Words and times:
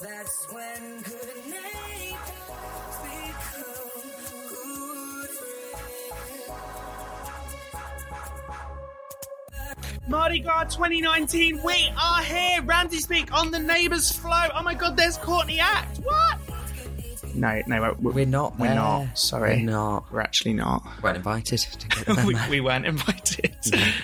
That's 0.00 0.52
when 0.52 1.00
good 1.02 1.36
neighbors 1.46 2.18
become 3.02 4.02
good 4.48 5.30
friends. 9.68 10.08
Mardi 10.08 10.38
Gras 10.40 10.64
2019, 10.74 11.62
we 11.64 11.92
are 12.00 12.22
here. 12.22 12.62
Ramsey 12.62 12.98
Speak 12.98 13.32
on 13.34 13.50
the 13.50 13.58
Neighbours 13.58 14.12
Flow. 14.12 14.46
Oh 14.54 14.62
my 14.62 14.74
god, 14.74 14.96
there's 14.96 15.16
Courtney 15.18 15.58
Act. 15.58 15.98
What? 15.98 16.38
No, 17.34 17.60
no, 17.66 17.94
we're, 18.00 18.12
We're 18.12 18.26
not 18.26 18.58
We're 18.58 18.66
there. 18.68 18.74
not. 18.76 19.18
Sorry. 19.18 19.56
We're 19.58 19.70
not. 19.70 20.12
We're 20.12 20.20
actually 20.20 20.54
not. 20.54 20.82
Weren't 21.02 21.16
invited 21.16 21.58
to 21.58 21.88
get 21.88 22.06
the 22.06 22.24
we, 22.26 22.36
we 22.50 22.60
weren't 22.60 22.86
invited. 22.86 23.54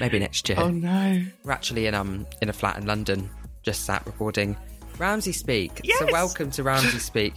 Maybe 0.01 0.19
next 0.19 0.49
year. 0.49 0.59
Oh 0.61 0.71
no. 0.71 1.23
We're 1.45 1.53
actually 1.53 1.87
in 1.87 1.95
um 1.95 2.27
in 2.43 2.49
a 2.49 2.53
flat 2.53 2.79
in 2.79 2.87
London, 2.87 3.31
just 3.63 3.85
sat 3.85 4.05
recording 4.07 4.57
Ramsey 4.99 5.33
Speak. 5.33 5.81
Yes! 5.83 5.99
So 5.99 6.07
welcome 6.13 6.51
to 6.53 6.63
Ramsey 6.63 6.99
Speak. 6.99 7.35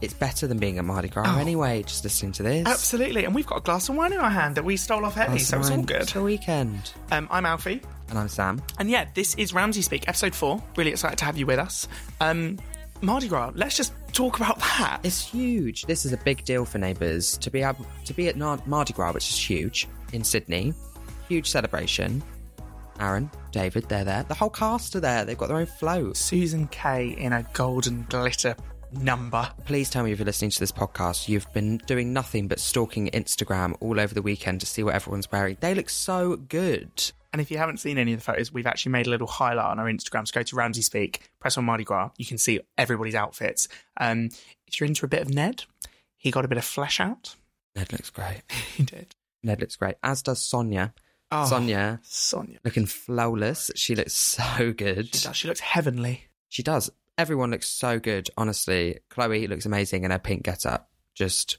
It's 0.00 0.14
better 0.14 0.46
than 0.46 0.58
being 0.58 0.78
at 0.78 0.84
Mardi 0.84 1.08
Gras 1.08 1.24
Oh. 1.26 1.38
anyway, 1.40 1.82
just 1.82 2.04
listening 2.04 2.30
to 2.32 2.44
this. 2.44 2.66
Absolutely. 2.68 3.24
And 3.24 3.34
we've 3.34 3.46
got 3.46 3.58
a 3.58 3.60
glass 3.62 3.88
of 3.88 3.96
wine 3.96 4.12
in 4.12 4.18
our 4.20 4.30
hand 4.30 4.54
that 4.54 4.64
we 4.64 4.76
stole 4.76 5.04
off 5.04 5.16
Ellie, 5.16 5.40
so 5.40 5.58
it's 5.58 5.70
all 5.70 5.82
good. 5.82 6.02
It's 6.02 6.14
a 6.14 6.22
weekend. 6.22 6.92
Um, 7.10 7.26
I'm 7.32 7.44
Alfie. 7.44 7.82
And 8.08 8.18
I'm 8.18 8.28
Sam. 8.28 8.62
And 8.78 8.88
yeah, 8.88 9.06
this 9.14 9.34
is 9.34 9.52
Ramsey 9.52 9.82
Speak, 9.82 10.06
episode 10.08 10.34
four. 10.36 10.62
Really 10.76 10.92
excited 10.92 11.18
to 11.18 11.24
have 11.24 11.36
you 11.36 11.46
with 11.46 11.58
us. 11.58 11.88
Um, 12.20 12.58
Mardi 13.00 13.26
Gras, 13.28 13.50
let's 13.56 13.76
just 13.76 13.92
talk 14.12 14.36
about 14.36 14.58
that. 14.60 15.00
It's 15.02 15.20
huge. 15.26 15.82
This 15.86 16.04
is 16.06 16.12
a 16.12 16.16
big 16.18 16.44
deal 16.44 16.64
for 16.64 16.78
neighbours 16.78 17.36
to 17.38 17.50
be 17.50 17.62
able 17.62 17.84
to 18.04 18.14
be 18.14 18.28
at 18.28 18.36
Mardi 18.36 18.92
Gras, 18.92 19.12
which 19.12 19.28
is 19.28 19.36
huge 19.50 19.88
in 20.12 20.22
Sydney. 20.22 20.72
Huge 21.28 21.50
celebration. 21.50 22.22
Aaron, 23.00 23.30
David, 23.52 23.88
they're 23.88 24.04
there. 24.04 24.24
The 24.24 24.34
whole 24.34 24.50
cast 24.50 24.96
are 24.96 25.00
there. 25.00 25.24
They've 25.24 25.38
got 25.38 25.48
their 25.48 25.58
own 25.58 25.66
float. 25.66 26.16
Susan 26.16 26.68
Kay 26.68 27.08
in 27.18 27.32
a 27.32 27.44
golden 27.52 28.04
glitter 28.08 28.56
number. 28.92 29.48
Please 29.64 29.90
tell 29.90 30.04
me 30.04 30.12
if 30.12 30.18
you're 30.18 30.26
listening 30.26 30.50
to 30.50 30.60
this 30.60 30.72
podcast, 30.72 31.28
you've 31.28 31.50
been 31.52 31.78
doing 31.86 32.12
nothing 32.12 32.48
but 32.48 32.60
stalking 32.60 33.08
Instagram 33.08 33.76
all 33.80 34.00
over 34.00 34.14
the 34.14 34.22
weekend 34.22 34.60
to 34.60 34.66
see 34.66 34.82
what 34.82 34.94
everyone's 34.94 35.30
wearing. 35.30 35.56
They 35.60 35.74
look 35.74 35.90
so 35.90 36.36
good. 36.36 37.12
And 37.32 37.42
if 37.42 37.50
you 37.50 37.58
haven't 37.58 37.78
seen 37.78 37.98
any 37.98 38.14
of 38.14 38.20
the 38.20 38.24
photos, 38.24 38.52
we've 38.52 38.66
actually 38.66 38.92
made 38.92 39.06
a 39.06 39.10
little 39.10 39.26
highlight 39.26 39.66
on 39.66 39.78
our 39.78 39.86
Instagram. 39.86 40.26
So 40.26 40.32
go 40.32 40.42
to 40.42 40.56
Ramsey 40.56 40.82
Speak, 40.82 41.30
press 41.40 41.58
on 41.58 41.64
Mardi 41.64 41.84
Gras. 41.84 42.10
You 42.16 42.24
can 42.24 42.38
see 42.38 42.60
everybody's 42.78 43.14
outfits. 43.14 43.68
Um, 43.98 44.30
if 44.66 44.80
you're 44.80 44.86
into 44.86 45.04
a 45.04 45.08
bit 45.08 45.22
of 45.22 45.28
Ned, 45.34 45.64
he 46.16 46.30
got 46.30 46.44
a 46.44 46.48
bit 46.48 46.58
of 46.58 46.64
flesh 46.64 47.00
out. 47.00 47.36
Ned 47.76 47.92
looks 47.92 48.10
great. 48.10 48.42
He 48.76 48.82
did. 48.84 49.14
Ned 49.42 49.60
looks 49.60 49.76
great, 49.76 49.96
as 50.02 50.22
does 50.22 50.40
Sonia. 50.40 50.94
Oh, 51.30 51.44
Sonia 51.44 52.00
Sonia. 52.02 52.58
looking 52.64 52.86
flawless. 52.86 53.70
She 53.74 53.94
looks 53.94 54.14
so 54.14 54.72
good. 54.72 55.14
She 55.14 55.26
does. 55.26 55.36
She 55.36 55.48
looks 55.48 55.60
heavenly. 55.60 56.24
She 56.48 56.62
does. 56.62 56.90
Everyone 57.18 57.50
looks 57.50 57.68
so 57.68 57.98
good, 57.98 58.30
honestly. 58.36 58.98
Chloe 59.10 59.46
looks 59.46 59.66
amazing 59.66 60.04
in 60.04 60.10
her 60.10 60.18
pink 60.18 60.44
get-up. 60.44 60.88
Just, 61.14 61.58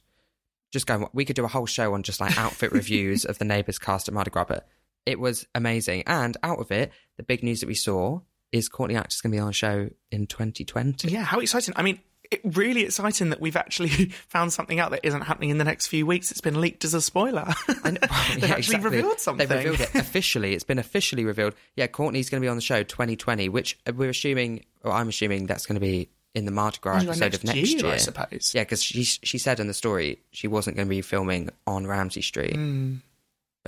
just 0.71 0.87
going. 0.87 1.05
We 1.13 1.25
could 1.25 1.35
do 1.35 1.43
a 1.45 1.49
whole 1.49 1.65
show 1.65 1.93
on 1.93 2.01
just 2.03 2.19
like 2.19 2.37
outfit 2.37 2.71
reviews 2.73 3.25
of 3.25 3.37
the 3.37 3.45
Neighbours 3.45 3.77
cast 3.77 4.07
at 4.07 4.13
Mardi 4.13 4.31
Gras, 4.31 4.45
but 4.45 4.67
it 5.05 5.19
was 5.19 5.45
amazing. 5.53 6.03
And 6.07 6.35
out 6.43 6.59
of 6.59 6.71
it, 6.71 6.91
the 7.17 7.23
big 7.23 7.43
news 7.43 7.59
that 7.59 7.67
we 7.67 7.75
saw 7.75 8.21
is 8.51 8.69
Courtney 8.69 8.95
Act 8.95 9.13
is 9.13 9.21
going 9.21 9.31
to 9.31 9.35
be 9.35 9.39
on 9.41 9.49
a 9.49 9.53
show 9.53 9.89
in 10.11 10.25
2020. 10.25 11.09
Yeah, 11.09 11.23
how 11.23 11.39
exciting. 11.39 11.73
I 11.77 11.83
mean, 11.83 11.99
it, 12.31 12.41
really 12.43 12.81
exciting 12.83 13.29
that 13.29 13.39
we've 13.41 13.55
actually 13.55 13.89
found 14.27 14.53
something 14.53 14.79
out 14.79 14.91
that 14.91 15.01
isn't 15.03 15.21
happening 15.21 15.49
in 15.49 15.57
the 15.57 15.63
next 15.63 15.87
few 15.87 16.05
weeks. 16.05 16.31
It's 16.31 16.41
been 16.41 16.61
leaked 16.61 16.85
as 16.85 16.93
a 16.93 17.01
spoiler. 17.01 17.45
I 17.83 17.91
know- 17.91 17.99
They've 18.01 18.43
Yeah, 18.43 18.55
actually 18.55 18.57
exactly. 18.57 18.97
revealed 18.97 19.19
something. 19.19 19.47
They've 19.47 19.57
revealed 19.65 19.81
it 19.81 19.95
officially. 19.95 20.53
It's 20.53 20.63
been 20.63 20.79
officially 20.79 21.25
revealed. 21.25 21.55
Yeah, 21.75 21.87
Courtney's 21.87 22.29
going 22.29 22.41
to 22.41 22.45
be 22.45 22.49
on 22.49 22.55
the 22.57 22.61
show 22.61 22.83
2020, 22.83 23.49
which 23.49 23.77
uh, 23.87 23.93
we're 23.95 24.09
assuming, 24.09 24.65
or 24.83 24.91
I'm 24.91 25.09
assuming 25.09 25.47
that's 25.47 25.65
going 25.65 25.75
to 25.75 25.81
be 25.81 26.09
in 26.35 26.45
the 26.45 26.51
Mardi 26.51 26.77
Gras 26.79 27.03
episode 27.03 27.33
of 27.33 27.43
next 27.43 27.57
year. 27.81 27.87
I 27.91 27.97
suppose. 27.97 28.51
Yeah, 28.53 28.61
because 28.63 28.83
she 28.83 29.03
she 29.03 29.39
said 29.39 29.59
in 29.59 29.65
the 29.67 29.73
story 29.73 30.19
she 30.31 30.47
wasn't 30.47 30.75
going 30.75 30.87
to 30.87 30.89
be 30.89 31.01
filming 31.01 31.49
on 31.65 31.87
Ramsay 31.87 32.21
Street, 32.21 32.53
mm. 32.55 32.99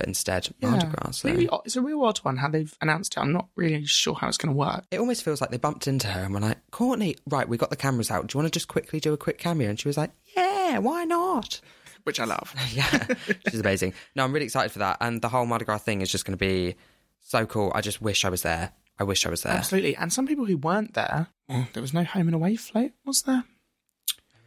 But 0.02 0.08
instead 0.08 0.48
Mardi 0.60 0.86
Gras. 0.86 1.12
So. 1.18 1.30
Really 1.30 1.48
it's 1.64 1.76
a 1.76 1.80
real 1.80 2.02
odd 2.02 2.18
one 2.18 2.36
how 2.38 2.48
they've 2.48 2.76
announced 2.80 3.16
it. 3.16 3.20
I'm 3.20 3.32
not 3.32 3.46
really 3.54 3.86
sure 3.86 4.14
how 4.14 4.26
it's 4.26 4.36
going 4.36 4.52
to 4.52 4.58
work. 4.58 4.84
It 4.90 4.98
almost 4.98 5.22
feels 5.22 5.40
like 5.40 5.50
they 5.50 5.58
bumped 5.58 5.86
into 5.86 6.08
her 6.08 6.22
and 6.24 6.34
were 6.34 6.40
like, 6.40 6.58
Courtney, 6.72 7.16
right, 7.28 7.48
we 7.48 7.56
got 7.56 7.70
the 7.70 7.76
cameras 7.76 8.10
out. 8.10 8.26
Do 8.26 8.34
you 8.34 8.42
want 8.42 8.52
to 8.52 8.56
just 8.58 8.66
quickly 8.66 8.98
do 8.98 9.12
a 9.12 9.16
quick 9.16 9.38
cameo? 9.38 9.70
And 9.70 9.78
she 9.78 9.88
was 9.88 9.96
like, 9.96 10.10
Yeah, 10.36 10.78
why 10.78 11.04
not? 11.04 11.60
Which 12.02 12.18
I 12.18 12.24
love. 12.24 12.52
Yeah, 12.72 13.06
she's 13.48 13.60
amazing. 13.60 13.94
No, 14.16 14.24
I'm 14.24 14.32
really 14.32 14.46
excited 14.46 14.72
for 14.72 14.80
that. 14.80 14.96
And 15.00 15.22
the 15.22 15.28
whole 15.28 15.46
Mardi 15.46 15.64
Gras 15.64 15.78
thing 15.78 16.00
is 16.00 16.10
just 16.10 16.24
going 16.24 16.36
to 16.36 16.44
be 16.44 16.74
so 17.20 17.46
cool. 17.46 17.70
I 17.76 17.80
just 17.80 18.02
wish 18.02 18.24
I 18.24 18.28
was 18.28 18.42
there. 18.42 18.72
I 18.98 19.04
wish 19.04 19.24
I 19.24 19.30
was 19.30 19.42
there. 19.42 19.52
Absolutely. 19.52 19.94
And 19.94 20.12
some 20.12 20.26
people 20.26 20.46
who 20.46 20.56
weren't 20.56 20.94
there, 20.94 21.28
well, 21.48 21.68
there 21.74 21.80
was 21.80 21.94
no 21.94 22.02
home 22.02 22.26
and 22.26 22.34
away 22.34 22.56
float, 22.56 22.90
was 23.04 23.22
there? 23.22 23.44
Home 23.44 23.44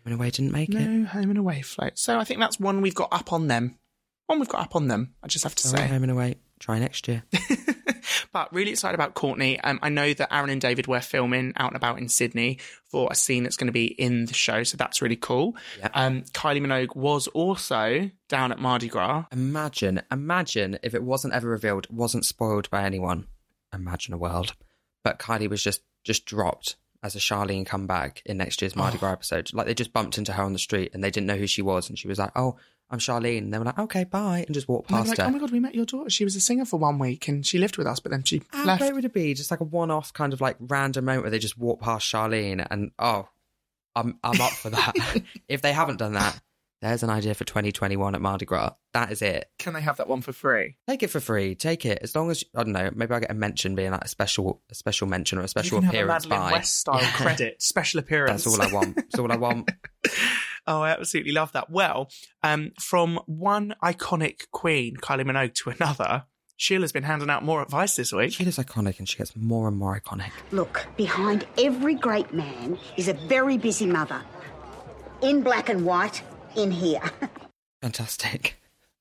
in 0.06 0.14
a 0.14 0.18
way, 0.18 0.30
didn't 0.32 0.52
make 0.52 0.70
it. 0.70 0.80
No 0.80 1.06
home 1.06 1.30
and 1.30 1.40
away 1.40 1.62
float. 1.62 1.98
So 1.98 2.20
I 2.20 2.26
think 2.26 2.42
that's 2.42 2.60
one 2.60 2.82
we've 2.82 2.94
got 2.94 3.14
up 3.14 3.32
on 3.32 3.48
them. 3.48 3.78
One 4.28 4.40
we've 4.40 4.50
got 4.50 4.62
up 4.62 4.76
on 4.76 4.88
them, 4.88 5.14
I 5.24 5.28
just 5.28 5.44
have 5.44 5.56
to 5.56 5.68
All 5.68 5.74
right, 5.74 5.82
say. 5.82 5.88
home 5.88 6.04
and 6.04 6.12
away. 6.12 6.36
Try 6.60 6.80
next 6.80 7.08
year. 7.08 7.24
But 8.36 8.54
really 8.54 8.72
excited 8.72 8.96
about 8.96 9.14
Courtney. 9.14 9.60
Um, 9.62 9.80
I 9.82 9.88
know 9.88 10.14
that 10.14 10.34
Aaron 10.34 10.50
and 10.50 10.60
David 10.60 10.88
were 10.88 11.00
filming 11.00 11.54
out 11.56 11.70
and 11.70 11.78
about 11.78 12.00
in 12.00 12.10
Sydney 12.10 12.60
for 12.90 13.08
a 13.10 13.16
scene 13.16 13.44
that's 13.44 13.56
going 13.56 13.68
to 13.68 13.74
be 13.74 13.86
in 13.86 14.26
the 14.26 14.34
show, 14.34 14.64
so 14.64 14.76
that's 14.76 15.02
really 15.02 15.16
cool. 15.16 15.56
Yeah. 15.80 15.88
Um, 15.94 16.24
Kylie 16.34 16.60
Minogue 16.62 16.98
was 16.98 17.28
also 17.28 18.10
down 18.28 18.52
at 18.52 18.60
Mardi 18.60 18.90
Gras. 18.90 19.24
Imagine, 19.32 20.02
imagine 20.12 20.78
if 20.84 20.94
it 20.94 21.02
wasn't 21.02 21.34
ever 21.34 21.48
revealed, 21.48 21.88
wasn't 21.90 22.26
spoiled 22.26 22.70
by 22.70 22.84
anyone. 22.84 23.28
Imagine 23.74 24.14
a 24.14 24.18
world. 24.18 24.54
But 25.04 25.18
Kylie 25.18 25.50
was 25.50 25.64
just 25.64 25.82
just 26.04 26.26
dropped 26.26 26.76
as 27.06 27.16
a 27.16 27.20
Charlene 27.20 27.68
comeback 27.68 28.24
in 28.26 28.38
next 28.38 28.62
year's 28.62 28.76
Mardi 28.76 28.98
Gras 28.98 29.10
oh. 29.10 29.14
episode. 29.14 29.54
Like 29.54 29.68
they 29.68 29.76
just 29.76 29.94
bumped 29.94 30.18
into 30.18 30.34
her 30.34 30.44
on 30.44 30.54
the 30.54 30.60
street 30.60 30.92
and 30.94 31.04
they 31.04 31.12
didn't 31.12 31.28
know 31.28 31.38
who 31.38 31.46
she 31.46 31.62
was, 31.62 31.88
and 31.88 32.00
she 32.00 32.08
was 32.08 32.18
like, 32.18 32.32
"Oh, 32.36 32.58
I'm 32.90 32.98
Charlene." 32.98 33.40
And 33.40 33.54
they 33.54 33.60
were 33.60 33.66
like, 33.66 33.78
"Okay, 33.78 34.04
bye," 34.06 34.44
and 34.46 34.56
just 34.56 34.68
walked 34.68 34.90
And 34.90 34.98
past 34.98 35.10
like, 35.10 35.20
her. 35.20 35.26
oh 35.26 35.30
my 35.30 35.38
god, 35.38 35.52
we 35.52 35.60
met 35.60 35.76
your 35.76 35.86
daughter. 35.86 36.10
She 36.10 36.24
was 36.24 36.36
a 36.36 36.42
singer 36.42 36.66
for 36.66 36.78
one 36.78 36.98
week 36.98 37.28
and 37.28 37.46
she 37.46 37.60
lived 37.60 37.78
with 37.78 37.86
us, 37.86 38.00
but 38.00 38.12
then 38.12 38.24
she 38.24 38.42
How 38.50 38.66
left. 38.66 38.82
great 38.82 38.96
would 38.96 39.06
it 39.06 39.14
be? 39.14 39.36
Just 39.36 39.52
like 39.52 39.60
a 39.60 39.66
one-off 39.66 40.14
kind 40.14 40.34
of 40.34 40.42
like 40.42 40.58
random 40.60 41.06
moment 41.06 41.24
where 41.24 41.32
they 41.32 41.40
just 41.40 41.58
walk 41.60 41.80
past 41.80 42.12
Charlene, 42.12 42.66
and 42.72 42.92
oh, 42.98 43.30
I'm 43.96 44.18
I'm 44.24 44.42
up 44.42 44.52
for 44.52 44.72
that. 44.72 44.96
if 45.48 45.62
they 45.62 45.74
haven't 45.74 45.98
done 45.98 46.14
that, 46.14 46.42
there's 46.90 47.04
an 47.04 47.10
idea 47.10 47.34
for 47.34 47.44
2021 47.44 48.16
at 48.16 48.22
Mardi 48.22 48.46
Gras. 48.46 48.72
That 48.94 49.12
is 49.12 49.22
it. 49.22 49.50
Can 49.60 49.74
they 49.74 49.82
have 49.82 49.98
that 49.98 50.08
one 50.08 50.22
for 50.22 50.32
free? 50.34 50.78
Take 50.88 51.04
it 51.04 51.10
for 51.10 51.20
free. 51.20 51.56
Take 51.56 51.86
it 51.86 52.00
as 52.02 52.16
long 52.16 52.32
as 52.32 52.44
I 52.56 52.64
don't 52.64 52.74
know. 52.74 52.90
Maybe 52.94 53.14
I 53.14 53.20
get 53.20 53.32
a 53.32 53.34
mention, 53.34 53.76
being 53.76 53.92
like 53.92 54.04
a 54.06 54.08
special, 54.08 54.62
a 54.70 54.76
special 54.76 55.08
mention 55.08 55.38
or 55.38 55.42
a 55.42 55.48
special 55.48 55.78
you 55.78 55.82
can 55.82 55.90
appearance 55.90 56.24
have 56.24 56.32
a 56.32 56.36
Madeleine 56.36 56.52
by. 56.52 56.58
West 56.58 56.80
style 56.80 57.02
Yeah. 57.02 57.12
credit, 57.16 57.62
special 57.62 58.00
appearance. 58.00 58.44
That's 58.44 58.56
all 58.60 58.62
I 58.62 58.72
want. 58.72 58.96
That's 58.96 59.20
all 59.20 59.32
I 59.32 59.38
want. 59.38 59.70
Oh, 60.68 60.82
I 60.82 60.90
absolutely 60.90 61.32
love 61.32 61.52
that. 61.52 61.70
Well, 61.70 62.10
um, 62.42 62.72
from 62.82 63.20
one 63.28 63.76
iconic 63.84 64.50
queen, 64.52 64.98
Kylie 64.98 65.22
Minogue, 65.24 65.54
to 65.64 65.70
another, 65.70 66.24
Sheila's 66.58 66.92
been 66.92 67.04
handing 67.04 67.30
out 67.30 67.44
more 67.44 67.62
advice 67.62 67.96
this 67.96 68.12
week. 68.12 68.34
She 68.34 68.46
is 68.46 68.58
iconic, 68.58 68.98
and 68.98 69.08
she 69.08 69.16
gets 69.18 69.36
more 69.36 69.68
and 69.68 69.78
more 69.78 70.00
iconic. 70.00 70.32
Look, 70.50 70.88
behind 70.98 71.46
every 71.60 71.94
great 71.94 72.34
man 72.34 72.80
is 72.98 73.08
a 73.08 73.14
very 73.14 73.60
busy 73.60 73.86
mother. 73.86 74.20
In 75.22 75.44
black 75.44 75.70
and 75.70 75.86
white, 75.86 76.24
in 76.56 76.72
here. 76.72 77.02
Fantastic. 77.82 78.56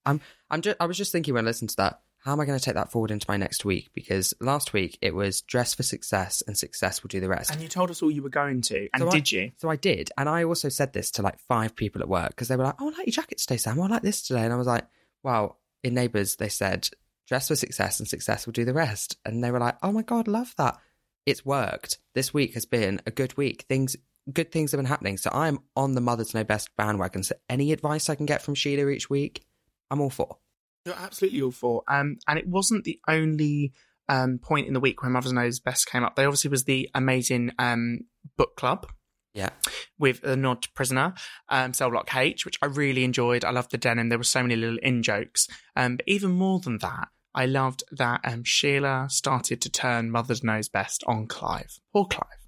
I'm. 0.07 0.21
I'm. 0.51 0.61
Just, 0.61 0.77
I 0.81 0.87
was 0.87 0.97
just 0.99 1.13
thinking 1.13 1.35
when 1.35 1.45
I 1.45 1.49
listened 1.49 1.71
to 1.71 1.77
that. 1.77 2.01
How 2.19 2.33
am 2.33 2.41
I 2.41 2.47
going 2.47 2.59
to 2.59 2.65
take 2.65 2.75
that 2.75 2.91
forward 2.91 3.11
into 3.11 3.27
my 3.29 3.37
next 3.37 3.67
week? 3.67 3.91
Because 3.95 4.33
last 4.41 4.73
week 4.73 4.97
it 5.03 5.15
was 5.15 5.43
dress 5.43 5.75
for 5.75 5.83
success, 5.83 6.43
and 6.47 6.57
success 6.57 7.03
will 7.03 7.09
do 7.09 7.21
the 7.21 7.29
rest. 7.29 7.51
And 7.51 7.61
you 7.61 7.69
told 7.69 7.91
us 7.91 8.03
all 8.03 8.11
you 8.11 8.23
were 8.23 8.31
going 8.31 8.63
to, 8.63 8.89
and 8.95 9.03
So 9.03 9.09
I- 9.09 9.13
did 9.13 9.31
you? 9.33 9.53
So 9.59 9.69
I 9.69 9.77
did, 9.77 10.11
and 10.17 10.29
I 10.29 10.45
also 10.45 10.69
said 10.71 10.93
this 10.93 11.11
to 11.13 11.23
like 11.23 11.39
five 11.41 11.77
people 11.77 12.01
at 12.03 12.09
work 12.09 12.31
because 12.31 12.49
they 12.49 12.57
were 12.57 12.65
like, 12.65 12.77
"Oh, 12.81 12.89
I 12.89 12.97
like 12.99 13.07
your 13.07 13.13
jacket 13.13 13.39
today, 13.39 13.57
Sam. 13.59 13.79
Oh, 13.79 13.83
I 13.85 13.89
like 13.89 14.03
this 14.03 14.23
today," 14.27 14.43
and 14.45 14.53
I 14.53 14.57
was 14.57 14.67
like, 14.67 14.87
"Wow." 15.23 15.57
In 15.83 15.93
Neighbours, 15.95 16.37
they 16.37 16.49
said, 16.49 16.89
"Dress 17.29 17.49
for 17.49 17.57
success, 17.57 17.99
and 18.01 18.09
success 18.09 18.47
will 18.47 18.53
do 18.55 18.65
the 18.65 18.73
rest," 18.75 19.19
and 19.27 19.45
they 19.45 19.51
were 19.51 19.61
like, 19.61 19.77
"Oh 19.83 19.93
my 19.93 20.03
god, 20.03 20.29
love 20.29 20.55
that." 20.57 20.79
It's 21.27 21.45
worked. 21.45 21.99
This 22.15 22.33
week 22.35 22.55
has 22.55 22.65
been 22.67 23.01
a 23.07 23.11
good 23.11 23.37
week. 23.37 23.65
Things, 23.69 23.97
good 24.33 24.51
things 24.53 24.73
have 24.73 24.79
been 24.79 24.87
happening. 24.87 25.17
So 25.17 25.31
I'm 25.33 25.59
on 25.77 25.95
the 25.95 26.01
Mother 26.01 26.25
to 26.25 26.37
Know 26.37 26.45
Best 26.45 26.71
bandwagon. 26.77 27.23
So 27.23 27.35
any 27.49 27.73
advice 27.73 28.09
I 28.09 28.15
can 28.15 28.27
get 28.27 28.43
from 28.43 28.55
Sheila 28.55 28.89
each 28.89 29.11
week, 29.11 29.45
I'm 29.91 30.01
all 30.01 30.11
for. 30.11 30.39
You're 30.85 30.95
absolutely 30.97 31.43
all 31.43 31.51
for. 31.51 31.83
Um, 31.89 32.19
and 32.29 32.39
it 32.39 32.47
wasn't 32.47 32.85
the 32.85 33.01
only 33.09 33.73
um, 34.09 34.39
point 34.39 34.67
in 34.67 34.75
the 34.75 34.81
week 34.81 35.03
where 35.03 35.11
Mother's 35.11 35.33
Knows 35.33 35.61
Best 35.61 35.87
came 35.87 36.05
up. 36.05 36.17
There 36.17 36.27
obviously 36.27 36.51
was 36.51 36.65
the 36.65 36.91
amazing 36.95 37.53
um, 37.59 38.01
book 38.37 38.57
club 38.57 38.87
Yeah, 39.33 39.51
with 39.99 40.23
a 40.25 40.37
nod 40.37 40.63
to 40.63 40.71
Prisoner, 40.73 41.15
um, 41.49 41.73
Cell 41.73 41.91
Block 41.91 42.15
H, 42.15 42.45
which 42.45 42.59
I 42.61 42.67
really 42.67 43.05
enjoyed. 43.05 43.45
I 43.45 43.51
loved 43.51 43.71
the 43.71 43.79
denim. 43.79 44.09
There 44.09 44.19
were 44.19 44.25
so 44.25 44.43
many 44.43 44.57
little 44.57 44.79
in 44.83 45.03
jokes. 45.03 45.49
Um, 45.75 45.97
but 45.97 46.05
even 46.07 46.33
more 46.33 46.61
than 46.61 46.79
that, 46.79 47.09
I 47.35 47.47
loved 47.47 47.83
that 47.91 48.21
um, 48.25 48.45
Sheila 48.45 49.07
started 49.11 49.61
to 49.63 49.71
turn 49.71 50.11
Mother's 50.11 50.45
Knows 50.45 50.69
Best 50.69 51.03
on 51.07 51.27
Clive. 51.27 51.81
Poor 51.93 52.05
Clive. 52.05 52.44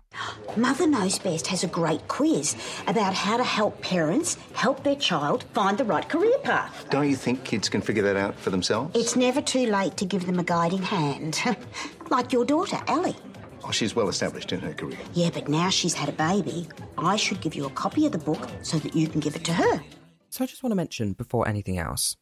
Mother 0.57 0.87
Knows 0.87 1.19
Best 1.19 1.47
has 1.49 1.65
a 1.65 1.67
great 1.67 2.09
quiz 2.09 2.57
about 2.87 3.15
how 3.15 3.37
to 3.37 3.45
help 3.45 3.81
parents 3.83 4.37
help 4.55 4.83
their 4.83 4.97
child 4.97 5.45
find 5.53 5.77
the 5.77 5.85
right 5.85 6.09
career 6.09 6.39
path. 6.39 6.87
Don't 6.91 7.09
you 7.09 7.17
think 7.17 7.45
kids 7.45 7.69
can 7.69 7.81
figure 7.81 8.03
that 8.03 8.17
out 8.17 8.39
for 8.39 8.51
themselves? 8.51 8.97
It's 8.99 9.17
never 9.17 9.43
too 9.43 9.67
late 9.67 9.97
to 9.99 10.05
give 10.07 10.27
them 10.27 10.39
a 10.39 10.45
guiding 10.45 10.83
hand. 10.83 11.41
like 12.11 12.33
your 12.33 12.45
daughter, 12.45 12.79
Ellie. 12.89 13.17
Oh, 13.65 13.71
she's 13.71 13.97
well 13.97 14.09
established 14.09 14.53
in 14.53 14.61
her 14.61 14.73
career. 14.73 14.99
Yeah, 15.13 15.31
but 15.31 15.49
now 15.49 15.71
she's 15.71 15.95
had 15.95 16.09
a 16.09 16.13
baby. 16.13 16.69
I 16.97 17.17
should 17.17 17.41
give 17.41 17.55
you 17.55 17.67
a 17.67 17.71
copy 17.71 18.07
of 18.07 18.13
the 18.13 18.19
book 18.19 18.49
so 18.63 18.79
that 18.79 18.95
you 18.95 19.09
can 19.09 19.21
give 19.21 19.35
it 19.35 19.45
to 19.45 19.53
her. 19.53 19.83
So 20.31 20.45
I 20.45 20.47
just 20.47 20.63
want 20.63 20.71
to 20.71 20.77
mention 20.77 21.15
before 21.15 21.49
anything 21.49 21.79
else, 21.79 22.17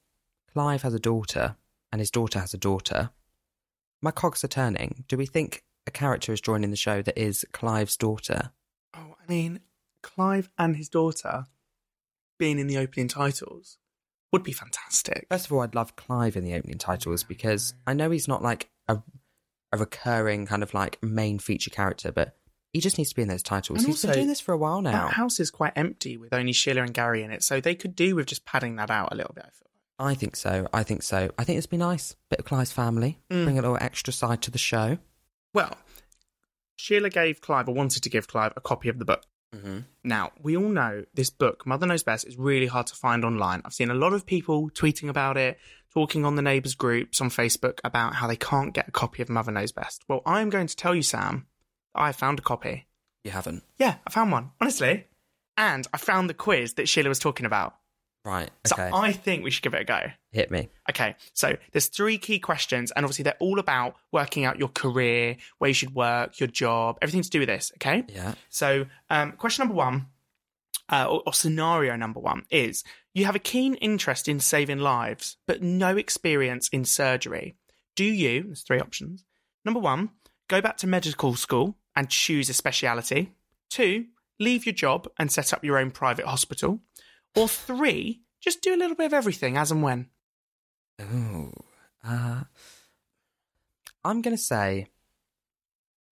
Clive 0.52 0.82
has 0.82 0.94
a 0.94 1.00
daughter, 1.00 1.56
and 1.93 2.00
his 2.00 2.11
daughter 2.11 2.38
has 2.38 2.55
a 2.55 2.58
daughter. 2.58 3.11
My 4.00 4.11
cogs 4.11 4.43
are 4.44 4.49
turning. 4.49 5.05
Do 5.08 5.17
we 5.17 5.26
think 5.26 5.64
a 5.86 5.90
character 5.90 6.32
is 6.32 6.40
joining 6.40 6.70
the 6.70 6.76
show 6.76 7.02
that 7.02 7.19
is 7.19 7.44
Clive's 7.52 7.96
daughter? 7.96 8.50
Oh, 8.94 9.16
I 9.22 9.31
mean, 9.31 9.60
Clive 10.02 10.50
and 10.58 10.76
his 10.76 10.88
daughter 10.88 11.46
being 12.38 12.58
in 12.58 12.66
the 12.66 12.78
opening 12.78 13.08
titles 13.08 13.78
would 14.32 14.42
be 14.42 14.52
fantastic. 14.52 15.26
First 15.31 15.46
of 15.46 15.52
all, 15.52 15.60
I'd 15.60 15.75
love 15.75 15.96
Clive 15.96 16.36
in 16.36 16.44
the 16.44 16.54
opening 16.54 16.78
titles 16.78 17.22
because 17.22 17.75
I 17.86 17.94
know 17.94 18.10
he's 18.10 18.28
not 18.28 18.42
like 18.42 18.70
a 18.88 18.98
a 19.75 19.76
recurring 19.76 20.46
kind 20.46 20.62
of 20.62 20.72
like 20.72 21.02
main 21.02 21.38
feature 21.38 21.70
character, 21.70 22.12
but 22.12 22.37
he 22.72 22.80
just 22.80 22.96
needs 22.96 23.10
to 23.10 23.16
be 23.16 23.22
in 23.22 23.28
those 23.28 23.42
titles. 23.42 23.80
And 23.80 23.87
He's 23.87 24.02
been 24.02 24.10
also, 24.10 24.19
doing 24.19 24.28
this 24.28 24.40
for 24.40 24.52
a 24.52 24.56
while 24.56 24.80
now. 24.80 25.06
That 25.06 25.14
house 25.14 25.40
is 25.40 25.50
quite 25.50 25.72
empty 25.76 26.16
with 26.16 26.32
only 26.32 26.52
Sheila 26.52 26.82
and 26.82 26.94
Gary 26.94 27.22
in 27.22 27.30
it, 27.30 27.42
so 27.42 27.60
they 27.60 27.75
could 27.75 27.96
do 27.96 28.14
with 28.14 28.26
just 28.26 28.44
padding 28.44 28.76
that 28.76 28.90
out 28.90 29.12
a 29.12 29.16
little 29.16 29.34
bit. 29.34 29.44
I 29.44 29.50
feel. 29.50 29.69
I 29.98 30.14
think 30.14 30.37
so. 30.37 30.69
I 30.72 30.82
think 30.82 31.02
so. 31.02 31.30
I 31.38 31.44
think 31.44 31.58
it'd 31.58 31.70
be 31.70 31.76
nice. 31.76 32.16
Bit 32.30 32.40
of 32.40 32.44
Clive's 32.44 32.72
family. 32.72 33.20
Mm. 33.30 33.44
Bring 33.44 33.58
a 33.58 33.62
little 33.62 33.78
extra 33.80 34.12
side 34.12 34.42
to 34.42 34.50
the 34.50 34.58
show. 34.58 34.98
Well, 35.54 35.76
Sheila 36.76 37.08
gave 37.08 37.40
Clive, 37.40 37.68
or 37.68 37.74
wanted 37.74 38.02
to 38.02 38.10
give 38.10 38.28
Clive, 38.28 38.52
a 38.56 38.60
copy 38.60 38.88
of 38.90 38.98
the 38.98 39.04
book. 39.04 39.22
Mm-hmm. 39.54 39.78
Now, 40.02 40.32
we 40.42 40.56
all 40.56 40.68
know 40.68 41.04
this 41.14 41.30
book, 41.30 41.64
Mother 41.64 41.86
Knows 41.86 42.02
Best, 42.02 42.26
is 42.26 42.36
really 42.36 42.66
hard 42.66 42.88
to 42.88 42.96
find 42.96 43.24
online. 43.24 43.62
I've 43.64 43.72
seen 43.72 43.90
a 43.90 43.94
lot 43.94 44.12
of 44.12 44.26
people 44.26 44.68
tweeting 44.70 45.08
about 45.08 45.36
it, 45.36 45.58
talking 45.92 46.24
on 46.24 46.34
the 46.34 46.42
neighbours 46.42 46.74
groups 46.74 47.20
on 47.20 47.30
Facebook 47.30 47.78
about 47.84 48.16
how 48.16 48.26
they 48.26 48.36
can't 48.36 48.74
get 48.74 48.88
a 48.88 48.92
copy 48.92 49.22
of 49.22 49.28
Mother 49.28 49.52
Knows 49.52 49.70
Best. 49.70 50.02
Well, 50.08 50.22
I'm 50.26 50.50
going 50.50 50.66
to 50.66 50.76
tell 50.76 50.94
you, 50.94 51.02
Sam, 51.02 51.46
I 51.94 52.10
found 52.10 52.40
a 52.40 52.42
copy. 52.42 52.88
You 53.22 53.30
haven't. 53.30 53.62
Yeah, 53.78 53.96
I 54.06 54.10
found 54.10 54.32
one, 54.32 54.50
honestly. 54.60 55.06
And 55.56 55.86
I 55.94 55.98
found 55.98 56.28
the 56.28 56.34
quiz 56.34 56.74
that 56.74 56.88
Sheila 56.88 57.08
was 57.08 57.20
talking 57.20 57.46
about. 57.46 57.76
Right. 58.25 58.50
So 58.65 58.76
I 58.79 59.12
think 59.12 59.44
we 59.44 59.50
should 59.50 59.62
give 59.62 59.75
it 59.75 59.82
a 59.82 59.85
go. 59.85 60.00
Hit 60.32 60.50
me. 60.50 60.71
Okay, 60.88 61.15
so 61.35 61.56
there's 61.73 61.88
three 61.88 62.17
key 62.17 62.38
questions, 62.38 62.91
and 62.91 63.05
obviously 63.05 63.23
they're 63.23 63.37
all 63.38 63.59
about 63.59 63.97
working 64.12 64.47
out 64.47 64.59
your 64.59 64.69
career, 64.69 65.37
where 65.59 65.69
you 65.69 65.75
should 65.75 65.94
work, 65.94 66.41
your 66.41 66.47
job, 66.47 66.97
everything 67.03 67.23
to 67.23 67.31
do 67.31 67.41
with 67.41 67.49
this. 67.49 67.71
Okay. 67.76 68.05
Yeah. 68.09 68.35
So, 68.49 68.87
um, 69.11 69.32
question 69.32 69.62
number 69.62 69.75
one, 69.75 70.06
uh, 70.91 71.05
or, 71.05 71.23
or 71.26 71.35
scenario 71.35 71.97
number 71.97 72.19
one, 72.19 72.47
is 72.50 72.82
you 73.12 73.26
have 73.26 73.37
a 73.37 73.41
keen 73.41 73.75
interest 73.75 74.26
in 74.26 74.41
saving 74.41 74.79
lives, 74.79 75.37
but 75.47 75.62
no 75.62 75.97
experience 75.99 76.69
in 76.69 76.87
surgery. 76.87 77.56
Do 77.94 78.05
you? 78.05 78.44
There's 78.44 78.62
three 78.62 78.81
options. 78.81 79.25
Number 79.67 79.81
one, 79.81 80.11
go 80.49 80.62
back 80.62 80.79
to 80.79 80.87
medical 80.87 81.35
school 81.35 81.76
and 81.94 82.09
choose 82.09 82.49
a 82.49 82.55
speciality. 82.55 83.35
Two, 83.69 84.06
leave 84.41 84.65
your 84.65 84.75
job 84.75 85.09
and 85.19 85.31
set 85.31 85.53
up 85.53 85.62
your 85.62 85.79
own 85.79 85.91
private 85.91 86.26
hospital. 86.26 86.81
Or 87.36 87.48
three, 87.48 88.20
just 88.40 88.62
do 88.62 88.75
a 88.75 88.76
little 88.78 88.96
bit 88.96 89.06
of 89.06 89.12
everything 89.14 89.56
as 89.56 89.70
and 89.70 89.82
when. 89.82 90.08
Oh, 91.00 91.50
Uh, 92.06 92.44
I'm 94.04 94.20
going 94.22 94.36
to 94.36 94.42
say 94.42 94.81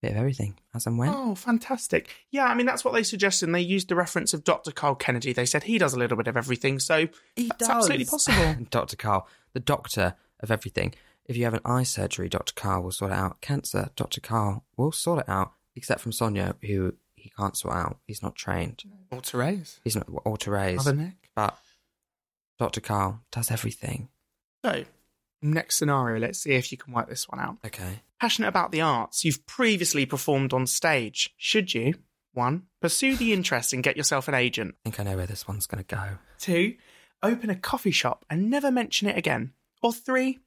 a 0.03 0.07
bit 0.07 0.13
of 0.13 0.17
everything 0.19 0.59
as 0.75 0.87
and 0.87 0.99
when. 0.99 1.11
Oh, 1.11 1.35
fantastic. 1.35 2.09
Yeah, 2.31 2.47
I 2.47 2.55
mean, 2.55 2.67
that's 2.67 2.85
what 2.85 2.95
they 2.95 3.03
suggested. 3.03 3.47
And 3.47 3.55
they 3.55 3.61
used 3.61 3.89
the 3.89 3.95
reference 3.95 4.33
of 4.35 4.45
Dr. 4.45 4.73
Carl 4.73 4.95
Kennedy. 4.95 5.33
They 5.33 5.45
said 5.47 5.65
he 5.65 5.79
does 5.79 5.93
a 5.95 5.99
little 5.99 6.17
bit 6.17 6.27
of 6.29 6.37
everything. 6.37 6.79
So 6.79 7.09
He 7.37 7.49
that's 7.59 7.69
absolutely 7.69 8.07
possible. 8.07 8.57
Dr. 8.71 8.97
Carl, 8.97 9.29
the 9.53 9.61
doctor 9.61 10.15
of 10.41 10.51
everything. 10.51 10.95
If 11.27 11.37
you 11.37 11.45
have 11.45 11.55
an 11.55 11.61
eye 11.65 11.85
surgery, 11.85 12.29
Dr. 12.29 12.53
Carl 12.55 12.83
will 12.83 12.91
sort 12.91 13.13
it 13.13 13.17
out. 13.19 13.41
Cancer, 13.41 13.91
Dr. 13.95 14.21
Carl 14.21 14.65
will 14.77 14.91
sort 14.91 15.21
it 15.21 15.29
out, 15.29 15.53
except 15.77 16.01
from 16.01 16.11
Sonia, 16.13 16.57
who 16.63 16.95
he 17.23 17.31
can't 17.31 17.57
sort 17.57 17.75
out. 17.75 17.99
He's 18.07 18.23
not 18.23 18.35
trained. 18.35 18.83
Or 19.11 19.21
Therese. 19.21 19.81
He's 19.85 19.97
not 19.97 20.09
or 20.09 20.37
Therese. 20.37 20.79
Mother 20.79 20.95
Nick. 20.95 21.31
But 21.37 21.57
Dr. 22.59 22.81
Carl 22.81 23.21
does 23.31 23.51
everything. 23.51 24.09
So, 24.65 24.85
next 25.41 25.77
scenario, 25.77 26.19
let's 26.21 26.41
see 26.41 26.53
if 26.53 26.73
you 26.73 26.79
can 26.79 26.93
work 26.93 27.09
this 27.09 27.29
one 27.29 27.41
out. 27.41 27.59
Okay. 27.65 28.01
Passionate 28.21 28.49
about 28.49 28.73
the 28.73 28.81
arts, 28.81 29.25
you've 29.25 29.47
previously 29.47 30.07
performed 30.07 30.53
on 30.53 30.67
stage. 30.67 31.33
Should 31.37 31.75
you? 31.75 31.95
One, 32.35 32.65
pursue 32.81 33.17
the 33.17 33.33
interest 33.33 33.73
and 33.73 33.83
get 33.83 33.97
yourself 33.97 34.27
an 34.27 34.35
agent. 34.35 34.75
I 34.85 34.91
think 34.91 35.01
I 35.01 35.11
know 35.11 35.17
where 35.17 35.27
this 35.27 35.47
one's 35.47 35.67
going 35.67 35.85
to 35.85 35.95
go. 35.95 36.19
Two, 36.39 36.75
open 37.23 37.51
a 37.51 37.57
coffee 37.57 37.91
shop 37.91 38.25
and 38.31 38.49
never 38.51 38.71
mention 38.71 39.09
it 39.09 39.19
again. 39.19 39.53
Or 39.83 39.93
three, 39.93 40.39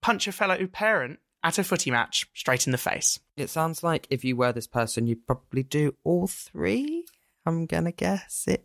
punch 0.00 0.26
a 0.26 0.32
fellow 0.32 0.66
parent 0.66 1.18
at 1.44 1.58
a 1.58 1.62
footy 1.64 1.90
match 1.92 2.26
straight 2.34 2.66
in 2.66 2.72
the 2.72 2.78
face. 2.78 3.20
It 3.36 3.50
sounds 3.50 3.82
like 3.84 4.06
if 4.10 4.24
you 4.24 4.34
were 4.34 4.52
this 4.52 4.66
person, 4.66 5.06
you'd 5.06 5.26
probably 5.26 5.62
do 5.62 5.94
all 6.02 6.26
three. 6.26 7.04
I'm 7.46 7.66
going 7.66 7.84
to 7.84 7.92
guess 7.92 8.44
it. 8.48 8.64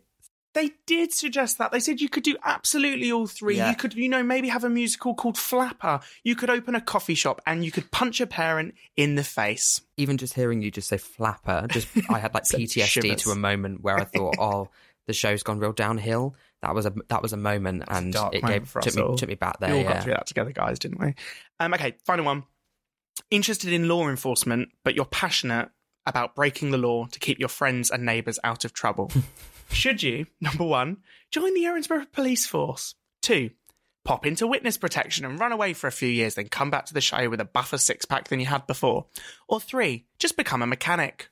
They 0.52 0.70
did 0.84 1.12
suggest 1.12 1.58
that. 1.58 1.70
They 1.70 1.78
said 1.78 2.00
you 2.00 2.08
could 2.08 2.24
do 2.24 2.36
absolutely 2.44 3.12
all 3.12 3.28
three. 3.28 3.58
Yeah. 3.58 3.70
You 3.70 3.76
could, 3.76 3.94
you 3.94 4.08
know, 4.08 4.24
maybe 4.24 4.48
have 4.48 4.64
a 4.64 4.68
musical 4.70 5.14
called 5.14 5.38
Flapper. 5.38 6.00
You 6.24 6.34
could 6.34 6.50
open 6.50 6.74
a 6.74 6.80
coffee 6.80 7.14
shop 7.14 7.40
and 7.46 7.64
you 7.64 7.70
could 7.70 7.92
punch 7.92 8.20
a 8.20 8.26
parent 8.26 8.74
in 8.96 9.14
the 9.14 9.22
face. 9.22 9.80
Even 9.96 10.16
just 10.18 10.34
hearing 10.34 10.60
you 10.60 10.72
just 10.72 10.88
say 10.88 10.96
flapper, 10.98 11.66
just 11.70 11.86
I 12.10 12.18
had 12.18 12.34
like 12.34 12.42
PTSD 12.52 12.82
shivers. 12.84 13.22
to 13.22 13.30
a 13.30 13.36
moment 13.36 13.82
where 13.82 13.96
I 13.96 14.02
thought, 14.04 14.34
oh, 14.40 14.70
the 15.06 15.12
show's 15.12 15.44
gone 15.44 15.60
real 15.60 15.72
downhill. 15.72 16.34
That 16.62 16.74
was 16.74 16.84
a 16.84 16.92
that 17.10 17.22
was 17.22 17.32
a 17.32 17.36
moment, 17.38 17.84
a 17.86 17.92
and 17.94 18.12
dark 18.12 18.34
it 18.34 18.42
moment 18.42 18.64
gave 18.74 18.82
took 18.82 18.94
me 18.96 19.16
took 19.16 19.28
me 19.28 19.34
back 19.36 19.60
we 19.60 19.66
there. 19.68 19.76
all 19.76 19.82
got 19.84 19.94
Yeah. 19.94 20.00
through 20.00 20.12
that 20.14 20.26
together, 20.26 20.50
guys, 20.52 20.78
didn't 20.80 20.98
we? 21.00 21.14
Um, 21.60 21.72
okay, 21.74 21.94
final 22.04 22.24
one. 22.24 22.42
Interested 23.30 23.72
in 23.72 23.88
law 23.88 24.08
enforcement, 24.08 24.70
but 24.84 24.94
you're 24.94 25.04
passionate 25.04 25.70
about 26.06 26.34
breaking 26.34 26.70
the 26.70 26.78
law 26.78 27.06
to 27.06 27.18
keep 27.18 27.38
your 27.38 27.48
friends 27.48 27.90
and 27.90 28.04
neighbours 28.04 28.38
out 28.42 28.64
of 28.64 28.72
trouble. 28.72 29.10
Should 29.70 30.02
you, 30.02 30.26
number 30.40 30.64
one, 30.64 30.98
join 31.30 31.54
the 31.54 31.64
Erinsborough 31.64 32.10
Police 32.10 32.46
Force? 32.46 32.96
Two, 33.22 33.50
pop 34.04 34.26
into 34.26 34.46
witness 34.46 34.76
protection 34.76 35.24
and 35.24 35.38
run 35.38 35.52
away 35.52 35.74
for 35.74 35.86
a 35.86 35.92
few 35.92 36.08
years, 36.08 36.34
then 36.34 36.48
come 36.48 36.70
back 36.70 36.86
to 36.86 36.94
the 36.94 37.00
show 37.00 37.28
with 37.28 37.40
a 37.40 37.44
buffer 37.44 37.78
six 37.78 38.04
pack 38.04 38.28
than 38.28 38.40
you 38.40 38.46
had 38.46 38.66
before? 38.66 39.06
Or 39.48 39.60
three, 39.60 40.06
just 40.18 40.36
become 40.36 40.62
a 40.62 40.66
mechanic? 40.66 41.30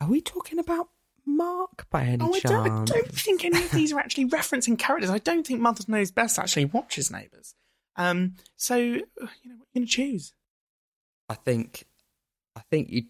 Are 0.00 0.08
we 0.08 0.22
talking 0.22 0.58
about 0.58 0.88
Mark 1.26 1.86
by 1.90 2.04
any 2.04 2.24
Oh, 2.24 2.32
I 2.34 2.40
don't, 2.40 2.70
I 2.70 2.84
don't 2.84 3.12
think 3.12 3.44
any 3.44 3.62
of 3.62 3.70
these 3.70 3.92
are 3.92 3.98
actually 3.98 4.30
referencing 4.30 4.78
characters. 4.78 5.10
I 5.10 5.18
don't 5.18 5.46
think 5.46 5.60
Mother 5.60 5.84
Knows 5.88 6.10
Best 6.10 6.38
actually 6.38 6.64
watches 6.64 7.10
Neighbours. 7.10 7.54
Um, 7.96 8.34
so, 8.56 8.76
you 8.76 8.98
know, 8.98 9.04
what 9.18 9.28
are 9.28 9.32
you 9.42 9.56
going 9.74 9.86
to 9.86 9.92
choose? 9.92 10.32
I 11.28 11.34
think, 11.34 11.84
I 12.56 12.62
think 12.70 12.90
you. 12.90 13.02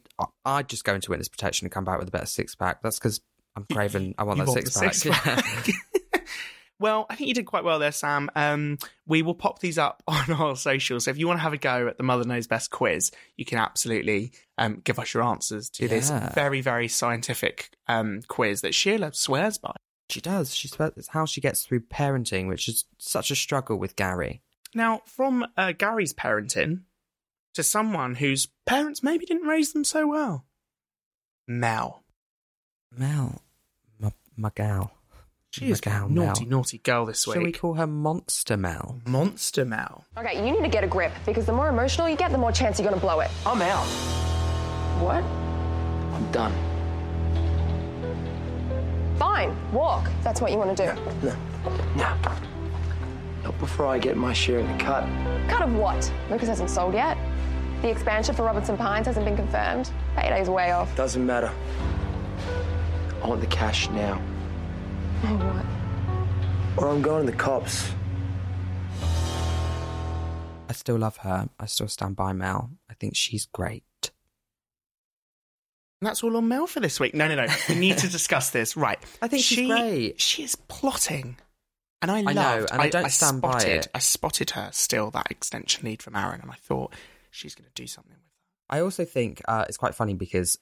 I'd 0.45 0.69
just 0.69 0.85
go 0.85 0.95
into 0.95 1.11
witness 1.11 1.29
protection 1.29 1.65
and 1.67 1.73
come 1.73 1.85
back 1.85 1.99
with 1.99 2.09
a 2.09 2.11
better 2.11 2.27
six 2.27 2.55
pack. 2.55 2.83
That's 2.83 2.99
because 2.99 3.21
I'm 3.57 3.65
craving. 3.73 4.15
I 4.19 4.25
want 4.25 4.39
You 4.39 4.45
that 4.45 4.51
want 4.51 4.69
six, 4.69 5.05
pack. 5.05 5.43
six-pack. 5.45 6.25
well, 6.79 7.07
I 7.09 7.15
think 7.15 7.29
you 7.29 7.35
did 7.35 7.47
quite 7.47 7.65
well 7.65 7.79
there, 7.79 7.93
Sam. 7.93 8.31
Um, 8.37 8.79
we 9.07 9.23
will 9.23 9.35
pop 9.35 9.61
these 9.61 9.79
up 9.79 10.03
on 10.09 10.31
our 10.33 10.57
socials. 10.57 11.05
So 11.05 11.11
if 11.11 11.19
you 11.19 11.27
want 11.27 11.39
to 11.39 11.43
have 11.43 11.53
a 11.53 11.59
go 11.59 11.89
at 11.89 11.97
the 11.97 12.03
Mother 12.03 12.25
Knows 12.25 12.47
Best 12.47 12.71
quiz, 12.71 13.11
you 13.37 13.45
can 13.45 13.59
absolutely 13.59 14.33
um, 14.59 14.81
give 14.85 14.99
us 14.99 15.15
your 15.15 15.23
answers 15.23 15.71
to 15.71 15.89
this 15.89 16.11
very, 16.35 16.61
very 16.61 16.89
scientific 16.89 17.71
um, 17.87 18.21
quiz 18.29 18.61
that 18.63 18.75
Sheila 18.75 19.13
swears 19.13 19.59
by. 19.59 19.73
She 20.11 20.21
does. 20.21 20.55
She's 20.55 20.75
it's 20.97 21.09
how 21.09 21.25
she 21.25 21.41
gets 21.41 21.65
through 21.65 21.81
parenting, 21.83 22.49
which 22.49 22.69
is 22.69 22.85
such 22.99 23.31
a 23.31 23.37
struggle 23.37 23.79
with 23.79 23.95
Gary. 23.97 24.43
Now, 24.75 25.03
from 25.07 25.47
uh, 25.57 25.73
Gary's 25.73 26.13
parenting 26.15 26.83
to 27.55 27.63
someone 27.63 28.15
whose 28.17 28.49
parents 28.67 29.03
maybe 29.03 29.27
didn't 29.27 29.49
raise 29.49 29.73
them 29.73 29.85
so 29.85 30.07
well, 30.07 30.45
Mel. 31.49 32.03
Mel, 32.97 33.43
my, 33.99 34.13
my 34.37 34.51
gal. 34.55 34.93
She 35.53 35.69
is 35.71 35.85
My 35.85 35.91
gal, 35.93 36.07
a 36.07 36.11
naughty, 36.11 36.45
Mel. 36.45 36.59
naughty 36.59 36.79
girl 36.79 37.07
this 37.07 37.27
week. 37.27 37.35
Shall 37.35 37.43
we 37.43 37.51
call 37.51 37.75
her 37.75 37.87
Monster 37.89 38.57
Mel? 38.57 39.01
Monster 39.05 39.65
Mel. 39.65 40.05
Okay, 40.17 40.37
you 40.37 40.53
need 40.53 40.63
to 40.63 40.69
get 40.69 40.85
a 40.85 40.87
grip 40.87 41.11
because 41.27 41.45
the 41.47 41.53
more 41.53 41.69
emotional 41.69 42.09
you 42.09 42.15
get, 42.17 42.31
the 42.31 42.39
more 42.39 42.53
chance 42.53 42.79
you're 42.79 42.89
gonna 42.89 43.01
blow 43.01 43.19
it. 43.19 43.31
I'm 43.45 43.61
out. 43.61 43.85
What? 45.03 45.25
I'm 46.15 46.31
done. 46.31 46.53
Fine, 49.19 49.73
walk. 49.73 50.07
if 50.07 50.23
That's 50.25 50.41
what 50.41 50.53
you 50.53 50.59
want 50.59 50.77
to 50.77 50.95
do. 50.95 51.27
No. 51.27 51.37
No. 51.97 52.50
Not 53.43 53.59
before 53.59 53.87
I 53.87 53.99
get 53.99 54.17
my 54.17 54.33
share 54.33 54.59
of 54.59 54.69
the 54.69 54.77
cut. 54.77 55.05
Cut 55.49 55.63
of 55.63 55.75
what? 55.75 56.13
Lucas 56.31 56.49
hasn't 56.49 56.71
sold 56.71 56.95
yet. 56.95 57.17
The 57.83 57.89
expansion 57.89 58.35
for 58.35 58.43
Robertson 58.45 58.77
Pines 58.77 59.07
hasn't 59.07 59.25
been 59.25 59.37
confirmed. 59.37 59.91
Payday's 60.15 60.51
way 60.51 60.71
off. 60.73 60.95
Doesn't 60.97 61.25
matter. 61.25 61.51
I 63.23 63.27
want 63.27 63.41
the 63.41 63.47
cash 63.47 63.89
now. 63.91 64.21
Oh 65.25 65.37
what? 65.37 66.85
Or 66.85 66.89
I'm 66.91 67.03
going 67.03 67.27
to 67.27 67.33
the 67.33 67.37
cops. 67.37 67.91
I 70.69 70.73
still 70.73 70.99
love 70.99 71.17
her. 71.19 71.49
I 71.59 71.67
still 71.67 71.89
stand 71.89 72.17
by 72.17 72.33
Mel. 72.33 72.71
I 72.89 72.95
think 72.95 73.17
she's 73.17 73.47
great. 73.47 73.83
And 76.01 76.09
that's 76.09 76.23
all 76.23 76.37
on 76.37 76.49
Mel 76.49 76.67
for 76.67 76.81
this 76.81 76.99
week. 77.01 77.15
No, 77.15 77.29
no, 77.29 77.35
no. 77.35 77.47
We 77.69 77.75
need 77.75 77.99
to 77.99 78.09
discuss 78.11 78.51
this. 78.51 78.77
Right. 78.77 78.99
I 79.21 79.29
think 79.29 79.43
she's 79.43 79.59
she, 79.59 79.67
great. 79.67 80.21
She 80.21 80.43
is 80.45 80.57
plotting. 80.57 81.37
And 82.03 82.11
I 82.11 82.23
know, 82.23 82.33
loved, 82.33 82.73
and 82.73 82.81
I 82.81 82.89
don't 82.89 83.11
stand 83.11 83.43
by 83.43 83.59
spotted, 83.59 83.77
it. 83.77 83.89
I 83.95 83.99
spotted 83.99 84.51
her 84.51 84.71
still 84.73 85.11
that 85.11 85.31
extension 85.31 85.85
lead 85.85 86.03
from 86.03 86.17
Aaron, 86.17 86.41
and 86.41 86.51
I 86.51 86.55
thought 86.55 86.95
she's 87.31 87.55
going 87.55 87.69
to 87.73 87.83
do 87.83 87.87
something 87.87 88.13
with 88.13 88.21
that. 88.21 88.75
I 88.75 88.81
also 88.81 89.05
think 89.05 89.43
uh, 89.47 89.67
it's 89.69 89.77
quite 89.77 89.95
funny 89.95 90.15
because 90.15 90.59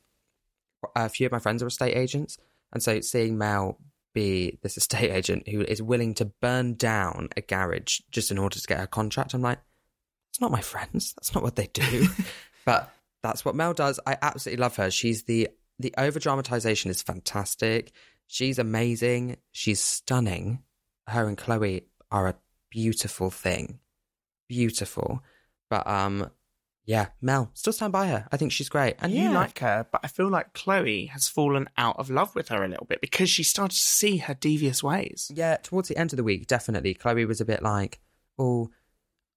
a 0.97 1.09
few 1.09 1.27
of 1.27 1.33
my 1.33 1.39
friends 1.39 1.63
are 1.63 1.67
estate 1.67 1.97
agents, 1.97 2.39
and 2.73 2.83
so 2.83 3.01
seeing 3.01 3.39
Mel 3.39 3.79
be 4.15 4.59
this 4.63 4.77
estate 4.77 5.11
agent 5.11 5.49
who 5.49 5.63
is 5.63 5.81
willing 5.81 6.15
to 6.15 6.25
burn 6.25 6.75
down 6.75 7.29
a 7.37 7.41
garage 7.41 8.01
just 8.11 8.31
in 8.31 8.39
order 8.39 8.59
to 8.59 8.67
get 8.67 8.79
her 8.81 8.87
contract, 8.87 9.35
I'm 9.35 9.43
like, 9.43 9.61
it's 10.31 10.41
not 10.41 10.51
my 10.51 10.61
friends. 10.61 11.15
That's 11.15 11.35
not 11.35 11.45
what 11.45 11.57
they 11.57 11.69
do. 11.69 12.09
but 12.65 12.93
that's 13.23 13.45
what 13.45 13.55
Mel 13.55 13.75
does. 13.75 14.01
I 14.07 14.17
absolutely 14.21 14.61
love 14.61 14.77
her. 14.77 14.91
She's 14.91 15.25
the 15.25 15.49
the 15.79 15.95
over 15.97 16.19
dramatization 16.19 16.91
is 16.91 17.03
fantastic. 17.03 17.93
She's 18.27 18.59
amazing. 18.59 19.37
She's 19.53 19.81
stunning. 19.81 20.63
Her 21.09 21.27
and 21.27 21.37
Chloe 21.37 21.87
are 22.11 22.29
a 22.29 22.37
beautiful 22.71 23.31
thing. 23.31 23.81
Beautiful. 24.49 25.23
But 25.69 25.87
um 25.87 26.31
yeah, 26.89 27.09
Mel, 27.21 27.51
still 27.53 27.75
stand 27.75 27.93
by 27.93 28.07
her. 28.07 28.27
I 28.33 28.39
think 28.39 28.51
she's 28.51 28.71
great. 28.71 28.97
And 29.01 29.13
you 29.13 29.29
like 29.31 29.59
her, 29.59 29.87
but 29.93 30.01
I 30.03 30.09
feel 30.09 30.29
like 30.29 30.55
Chloe 30.55 31.05
has 31.07 31.29
fallen 31.29 31.69
out 31.77 31.99
of 31.99 32.09
love 32.09 32.35
with 32.35 32.49
her 32.49 32.65
a 32.65 32.69
little 32.69 32.87
bit 32.87 33.03
because 33.03 33.29
she 33.29 33.43
started 33.43 33.77
to 33.77 33.83
see 33.83 34.17
her 34.17 34.33
devious 34.33 34.83
ways. 34.83 35.31
Yeah, 35.35 35.59
towards 35.59 35.89
the 35.89 35.99
end 35.99 36.15
of 36.15 36.17
the 36.17 36.25
week, 36.25 36.47
definitely. 36.47 36.95
Chloe 36.95 37.27
was 37.27 37.43
a 37.43 37.45
bit 37.45 37.63
like, 37.63 38.01
oh, 38.39 38.71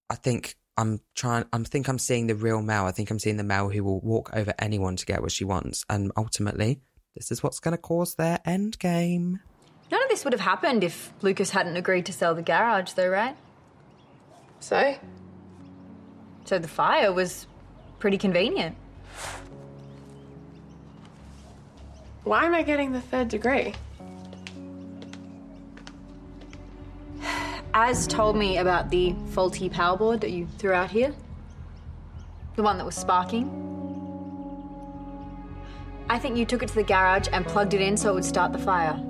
I 0.09 0.15
think 0.15 0.55
I'm 0.77 1.01
trying, 1.13 1.43
I 1.51 1.57
think 1.57 1.89
I'm 1.89 1.99
seeing 1.99 2.27
the 2.27 2.35
real 2.35 2.61
Mel. 2.61 2.85
I 2.85 2.91
think 2.91 3.11
I'm 3.11 3.19
seeing 3.19 3.35
the 3.35 3.43
Mel 3.43 3.67
who 3.67 3.83
will 3.83 3.99
walk 3.99 4.29
over 4.31 4.53
anyone 4.57 4.95
to 4.95 5.05
get 5.05 5.21
what 5.21 5.33
she 5.33 5.43
wants. 5.43 5.83
And 5.89 6.13
ultimately, 6.15 6.79
this 7.17 7.33
is 7.33 7.43
what's 7.43 7.59
going 7.59 7.75
to 7.75 7.81
cause 7.81 8.15
their 8.15 8.39
end 8.45 8.79
game. 8.79 9.41
None 9.91 10.01
of 10.01 10.09
this 10.09 10.23
would 10.23 10.31
have 10.31 10.41
happened 10.41 10.85
if 10.85 11.11
Lucas 11.21 11.49
hadn't 11.49 11.75
agreed 11.75 12.05
to 12.05 12.13
sell 12.13 12.33
the 12.33 12.41
garage, 12.41 12.93
though, 12.93 13.09
right? 13.09 13.35
So? 14.61 14.95
So 16.45 16.57
the 16.57 16.69
fire 16.69 17.11
was 17.11 17.45
pretty 17.99 18.17
convenient. 18.17 18.77
Why 22.23 22.45
am 22.45 22.53
I 22.53 22.63
getting 22.63 22.93
the 22.93 23.01
third 23.01 23.27
degree? 23.27 23.73
Az 27.73 28.07
told 28.07 28.37
me 28.37 28.57
about 28.57 28.89
the 28.91 29.13
faulty 29.31 29.67
power 29.67 29.97
board 29.97 30.21
that 30.21 30.31
you 30.31 30.47
threw 30.57 30.71
out 30.71 30.89
here. 30.89 31.13
The 32.55 32.63
one 32.63 32.77
that 32.77 32.85
was 32.85 32.95
sparking. 32.95 33.57
I 36.09 36.17
think 36.17 36.37
you 36.37 36.45
took 36.45 36.63
it 36.63 36.69
to 36.69 36.75
the 36.75 36.83
garage 36.83 37.27
and 37.33 37.45
plugged 37.45 37.73
it 37.73 37.81
in 37.81 37.97
so 37.97 38.11
it 38.11 38.13
would 38.13 38.25
start 38.25 38.53
the 38.53 38.59
fire. 38.59 39.01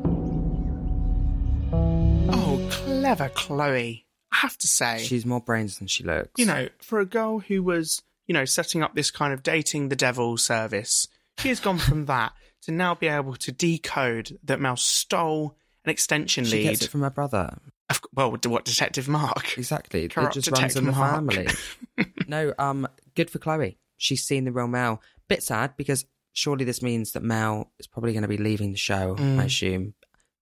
Clever 3.00 3.29
Chloe. 3.29 4.05
I 4.31 4.36
have 4.36 4.57
to 4.60 4.67
say. 4.67 5.00
She's 5.00 5.25
more 5.25 5.39
brains 5.39 5.77
than 5.79 5.88
she 5.88 6.03
looks. 6.03 6.31
you 6.38 6.45
know, 6.45 6.67
for 6.81 7.00
a 7.00 7.05
girl 7.05 7.39
who 7.39 7.63
was, 7.63 8.01
you 8.27 8.33
know, 8.33 8.45
setting 8.45 8.83
up 8.83 8.95
this 8.95 9.12
kind 9.12 9.33
of 9.33 9.43
dating 9.43 9.89
the 9.89 9.95
devil 9.95 10.38
service, 10.38 11.07
she 11.39 11.50
has 11.50 11.60
gone 11.60 11.77
from 11.77 12.05
that 12.07 12.33
to 12.63 12.71
now 12.71 12.93
be 12.93 13.07
able 13.07 13.36
to 13.36 13.51
decode 13.51 14.38
that 14.43 14.60
Mel 14.60 14.75
stole 14.75 15.57
an 15.86 15.89
extension 15.91 16.43
she 16.45 16.57
lead. 16.57 16.63
gets 16.63 16.83
it 16.83 16.89
from 16.89 17.01
her 17.01 17.10
brother. 17.10 17.57
Of- 17.89 18.01
well, 18.13 18.31
what 18.31 18.65
Detective 18.65 19.07
Mark? 19.07 19.57
Exactly. 19.57 20.05
It 20.05 20.13
Corrupt 20.13 20.33
just 20.36 20.51
runs 20.51 20.75
in 20.75 20.86
the 20.86 20.91
Mark. 20.91 21.15
family. 21.15 21.48
no, 22.27 22.53
um, 22.60 22.88
good 23.15 23.29
for 23.29 23.39
Chloe. 23.39 23.77
She's 23.98 24.24
seen 24.24 24.43
the 24.45 24.51
real 24.51 24.67
Mel. 24.67 25.01
Bit 25.27 25.43
sad 25.43 25.75
because 25.77 26.05
surely 26.33 26.65
this 26.65 26.81
means 26.81 27.13
that 27.13 27.24
Mel 27.24 27.71
is 27.79 27.88
probably 27.88 28.12
going 28.13 28.21
to 28.24 28.27
be 28.27 28.38
leaving 28.38 28.71
the 28.71 28.77
show. 28.77 29.15
Mm. 29.15 29.39
I 29.39 29.45
assume. 29.45 29.93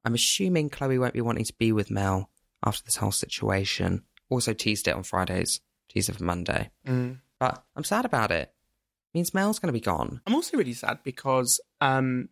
I'm 0.05 0.13
assuming 0.13 0.69
Chloe 0.69 0.97
won't 0.97 1.13
be 1.13 1.21
wanting 1.21 1.45
to 1.45 1.53
be 1.57 1.71
with 1.71 1.91
Mel 1.91 2.29
after 2.65 2.83
this 2.83 2.95
whole 2.97 3.11
situation. 3.11 4.03
Also 4.29 4.53
teased 4.53 4.87
it 4.87 4.95
on 4.95 5.03
Fridays. 5.03 5.61
Teased 5.89 6.09
it 6.09 6.15
for 6.17 6.23
Monday. 6.23 6.69
Mm. 6.87 7.19
But 7.39 7.63
I'm 7.75 7.83
sad 7.83 8.05
about 8.05 8.31
it. 8.31 8.53
Means 9.13 9.33
Mel's 9.33 9.57
going 9.59 9.69
to 9.69 9.73
be 9.73 9.79
gone. 9.83 10.21
I'm 10.27 10.35
also 10.35 10.55
really 10.57 10.73
sad 10.73 10.99
because 11.03 11.59
um, 11.81 12.29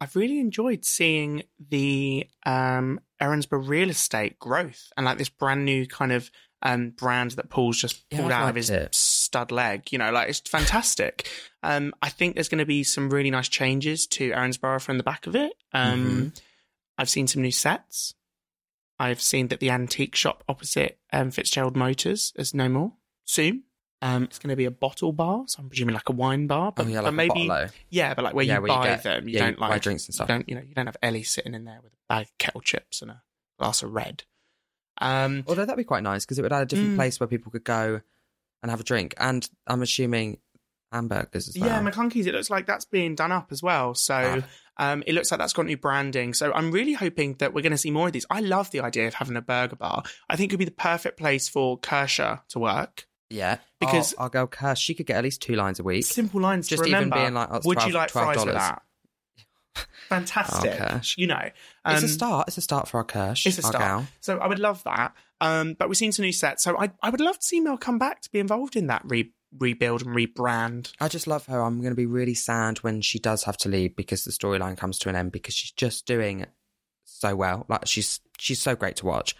I've 0.00 0.16
really 0.16 0.38
enjoyed 0.40 0.84
seeing 0.84 1.42
the 1.68 2.26
um, 2.46 2.98
Erinsborough 3.20 3.68
real 3.68 3.90
estate 3.90 4.38
growth 4.38 4.90
and 4.96 5.04
like 5.04 5.18
this 5.18 5.28
brand 5.28 5.66
new 5.66 5.86
kind 5.86 6.12
of 6.12 6.30
um, 6.62 6.90
brand 6.90 7.32
that 7.32 7.50
Paul's 7.50 7.76
just 7.78 8.08
pulled 8.08 8.32
I've 8.32 8.42
out 8.44 8.48
of 8.48 8.54
his 8.54 8.70
it. 8.70 8.94
stud 8.94 9.52
leg. 9.52 9.92
You 9.92 9.98
know, 9.98 10.12
like 10.12 10.30
it's 10.30 10.40
fantastic. 10.48 11.28
um, 11.62 11.92
I 12.00 12.08
think 12.08 12.36
there's 12.36 12.48
going 12.48 12.58
to 12.60 12.64
be 12.64 12.84
some 12.84 13.10
really 13.10 13.30
nice 13.30 13.48
changes 13.50 14.06
to 14.08 14.30
Erinsborough 14.30 14.80
from 14.80 14.96
the 14.96 15.04
back 15.04 15.26
of 15.26 15.36
it. 15.36 15.52
Um, 15.74 16.06
Mhm. 16.32 16.40
I've 16.96 17.10
seen 17.10 17.26
some 17.26 17.42
new 17.42 17.50
sets. 17.50 18.14
I've 18.98 19.20
seen 19.20 19.48
that 19.48 19.60
the 19.60 19.70
antique 19.70 20.14
shop 20.14 20.44
opposite 20.48 20.98
um, 21.12 21.30
Fitzgerald 21.30 21.76
Motors 21.76 22.32
is 22.36 22.54
no 22.54 22.68
more 22.68 22.92
soon. 23.24 23.64
Um, 24.02 24.24
it's 24.24 24.38
going 24.38 24.50
to 24.50 24.56
be 24.56 24.66
a 24.66 24.70
bottle 24.70 25.12
bar, 25.12 25.44
so 25.46 25.62
I'm 25.62 25.68
presuming 25.70 25.94
like 25.94 26.08
a 26.08 26.12
wine 26.12 26.46
bar. 26.46 26.72
But, 26.72 26.86
oh 26.86 26.88
yeah, 26.90 26.96
but 27.00 27.04
like 27.06 27.14
maybe 27.14 27.44
a 27.46 27.48
bottle. 27.48 27.68
yeah, 27.88 28.14
but 28.14 28.24
like 28.24 28.34
where 28.34 28.44
Yeah, 28.44 28.56
you 28.56 28.60
where 28.62 28.70
you 28.72 28.76
buy 28.78 28.86
get- 28.88 29.02
them, 29.02 29.28
you 29.28 29.34
yeah, 29.34 29.46
don't 29.46 29.58
like 29.58 29.70
buy 29.70 29.78
drinks 29.78 30.04
and 30.04 30.08
you 30.10 30.14
stuff. 30.16 30.28
don't 30.28 30.48
you 30.48 30.54
know 30.54 30.60
you 30.60 30.74
don't 30.74 30.86
have 30.86 30.96
Ellie 31.02 31.22
sitting 31.22 31.54
in 31.54 31.64
there 31.64 31.80
with 31.82 31.92
a 31.92 31.96
bag 32.08 32.26
of 32.26 32.38
kettle 32.38 32.60
chips 32.60 33.00
and 33.02 33.10
a 33.10 33.22
glass 33.58 33.82
of 33.82 33.92
red. 33.92 34.24
Um, 35.00 35.42
Although 35.48 35.64
that'd 35.64 35.76
be 35.76 35.84
quite 35.84 36.02
nice 36.02 36.24
because 36.24 36.38
it 36.38 36.42
would 36.42 36.52
add 36.52 36.62
a 36.62 36.66
different 36.66 36.92
Mm. 36.92 36.96
place 36.96 37.18
where 37.18 37.26
people 37.26 37.50
could 37.50 37.64
go 37.64 38.00
and 38.62 38.70
have 38.70 38.80
a 38.80 38.84
drink. 38.84 39.14
And 39.18 39.48
I'm 39.66 39.82
assuming 39.82 40.38
hamburgers 40.94 41.54
yeah, 41.56 41.80
McClunkey's. 41.82 42.26
It 42.26 42.34
looks 42.34 42.48
like 42.50 42.66
that's 42.66 42.84
being 42.84 43.14
done 43.14 43.32
up 43.32 43.48
as 43.52 43.62
well. 43.62 43.94
So 43.94 44.42
Ah. 44.78 44.92
um, 44.92 45.02
it 45.06 45.12
looks 45.14 45.30
like 45.30 45.38
that's 45.38 45.52
got 45.52 45.66
new 45.66 45.76
branding. 45.76 46.32
So 46.34 46.52
I'm 46.52 46.70
really 46.70 46.94
hoping 46.94 47.34
that 47.40 47.52
we're 47.52 47.62
going 47.62 47.72
to 47.72 47.78
see 47.78 47.90
more 47.90 48.06
of 48.06 48.12
these. 48.12 48.26
I 48.30 48.40
love 48.40 48.70
the 48.70 48.80
idea 48.80 49.06
of 49.08 49.14
having 49.14 49.36
a 49.36 49.42
burger 49.42 49.76
bar. 49.76 50.02
I 50.30 50.36
think 50.36 50.52
it 50.52 50.54
would 50.54 50.60
be 50.60 50.64
the 50.64 50.70
perfect 50.70 51.18
place 51.18 51.48
for 51.48 51.78
Kirsha 51.78 52.40
to 52.48 52.58
work. 52.58 53.06
Yeah, 53.30 53.58
Because- 53.80 54.14
oh, 54.16 54.22
our 54.24 54.28
girl 54.28 54.46
Kirst, 54.46 54.78
she 54.78 54.94
could 54.94 55.06
get 55.06 55.16
at 55.16 55.24
least 55.24 55.42
two 55.42 55.54
lines 55.56 55.80
a 55.80 55.82
week. 55.82 56.04
Simple 56.04 56.40
lines 56.40 56.68
Just 56.68 56.84
to 56.84 56.88
even 56.88 57.10
being 57.10 57.34
like, 57.34 57.48
oh, 57.50 57.56
it's 57.56 57.66
Would 57.66 57.82
you 57.84 57.92
like 57.92 58.10
fries 58.10 58.44
with 58.44 58.54
that? 58.54 58.82
Fantastic. 60.08 60.76
Oh. 60.80 61.00
You 61.16 61.26
know, 61.26 61.40
it's 61.86 62.02
a 62.02 62.04
um, 62.04 62.08
start. 62.08 62.48
It's 62.48 62.58
a 62.58 62.60
start 62.60 62.88
for 62.88 62.98
our 62.98 63.04
Kersh. 63.04 63.46
It's 63.46 63.58
a 63.58 63.62
our 63.62 63.72
start. 63.72 63.84
gal. 63.84 64.06
So 64.20 64.38
I 64.38 64.46
would 64.46 64.58
love 64.58 64.84
that. 64.84 65.14
Um, 65.40 65.74
but 65.74 65.88
we've 65.88 65.96
seen 65.96 66.12
some 66.12 66.24
new 66.24 66.32
sets. 66.32 66.62
So 66.62 66.78
I, 66.78 66.90
I 67.02 67.10
would 67.10 67.20
love 67.20 67.38
to 67.38 67.44
see 67.44 67.60
Mel 67.60 67.76
come 67.76 67.98
back 67.98 68.20
to 68.22 68.30
be 68.30 68.38
involved 68.38 68.76
in 68.76 68.86
that 68.86 69.02
re- 69.04 69.32
rebuild 69.58 70.04
and 70.04 70.14
rebrand. 70.14 70.92
I 71.00 71.08
just 71.08 71.26
love 71.26 71.46
her. 71.46 71.60
I'm 71.60 71.78
going 71.78 71.92
to 71.92 71.96
be 71.96 72.06
really 72.06 72.34
sad 72.34 72.78
when 72.78 73.00
she 73.00 73.18
does 73.18 73.44
have 73.44 73.56
to 73.58 73.68
leave 73.68 73.96
because 73.96 74.24
the 74.24 74.32
storyline 74.32 74.76
comes 74.76 74.98
to 75.00 75.08
an 75.08 75.16
end 75.16 75.32
because 75.32 75.54
she's 75.54 75.72
just 75.72 76.06
doing 76.06 76.46
so 77.04 77.36
well. 77.36 77.66
Like 77.68 77.86
she's 77.86 78.20
she's 78.38 78.60
so 78.60 78.74
great 78.74 78.96
to 78.96 79.06
watch. 79.06 79.36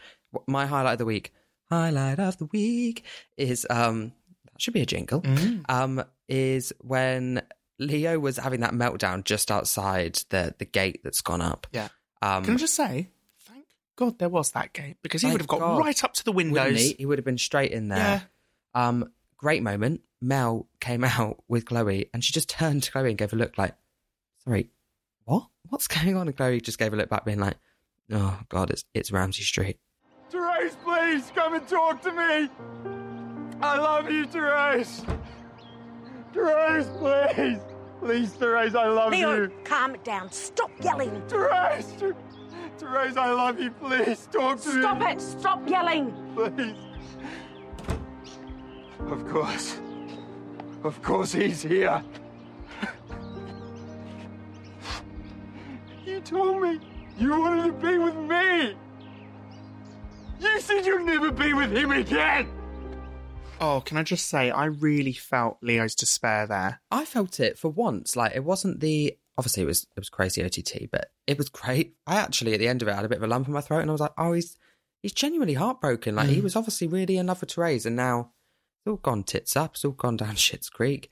My 0.46 0.66
highlight 0.66 0.94
of 0.94 0.98
the 0.98 1.04
week, 1.04 1.32
highlight 1.70 2.18
of 2.18 2.38
the 2.38 2.46
week 2.46 3.04
is 3.36 3.66
um 3.70 4.12
that 4.44 4.60
should 4.60 4.74
be 4.74 4.82
a 4.82 4.86
jingle. 4.86 5.22
Mm. 5.22 5.64
Um 5.68 6.04
is 6.28 6.72
when 6.80 7.42
Leo 7.78 8.18
was 8.18 8.36
having 8.36 8.60
that 8.60 8.72
meltdown 8.72 9.24
just 9.24 9.50
outside 9.50 10.14
the 10.30 10.54
the 10.58 10.64
gate 10.64 11.00
that's 11.02 11.20
gone 11.20 11.40
up. 11.42 11.66
Yeah. 11.72 11.88
Um 12.22 12.44
Can 12.44 12.54
I 12.54 12.56
just 12.58 12.74
say, 12.74 13.10
thank 13.40 13.66
God 13.96 14.18
there 14.18 14.28
was 14.28 14.52
that 14.52 14.72
gate 14.72 14.96
because 15.02 15.22
he 15.22 15.30
would 15.30 15.40
have 15.40 15.48
got 15.48 15.60
God. 15.60 15.78
right 15.78 16.04
up 16.04 16.14
to 16.14 16.24
the 16.24 16.32
windows. 16.32 16.80
he? 16.80 16.94
He 16.98 17.06
would 17.06 17.18
have 17.18 17.24
been 17.24 17.38
straight 17.38 17.72
in 17.72 17.88
there. 17.88 17.98
Yeah. 17.98 18.20
there. 18.74 18.82
Um, 18.82 19.10
great 19.44 19.62
moment. 19.62 20.00
Mel 20.22 20.66
came 20.80 21.04
out 21.18 21.44
with 21.48 21.66
Chloe, 21.66 22.08
and 22.14 22.24
she 22.24 22.32
just 22.32 22.48
turned 22.48 22.82
to 22.84 22.90
Chloe 22.92 23.10
and 23.10 23.18
gave 23.18 23.32
a 23.34 23.36
look 23.36 23.58
like, 23.58 23.74
"Sorry, 24.42 24.70
what? 25.24 25.48
What's 25.68 25.86
going 25.86 26.16
on?" 26.16 26.28
And 26.28 26.36
Chloe 26.36 26.60
just 26.62 26.78
gave 26.78 26.94
a 26.94 26.96
look 26.96 27.10
back, 27.10 27.24
being 27.26 27.38
like, 27.40 27.56
"Oh 28.10 28.40
God, 28.48 28.70
it's 28.70 28.84
it's 28.94 29.12
Ramsay 29.12 29.42
Street." 29.42 29.78
Therese, 30.30 30.76
please 30.82 31.30
come 31.34 31.54
and 31.54 31.68
talk 31.68 32.00
to 32.02 32.10
me. 32.12 32.48
I 33.60 33.76
love 33.78 34.10
you, 34.10 34.26
Therese. 34.26 35.04
Therese, 36.32 36.88
please. 36.98 37.58
Please, 38.00 38.32
Therese, 38.32 38.74
I 38.74 38.86
love 38.88 39.12
Leo, 39.12 39.34
you. 39.42 39.52
calm 39.64 39.94
it 39.94 40.04
down. 40.04 40.30
Stop 40.32 40.70
yelling. 40.82 41.22
Therese, 41.28 41.86
Ther- 41.98 42.16
Therese, 42.78 43.16
I 43.16 43.30
love 43.32 43.60
you. 43.60 43.70
Please, 43.70 44.26
talk 44.32 44.60
to 44.62 44.72
me. 44.74 44.80
Stop 44.80 45.02
it. 45.02 45.20
Stop 45.20 45.68
yelling. 45.68 46.12
Please. 46.34 46.74
Of 49.10 49.26
course. 49.28 49.78
Of 50.82 51.00
course 51.02 51.32
he's 51.32 51.62
here. 51.62 52.02
You 56.04 56.20
told 56.20 56.62
me 56.62 56.80
you 57.18 57.30
wanted 57.30 57.66
to 57.66 57.72
be 57.86 57.98
with 57.98 58.16
me. 58.16 58.76
You 60.40 60.60
said 60.60 60.84
you'd 60.84 61.04
never 61.06 61.30
be 61.30 61.54
with 61.54 61.72
him 61.72 61.90
again. 61.92 62.48
Oh, 63.60 63.80
can 63.84 63.96
I 63.96 64.02
just 64.02 64.28
say, 64.28 64.50
I 64.50 64.66
really 64.66 65.12
felt 65.12 65.58
Leo's 65.62 65.94
despair 65.94 66.46
there. 66.46 66.80
I 66.90 67.04
felt 67.04 67.40
it 67.40 67.56
for 67.58 67.68
once. 67.70 68.16
Like 68.16 68.34
it 68.34 68.44
wasn't 68.44 68.80
the 68.80 69.16
obviously 69.38 69.62
it 69.62 69.66
was 69.66 69.84
it 69.96 70.00
was 70.00 70.10
crazy 70.10 70.44
OTT, 70.44 70.90
but 70.90 71.10
it 71.26 71.38
was 71.38 71.48
great. 71.48 71.94
I 72.06 72.16
actually 72.16 72.52
at 72.52 72.58
the 72.58 72.68
end 72.68 72.82
of 72.82 72.88
it 72.88 72.94
had 72.94 73.04
a 73.04 73.08
bit 73.08 73.18
of 73.18 73.24
a 73.24 73.26
lump 73.28 73.46
in 73.46 73.54
my 73.54 73.60
throat, 73.62 73.80
and 73.80 73.90
I 73.90 73.92
was 73.92 74.00
like, 74.00 74.12
oh, 74.18 74.32
he's 74.32 74.56
he's 75.02 75.12
genuinely 75.12 75.54
heartbroken. 75.54 76.16
Like 76.16 76.28
he 76.28 76.40
Mm. 76.40 76.44
was 76.44 76.56
obviously 76.56 76.88
really 76.88 77.16
in 77.16 77.26
love 77.28 77.40
with 77.40 77.52
Therese, 77.52 77.86
and 77.86 77.96
now 77.96 78.32
it's 78.84 78.90
all 78.90 78.96
gone 78.96 79.22
tits 79.22 79.56
up. 79.56 79.74
It's 79.74 79.84
all 79.84 79.92
gone 79.92 80.16
down 80.16 80.34
shit's 80.36 80.68
creek. 80.68 81.10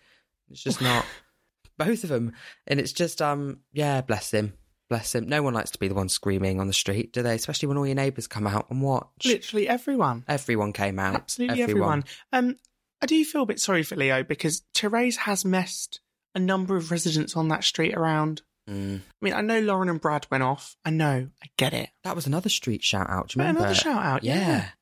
It's 0.50 0.62
just 0.62 0.82
not 0.82 1.06
both 1.78 2.04
of 2.04 2.10
them, 2.10 2.32
and 2.66 2.78
it's 2.78 2.92
just 2.92 3.22
um 3.22 3.60
yeah, 3.72 4.02
bless 4.02 4.30
him, 4.30 4.52
bless 4.90 5.14
him. 5.14 5.28
No 5.28 5.42
one 5.42 5.54
likes 5.54 5.70
to 5.70 5.78
be 5.78 5.88
the 5.88 5.94
one 5.94 6.10
screaming 6.10 6.60
on 6.60 6.66
the 6.66 6.72
street, 6.74 7.12
do 7.12 7.22
they? 7.22 7.34
Especially 7.34 7.68
when 7.68 7.78
all 7.78 7.86
your 7.86 7.94
neighbours 7.96 8.26
come 8.26 8.46
out 8.46 8.66
and 8.70 8.82
watch. 8.82 9.24
Literally 9.24 9.68
everyone. 9.68 10.24
Everyone 10.28 10.72
came 10.72 10.98
out. 10.98 11.14
Absolutely 11.14 11.62
everyone. 11.62 12.04
Um, 12.32 12.56
I 13.00 13.06
do 13.06 13.24
feel 13.24 13.42
a 13.42 13.46
bit 13.46 13.60
sorry 13.60 13.82
for 13.82 13.96
Leo 13.96 14.22
because 14.22 14.62
Therese 14.74 15.16
has 15.16 15.44
messed 15.44 16.00
a 16.34 16.38
number 16.38 16.76
of 16.76 16.90
residents 16.90 17.36
on 17.36 17.48
that 17.48 17.64
street 17.64 17.94
around. 17.94 18.42
Mm. 18.68 19.00
I 19.00 19.24
mean, 19.24 19.34
I 19.34 19.40
know 19.40 19.60
Lauren 19.60 19.88
and 19.88 20.00
Brad 20.00 20.26
went 20.30 20.44
off. 20.44 20.76
I 20.84 20.90
know, 20.90 21.28
I 21.42 21.46
get 21.56 21.72
it. 21.72 21.88
That 22.04 22.14
was 22.14 22.26
another 22.26 22.48
street 22.48 22.84
shout 22.84 23.10
out. 23.10 23.28
Do 23.28 23.38
you 23.38 23.42
remember? 23.42 23.60
another 23.62 23.74
shout 23.74 24.02
out, 24.04 24.24
yeah. 24.24 24.60
Just 24.60 24.72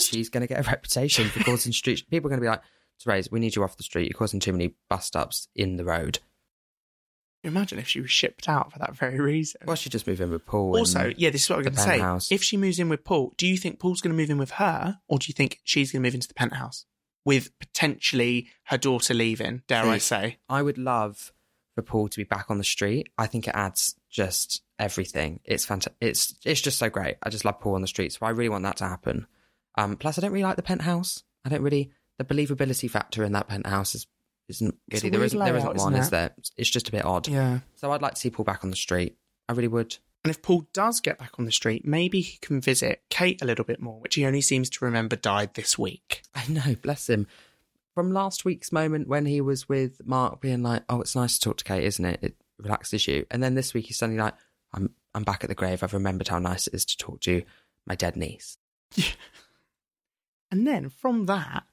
She's 0.00 0.28
going 0.28 0.42
to 0.42 0.46
get 0.46 0.64
a 0.66 0.70
reputation 0.70 1.28
for 1.28 1.42
causing 1.44 1.72
street. 1.72 2.04
People 2.10 2.28
are 2.28 2.30
going 2.30 2.40
to 2.40 2.44
be 2.44 2.48
like, 2.48 2.62
Therese, 3.02 3.30
we 3.30 3.40
need 3.40 3.56
you 3.56 3.62
off 3.64 3.76
the 3.76 3.82
street. 3.82 4.08
You're 4.08 4.18
causing 4.18 4.40
too 4.40 4.52
many 4.52 4.74
bus 4.88 5.06
stops 5.06 5.48
in 5.54 5.76
the 5.76 5.84
road. 5.84 6.20
imagine 7.42 7.78
if 7.78 7.88
she 7.88 8.00
was 8.00 8.10
shipped 8.10 8.48
out 8.48 8.72
for 8.72 8.78
that 8.78 8.94
very 8.96 9.20
reason. 9.20 9.60
Well, 9.66 9.76
she 9.76 9.90
just 9.90 10.06
move 10.06 10.20
in 10.20 10.30
with 10.30 10.46
Paul. 10.46 10.76
Also, 10.76 11.12
yeah, 11.16 11.30
this 11.30 11.42
is 11.44 11.50
what 11.50 11.56
I'm 11.56 11.62
going 11.64 11.74
to 11.74 11.80
say. 11.80 11.98
penthouse. 11.98 12.32
If 12.32 12.42
she 12.42 12.56
moves 12.56 12.78
in 12.78 12.88
with 12.88 13.04
Paul, 13.04 13.32
do 13.36 13.46
you 13.46 13.56
think 13.56 13.78
Paul's 13.78 14.00
going 14.00 14.14
to 14.14 14.20
move 14.20 14.30
in 14.30 14.38
with 14.38 14.52
her, 14.52 15.00
or 15.08 15.18
do 15.18 15.26
you 15.28 15.34
think 15.34 15.60
she's 15.64 15.92
going 15.92 16.02
to 16.02 16.06
move 16.06 16.14
into 16.14 16.28
the 16.28 16.34
penthouse 16.34 16.86
with 17.24 17.50
potentially 17.58 18.48
her 18.64 18.78
daughter 18.78 19.12
leaving? 19.14 19.62
Dare 19.66 19.84
I 19.84 19.98
say? 19.98 20.38
I 20.48 20.62
would 20.62 20.78
love 20.78 21.32
for 21.74 21.82
Paul 21.82 22.08
to 22.08 22.16
be 22.16 22.24
back 22.24 22.46
on 22.50 22.58
the 22.58 22.64
street. 22.64 23.08
I 23.18 23.26
think 23.26 23.48
it 23.48 23.54
adds 23.54 23.96
just 24.08 24.62
everything. 24.78 25.40
It's 25.44 25.64
fantastic. 25.64 25.96
It's 26.00 26.34
it's 26.44 26.60
just 26.60 26.78
so 26.78 26.88
great. 26.88 27.16
I 27.22 27.28
just 27.30 27.44
love 27.44 27.60
Paul 27.60 27.74
on 27.74 27.82
the 27.82 27.88
street, 27.88 28.12
so 28.12 28.24
I 28.24 28.30
really 28.30 28.48
want 28.48 28.62
that 28.62 28.76
to 28.78 28.84
happen. 28.88 29.26
Um, 29.76 29.96
plus, 29.96 30.18
I 30.18 30.22
don't 30.22 30.32
really 30.32 30.44
like 30.44 30.56
the 30.56 30.62
penthouse. 30.62 31.22
I 31.44 31.48
don't 31.48 31.62
really 31.62 31.90
the 32.18 32.24
believability 32.24 32.90
factor 32.90 33.24
in 33.24 33.32
that 33.32 33.48
penthouse 33.48 33.94
is 33.94 34.06
isn't 34.48 34.76
really 34.92 35.10
there 35.10 35.24
isn't 35.24 35.38
layout, 35.38 35.56
isn't 35.56 35.76
one, 35.76 35.92
isn't 35.94 36.02
is 36.04 36.10
there? 36.10 36.34
It's 36.56 36.70
just 36.70 36.88
a 36.88 36.92
bit 36.92 37.04
odd. 37.04 37.28
Yeah. 37.28 37.60
So 37.76 37.92
I'd 37.92 38.02
like 38.02 38.14
to 38.14 38.20
see 38.20 38.30
Paul 38.30 38.44
back 38.44 38.62
on 38.62 38.70
the 38.70 38.76
street. 38.76 39.16
I 39.48 39.52
really 39.52 39.68
would. 39.68 39.96
And 40.22 40.30
if 40.30 40.42
Paul 40.42 40.66
does 40.72 41.00
get 41.00 41.18
back 41.18 41.32
on 41.38 41.44
the 41.44 41.52
street, 41.52 41.86
maybe 41.86 42.20
he 42.20 42.38
can 42.38 42.60
visit 42.60 43.02
Kate 43.10 43.42
a 43.42 43.44
little 43.44 43.64
bit 43.64 43.80
more, 43.80 44.00
which 44.00 44.14
he 44.14 44.24
only 44.24 44.40
seems 44.40 44.70
to 44.70 44.84
remember 44.84 45.16
died 45.16 45.54
this 45.54 45.78
week. 45.78 46.22
I 46.34 46.46
know, 46.48 46.74
bless 46.80 47.08
him. 47.08 47.26
From 47.94 48.12
last 48.12 48.44
week's 48.44 48.72
moment 48.72 49.06
when 49.06 49.26
he 49.26 49.40
was 49.40 49.68
with 49.68 50.00
Mark 50.04 50.40
being 50.40 50.62
like, 50.62 50.82
Oh, 50.88 51.00
it's 51.00 51.14
nice 51.14 51.38
to 51.38 51.44
talk 51.44 51.58
to 51.58 51.64
Kate, 51.64 51.84
isn't 51.84 52.04
it? 52.04 52.18
It 52.22 52.36
relaxes 52.58 53.06
you. 53.06 53.26
And 53.30 53.42
then 53.42 53.54
this 53.54 53.74
week 53.74 53.86
he's 53.86 53.98
suddenly 53.98 54.20
like, 54.20 54.34
I'm 54.72 54.90
I'm 55.14 55.24
back 55.24 55.44
at 55.44 55.48
the 55.48 55.54
grave. 55.54 55.82
I've 55.82 55.94
remembered 55.94 56.28
how 56.28 56.38
nice 56.38 56.66
it 56.66 56.74
is 56.74 56.84
to 56.86 56.96
talk 56.96 57.20
to 57.22 57.42
my 57.86 57.94
dead 57.94 58.16
niece. 58.16 58.58
And 60.54 60.68
then 60.68 60.88
from 60.88 61.26
that, 61.26 61.64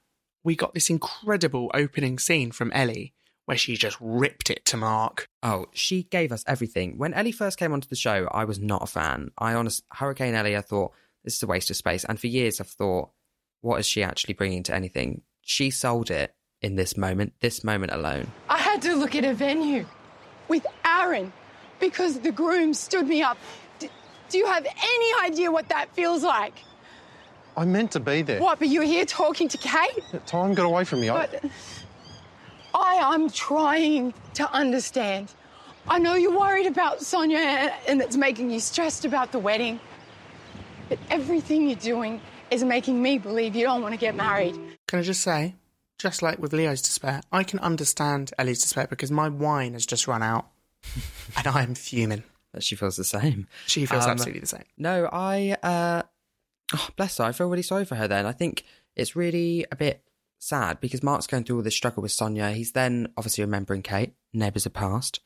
we 0.42 0.56
got 0.56 0.74
this 0.74 0.90
incredible 0.90 1.70
opening 1.72 2.18
scene 2.18 2.50
from 2.50 2.72
Ellie 2.72 3.14
where 3.44 3.56
she 3.56 3.76
just 3.76 3.96
ripped 4.00 4.50
it 4.50 4.64
to 4.64 4.76
Mark. 4.76 5.28
Oh, 5.40 5.66
she 5.70 6.02
gave 6.02 6.32
us 6.32 6.42
everything. 6.48 6.98
When 6.98 7.14
Ellie 7.14 7.30
first 7.30 7.60
came 7.60 7.72
onto 7.72 7.86
the 7.86 7.94
show, 7.94 8.26
I 8.32 8.44
was 8.44 8.58
not 8.58 8.82
a 8.82 8.86
fan. 8.86 9.30
I 9.38 9.54
honest 9.54 9.84
Hurricane 9.92 10.34
Ellie, 10.34 10.56
I 10.56 10.62
thought 10.62 10.90
this 11.22 11.36
is 11.36 11.42
a 11.44 11.46
waste 11.46 11.70
of 11.70 11.76
space. 11.76 12.04
And 12.04 12.18
for 12.18 12.26
years, 12.26 12.60
I've 12.60 12.66
thought, 12.66 13.10
what 13.60 13.78
is 13.78 13.86
she 13.86 14.02
actually 14.02 14.34
bringing 14.34 14.64
to 14.64 14.74
anything? 14.74 15.22
She 15.42 15.70
sold 15.70 16.10
it 16.10 16.34
in 16.60 16.74
this 16.74 16.96
moment, 16.96 17.34
this 17.38 17.62
moment 17.62 17.92
alone. 17.92 18.32
I 18.48 18.58
had 18.58 18.82
to 18.82 18.96
look 18.96 19.14
at 19.14 19.24
a 19.24 19.32
venue 19.32 19.86
with 20.48 20.66
Aaron 20.84 21.32
because 21.78 22.18
the 22.18 22.32
groom 22.32 22.74
stood 22.74 23.06
me 23.06 23.22
up. 23.22 23.38
D- 23.78 23.90
do 24.28 24.38
you 24.38 24.46
have 24.46 24.66
any 24.66 25.30
idea 25.30 25.52
what 25.52 25.68
that 25.68 25.94
feels 25.94 26.24
like? 26.24 26.64
I 27.56 27.64
meant 27.64 27.92
to 27.92 28.00
be 28.00 28.22
there. 28.22 28.40
What, 28.40 28.58
but 28.58 28.68
you 28.68 28.80
were 28.80 28.86
here 28.86 29.04
talking 29.04 29.48
to 29.48 29.58
Kate? 29.58 30.02
Time 30.26 30.54
got 30.54 30.64
away 30.64 30.84
from 30.84 31.00
me. 31.00 31.08
I, 31.10 31.26
But 31.26 31.44
I 32.74 33.14
am 33.14 33.28
trying 33.30 34.14
to 34.34 34.50
understand. 34.52 35.32
I 35.88 35.98
know 35.98 36.14
you're 36.14 36.38
worried 36.38 36.66
about 36.66 37.02
Sonia 37.02 37.38
and- 37.38 37.72
and 37.88 38.00
it's 38.02 38.16
making 38.16 38.50
you 38.50 38.60
stressed 38.60 39.04
about 39.04 39.32
the 39.32 39.38
wedding. 39.38 39.80
But 40.88 40.98
everything 41.10 41.66
you're 41.68 41.76
doing 41.78 42.20
is 42.50 42.62
making 42.64 43.02
me 43.02 43.18
believe 43.18 43.54
you 43.54 43.64
don't 43.64 43.82
want 43.82 43.92
to 43.94 43.98
get 44.00 44.14
married. 44.14 44.54
Can 44.86 44.98
I 44.98 45.02
just 45.02 45.20
say, 45.22 45.54
just 45.98 46.22
like 46.22 46.38
with 46.38 46.52
Leo's 46.52 46.82
despair, 46.82 47.22
I 47.32 47.44
can 47.44 47.58
understand 47.60 48.32
Ellie's 48.38 48.60
despair 48.62 48.86
because 48.86 49.10
my 49.10 49.28
wine 49.28 49.72
has 49.74 49.86
just 49.86 50.06
run 50.06 50.22
out 50.22 50.46
and 51.36 51.46
I 51.46 51.62
am 51.62 51.74
fuming. 51.74 52.24
That 52.52 52.62
she 52.62 52.76
feels 52.76 52.96
the 52.96 53.04
same. 53.04 53.46
She 53.66 53.86
feels 53.86 54.04
Um, 54.04 54.10
absolutely 54.10 54.40
the 54.40 54.46
same. 54.46 54.64
No, 54.76 55.08
I 55.10 55.56
uh 55.62 56.02
oh, 56.74 56.88
bless 56.96 57.18
her. 57.18 57.24
I 57.24 57.32
feel 57.32 57.48
really 57.48 57.62
sorry 57.62 57.84
for 57.84 57.94
her 57.96 58.08
then. 58.08 58.26
I 58.26 58.32
think 58.32 58.64
it's 58.96 59.16
really 59.16 59.64
a 59.72 59.76
bit 59.76 60.02
sad 60.38 60.80
because 60.80 61.02
Mark's 61.02 61.26
going 61.26 61.44
through 61.44 61.56
all 61.56 61.62
this 61.62 61.76
struggle 61.76 62.02
with 62.02 62.12
Sonia. 62.12 62.50
He's 62.50 62.72
then 62.72 63.08
obviously 63.16 63.44
remembering 63.44 63.82
Kate. 63.82 64.14
Neighbours 64.32 64.66
are 64.66 64.70
past. 64.70 65.20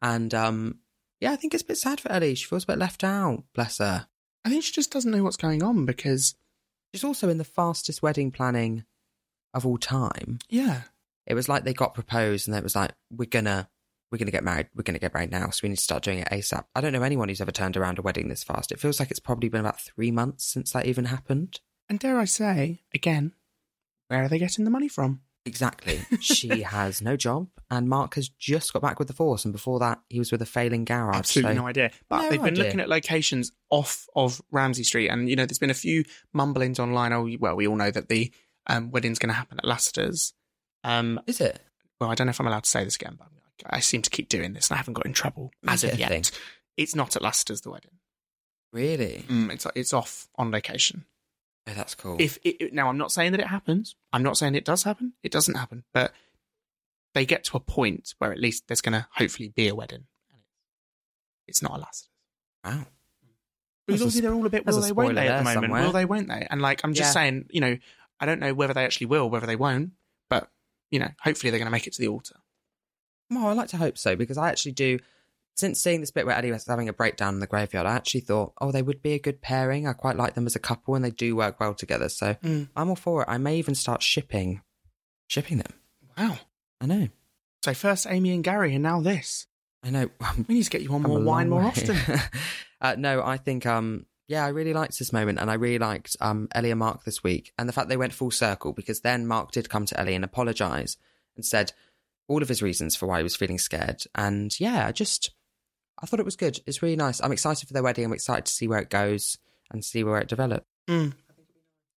And 0.00 0.32
um 0.34 0.78
yeah, 1.20 1.32
I 1.32 1.36
think 1.36 1.54
it's 1.54 1.62
a 1.62 1.66
bit 1.66 1.78
sad 1.78 2.00
for 2.00 2.10
Ellie. 2.10 2.34
She 2.34 2.46
feels 2.46 2.64
a 2.64 2.68
bit 2.68 2.78
left 2.78 3.04
out. 3.04 3.44
Bless 3.54 3.78
her. 3.78 4.06
I 4.44 4.48
think 4.48 4.64
she 4.64 4.72
just 4.72 4.90
doesn't 4.92 5.10
know 5.10 5.22
what's 5.22 5.36
going 5.36 5.62
on 5.62 5.86
because, 5.86 6.34
She's 6.92 7.04
also 7.04 7.28
in 7.28 7.38
the 7.38 7.44
fastest 7.44 8.02
wedding 8.02 8.30
planning 8.32 8.84
of 9.54 9.64
all 9.64 9.78
time. 9.78 10.40
yeah, 10.50 10.82
It 11.26 11.34
was 11.34 11.48
like 11.48 11.64
they 11.64 11.72
got 11.72 11.94
proposed 11.94 12.46
and 12.48 12.56
it 12.56 12.62
was 12.62 12.74
like, 12.76 12.92
we're 13.10 13.24
gonna 13.28 13.68
we're 14.12 14.18
gonna 14.18 14.30
get 14.30 14.44
married. 14.44 14.68
We're 14.76 14.82
gonna 14.84 14.98
get 15.00 15.14
married 15.14 15.30
now, 15.32 15.48
so 15.50 15.60
we 15.64 15.70
need 15.70 15.76
to 15.78 15.82
start 15.82 16.04
doing 16.04 16.18
it 16.18 16.28
ASAP. 16.30 16.64
I 16.76 16.80
don't 16.80 16.92
know 16.92 17.02
anyone 17.02 17.28
who's 17.28 17.40
ever 17.40 17.50
turned 17.50 17.76
around 17.76 17.98
a 17.98 18.02
wedding 18.02 18.28
this 18.28 18.44
fast. 18.44 18.70
It 18.70 18.78
feels 18.78 19.00
like 19.00 19.10
it's 19.10 19.18
probably 19.20 19.48
been 19.48 19.60
about 19.60 19.80
three 19.80 20.10
months 20.12 20.44
since 20.44 20.70
that 20.72 20.86
even 20.86 21.06
happened. 21.06 21.60
and 21.88 21.98
dare 21.98 22.18
I 22.18 22.26
say, 22.26 22.82
again, 22.94 23.32
where 24.08 24.22
are 24.22 24.28
they 24.28 24.38
getting 24.38 24.64
the 24.64 24.70
money 24.70 24.88
from? 24.88 25.22
Exactly. 25.44 26.00
she 26.20 26.60
has 26.62 27.02
no 27.02 27.16
job, 27.16 27.48
and 27.70 27.88
Mark 27.88 28.14
has 28.14 28.28
just 28.28 28.72
got 28.72 28.80
back 28.82 28.98
with 29.00 29.08
the 29.08 29.14
force, 29.14 29.44
and 29.44 29.52
before 29.52 29.80
that, 29.80 30.00
he 30.08 30.18
was 30.20 30.30
with 30.30 30.40
a 30.42 30.46
failing 30.46 30.84
garage. 30.84 31.16
Absolutely 31.16 31.56
so- 31.56 31.60
no 31.62 31.66
idea. 31.66 31.90
But 32.08 32.18
No 32.22 32.30
they've 32.30 32.38
been 32.42 32.54
idea. 32.54 32.64
looking 32.64 32.80
at 32.80 32.88
locations 32.88 33.50
off 33.70 34.06
of 34.14 34.40
Ramsay 34.52 34.84
Street, 34.84 35.08
and 35.08 35.28
you 35.28 35.34
know, 35.34 35.46
there's 35.46 35.58
been 35.58 35.70
a 35.70 35.74
few 35.74 36.04
mumblings 36.32 36.78
online. 36.78 37.12
Oh, 37.12 37.28
well, 37.40 37.56
we 37.56 37.66
all 37.66 37.74
know 37.76 37.90
that 37.90 38.08
the 38.08 38.30
um, 38.68 38.90
wedding's 38.92 39.18
going 39.18 39.30
to 39.30 39.34
happen 39.34 39.58
at 39.58 39.64
Lassiter's. 39.64 40.32
Um, 40.84 41.20
Is 41.26 41.40
it? 41.40 41.58
well, 42.00 42.10
I 42.10 42.14
don't 42.14 42.26
know 42.28 42.30
if 42.32 42.38
I'm 42.40 42.46
allowed 42.46 42.64
to 42.64 42.70
say 42.70 42.84
this 42.84 42.94
again, 42.96 43.16
but 43.18 43.26
I 43.66 43.80
seem 43.80 44.02
to 44.02 44.10
keep 44.10 44.28
doing 44.28 44.52
this, 44.52 44.68
and 44.68 44.74
I 44.74 44.78
haven't 44.78 44.94
got 44.94 45.06
in 45.06 45.12
trouble 45.12 45.50
as 45.66 45.84
of 45.84 45.98
yet. 45.98 46.08
thing. 46.08 46.24
It's 46.76 46.94
not 46.94 47.16
at 47.16 47.22
Lassiter's 47.22 47.60
the 47.62 47.70
wedding. 47.70 47.98
Really? 48.72 49.24
Mm, 49.28 49.52
it's 49.52 49.66
it's 49.74 49.92
off 49.92 50.28
on 50.36 50.50
location. 50.50 51.04
Oh, 51.68 51.72
that's 51.74 51.94
cool. 51.94 52.16
If 52.18 52.38
it, 52.42 52.72
now, 52.72 52.88
I'm 52.88 52.98
not 52.98 53.12
saying 53.12 53.32
that 53.32 53.40
it 53.40 53.46
happens. 53.46 53.94
I'm 54.12 54.22
not 54.22 54.36
saying 54.36 54.54
it 54.54 54.64
does 54.64 54.82
happen. 54.82 55.12
It 55.22 55.30
doesn't 55.30 55.54
happen, 55.54 55.84
but 55.94 56.12
they 57.14 57.24
get 57.26 57.44
to 57.44 57.56
a 57.56 57.60
point 57.60 58.14
where 58.18 58.32
at 58.32 58.38
least 58.40 58.64
there's 58.66 58.80
going 58.80 58.94
to 58.94 59.06
hopefully 59.14 59.48
be 59.54 59.68
a 59.68 59.74
wedding, 59.74 60.06
and 60.30 60.40
it's, 61.46 61.58
it's 61.58 61.62
not 61.62 61.72
a 61.78 61.80
Lassiter's. 61.80 62.08
wow. 62.64 62.86
Because 63.86 64.00
obviously 64.02 64.20
they're 64.22 64.32
all 64.32 64.46
a 64.46 64.50
bit 64.50 64.64
will 64.64 64.80
they 64.80 64.92
won't 64.92 65.16
they 65.16 65.26
at 65.28 65.38
the 65.38 65.44
moment. 65.44 65.64
somewhere. 65.64 65.82
Will 65.82 65.92
they 65.92 66.04
won't 66.04 66.28
they? 66.28 66.46
And 66.48 66.62
like 66.62 66.80
I'm 66.84 66.94
just 66.94 67.08
Yeah. 67.08 67.20
saying, 67.20 67.46
you 67.50 67.60
know, 67.60 67.76
I 68.20 68.26
don't 68.26 68.38
know 68.38 68.54
whether 68.54 68.72
they 68.72 68.84
actually 68.84 69.06
will, 69.06 69.28
whether 69.28 69.46
they 69.46 69.56
won't, 69.56 69.90
but 70.30 70.48
you 70.92 71.00
know, 71.00 71.08
hopefully 71.20 71.50
they're 71.50 71.58
going 71.58 71.66
to 71.66 71.72
make 71.72 71.86
it 71.88 71.92
to 71.94 72.00
the 72.00 72.06
altar. 72.08 72.36
Well, 73.34 73.46
I 73.46 73.52
like 73.52 73.68
to 73.70 73.76
hope 73.76 73.98
so 73.98 74.16
because 74.16 74.38
I 74.38 74.48
actually 74.48 74.72
do. 74.72 74.98
Since 75.54 75.82
seeing 75.82 76.00
this 76.00 76.10
bit 76.10 76.24
where 76.24 76.34
Eddie 76.34 76.50
was 76.50 76.64
having 76.66 76.88
a 76.88 76.94
breakdown 76.94 77.34
in 77.34 77.40
the 77.40 77.46
graveyard, 77.46 77.86
I 77.86 77.94
actually 77.94 78.20
thought, 78.22 78.54
oh, 78.58 78.72
they 78.72 78.80
would 78.80 79.02
be 79.02 79.12
a 79.12 79.18
good 79.18 79.42
pairing. 79.42 79.86
I 79.86 79.92
quite 79.92 80.16
like 80.16 80.32
them 80.32 80.46
as 80.46 80.56
a 80.56 80.58
couple, 80.58 80.94
and 80.94 81.04
they 81.04 81.10
do 81.10 81.36
work 81.36 81.60
well 81.60 81.74
together. 81.74 82.08
So 82.08 82.34
Mm. 82.42 82.68
I'm 82.74 82.88
all 82.88 82.96
for 82.96 83.20
it. 83.22 83.28
I 83.28 83.36
may 83.36 83.56
even 83.58 83.74
start 83.74 84.02
shipping, 84.02 84.62
shipping 85.28 85.58
them. 85.58 85.72
Wow. 86.16 86.38
I 86.80 86.86
know. 86.86 87.08
So 87.64 87.74
first 87.74 88.06
Amy 88.08 88.30
and 88.34 88.42
Gary, 88.42 88.74
and 88.74 88.82
now 88.82 89.00
this. 89.02 89.46
I 89.84 89.90
know. 89.90 90.08
We 90.48 90.54
need 90.54 90.64
to 90.64 90.70
get 90.70 90.80
you 90.82 90.88
on 90.94 91.04
I'm 91.04 91.10
more 91.10 91.20
wine 91.20 91.50
more 91.50 91.60
way. 91.60 91.66
often. 91.66 91.96
uh, 92.80 92.94
no, 92.98 93.22
I 93.22 93.36
think 93.36 93.66
um 93.66 94.06
yeah, 94.28 94.44
I 94.46 94.48
really 94.48 94.72
liked 94.72 94.98
this 94.98 95.12
moment 95.12 95.38
and 95.38 95.50
I 95.50 95.54
really 95.54 95.78
liked 95.78 96.16
um 96.20 96.48
Ellie 96.54 96.70
and 96.70 96.78
Mark 96.78 97.04
this 97.04 97.22
week 97.22 97.52
and 97.58 97.68
the 97.68 97.72
fact 97.72 97.88
they 97.88 97.96
went 97.98 98.14
full 98.14 98.30
circle 98.30 98.72
because 98.72 99.00
then 99.00 99.26
Mark 99.26 99.50
did 99.50 99.68
come 99.68 99.84
to 99.86 100.00
Ellie 100.00 100.14
and 100.14 100.24
apologise 100.24 100.96
and 101.36 101.44
said 101.44 101.72
all 102.28 102.42
of 102.42 102.48
his 102.48 102.62
reasons 102.62 102.96
for 102.96 103.06
why 103.06 103.18
he 103.18 103.22
was 103.22 103.36
feeling 103.36 103.58
scared. 103.58 104.04
And 104.14 104.58
yeah, 104.58 104.86
I 104.86 104.92
just 104.92 105.32
I 106.02 106.06
thought 106.06 106.20
it 106.20 106.24
was 106.24 106.36
good. 106.36 106.60
It's 106.66 106.82
really 106.82 106.96
nice. 106.96 107.20
I'm 107.20 107.32
excited 107.32 107.66
for 107.66 107.74
their 107.74 107.82
wedding. 107.82 108.04
I'm 108.04 108.12
excited 108.12 108.46
to 108.46 108.52
see 108.52 108.68
where 108.68 108.80
it 108.80 108.90
goes 108.90 109.38
and 109.70 109.84
see 109.84 110.04
where 110.04 110.18
it 110.18 110.28
develops. 110.28 110.66
Mm. 110.88 111.14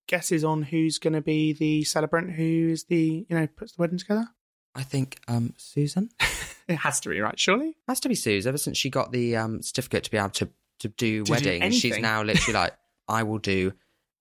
Guesses 0.08 0.44
on 0.44 0.62
who's 0.62 1.00
going 1.00 1.14
to 1.14 1.22
be 1.22 1.54
the 1.54 1.84
celebrant? 1.84 2.32
Who 2.32 2.70
is 2.70 2.84
the 2.86 3.26
you 3.28 3.36
know 3.36 3.48
puts 3.48 3.74
the 3.74 3.82
wedding 3.82 3.98
together? 3.98 4.28
I 4.76 4.84
think 4.84 5.20
um 5.28 5.54
Susan 5.58 6.10
It 6.68 6.78
has 6.78 7.00
to 7.02 7.10
be 7.10 7.20
right, 7.20 7.40
surely. 7.40 7.70
It 7.70 7.76
has 7.88 8.00
to 8.02 8.10
be 8.10 8.16
Suze. 8.16 8.48
Ever 8.48 8.58
since 8.58 8.78
she 8.78 8.90
got 8.90 9.12
the 9.12 9.36
um 9.36 9.62
certificate 9.62 10.04
to 10.06 10.12
be 10.12 10.18
able 10.18 10.30
to 10.32 10.50
to 10.80 10.88
do 10.90 11.24
do 11.24 11.32
weddings, 11.32 11.76
she's 11.76 11.98
now 12.00 12.22
literally 12.24 12.54
like, 12.60 12.74
I 13.08 13.24
will 13.24 13.38
do 13.38 13.74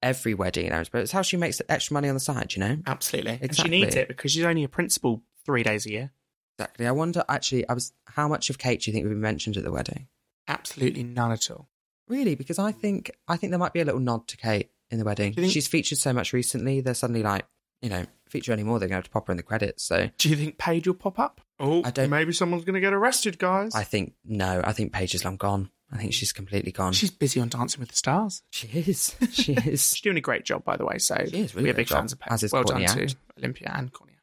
every 0.02 0.34
wedding 0.34 0.66
in 0.66 0.84
But 0.92 1.00
it's 1.00 1.12
how 1.12 1.22
she 1.22 1.36
makes 1.36 1.60
extra 1.68 1.94
money 1.94 2.08
on 2.08 2.14
the 2.14 2.20
side, 2.20 2.54
you 2.54 2.60
know? 2.60 2.76
Absolutely. 2.86 3.38
And 3.40 3.56
she 3.56 3.68
needs 3.68 3.96
it 3.96 4.06
because 4.06 4.32
she's 4.32 4.44
only 4.44 4.62
a 4.62 4.68
principal 4.68 5.22
three 5.44 5.62
days 5.62 5.87
a 5.87 5.90
year. 5.90 6.12
Exactly. 6.59 6.87
I 6.87 6.92
wonder 6.92 7.24
actually, 7.28 7.68
I 7.68 7.74
was 7.74 7.92
how 8.07 8.28
much 8.28 8.50
of 8.50 8.59
Kate 8.59 8.80
do 8.83 8.90
you 8.90 8.92
think 8.94 9.04
would 9.04 9.11
be 9.14 9.16
mentioned 9.16 9.57
at 9.57 9.64
the 9.64 9.72
wedding? 9.72 10.09
Absolutely 10.48 11.02
none 11.02 11.33
at 11.33 11.50
all. 11.50 11.68
Really? 12.09 12.35
Because 12.35 12.59
I 12.59 12.70
think 12.72 13.11
I 13.28 13.37
think 13.37 13.50
there 13.50 13.59
might 13.59 13.72
be 13.72 13.80
a 13.80 13.85
little 13.85 14.00
nod 14.00 14.28
to 14.28 14.37
Kate 14.37 14.70
in 14.90 14.98
the 14.98 15.04
wedding. 15.04 15.33
Think- 15.33 15.52
She's 15.52 15.66
featured 15.68 15.98
so 15.98 16.12
much 16.12 16.33
recently. 16.33 16.80
They're 16.80 16.94
suddenly 16.94 17.22
like, 17.22 17.46
you 17.83 17.88
know, 17.88 18.04
feature 18.28 18.52
anymore. 18.52 18.78
They're 18.78 18.88
going 18.88 18.96
to 19.00 19.04
have 19.04 19.04
to 19.04 19.11
pop 19.11 19.26
her 19.28 19.33
in 19.33 19.37
the 19.37 19.42
credits. 19.42 19.83
So 19.85 20.11
Do 20.18 20.28
you 20.28 20.37
think 20.37 20.59
Paige 20.59 20.87
will 20.87 20.94
pop 20.94 21.18
up? 21.18 21.40
Oh, 21.59 21.83
I 21.85 21.90
don't- 21.90 22.11
maybe 22.11 22.33
someone's 22.33 22.64
going 22.64 22.74
to 22.74 22.80
get 22.80 22.92
arrested, 22.92 23.38
guys. 23.38 23.74
I 23.74 23.85
think 23.85 24.14
no. 24.24 24.61
I 24.64 24.72
think 24.72 24.92
Paige 24.92 25.14
is 25.14 25.24
long 25.24 25.37
gone. 25.37 25.70
I 25.92 25.96
think 25.98 26.12
she's 26.12 26.33
completely 26.33 26.72
gone. 26.72 26.92
She's 26.92 27.11
busy 27.11 27.40
on 27.40 27.48
Dancing 27.48 27.80
with 27.80 27.90
the 27.90 27.96
Stars. 27.96 28.42
She 28.50 28.66
is. 28.68 29.14
She 29.33 29.52
is. 29.54 29.90
She's 29.92 30.00
doing 30.00 30.16
a 30.16 30.20
great 30.20 30.44
job, 30.44 30.64
by 30.64 30.76
the 30.76 30.85
way. 30.85 30.98
So 30.98 31.16
She 31.30 31.38
is, 31.40 31.54
really 31.54 31.70
we're 31.70 31.74
big 31.74 31.87
job, 31.87 31.98
fans 31.98 32.12
of 32.12 32.20
her. 32.22 32.33
as 32.33 32.42
is 32.42 32.52
well 32.52 32.64
Courtney 32.64 32.87
done 32.87 32.98
Act. 33.00 33.11
to 33.11 33.16
Olympia 33.38 33.72
and 33.74 33.92
Courtney. 33.92 34.13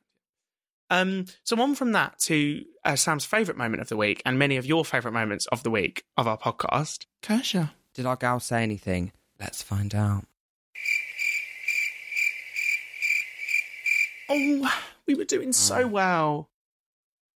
Um, 0.92 1.26
so 1.46 1.60
on 1.62 1.74
from 1.74 1.94
that 1.94 2.20
to 2.24 2.66
uh, 2.84 2.98
Sam's 2.98 3.24
favourite 3.24 3.58
moment 3.58 3.82
of 3.82 3.88
the 3.88 3.96
week, 3.96 4.22
and 4.26 4.38
many 4.38 4.58
of 4.58 4.66
your 4.66 4.84
favourite 4.84 5.14
moments 5.14 5.46
of 5.48 5.64
the 5.64 5.72
week 5.72 6.04
of 6.18 6.28
our 6.28 6.38
podcast, 6.38 7.06
Kirsha. 7.24 7.72
Did 7.94 8.06
our 8.06 8.18
gal 8.18 8.42
say 8.42 8.62
anything? 8.62 9.14
Let's 9.40 9.64
find 9.64 9.96
out. 9.96 10.26
Oh, 14.30 14.74
we 15.08 15.16
were 15.16 15.24
doing 15.24 15.54
so 15.54 15.88
well. 15.88 16.50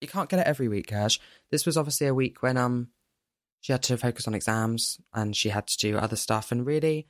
You 0.01 0.09
can't 0.09 0.29
get 0.29 0.39
it 0.39 0.47
every 0.47 0.67
week, 0.67 0.87
Cash. 0.87 1.19
This 1.49 1.65
was 1.65 1.77
obviously 1.77 2.07
a 2.07 2.13
week 2.13 2.43
when 2.43 2.57
um 2.57 2.89
she 3.61 3.71
had 3.71 3.83
to 3.83 3.97
focus 3.97 4.27
on 4.27 4.35
exams 4.35 4.99
and 5.13 5.35
she 5.35 5.49
had 5.49 5.67
to 5.67 5.77
do 5.77 5.97
other 5.97 6.17
stuff, 6.17 6.51
and 6.51 6.65
really, 6.65 7.07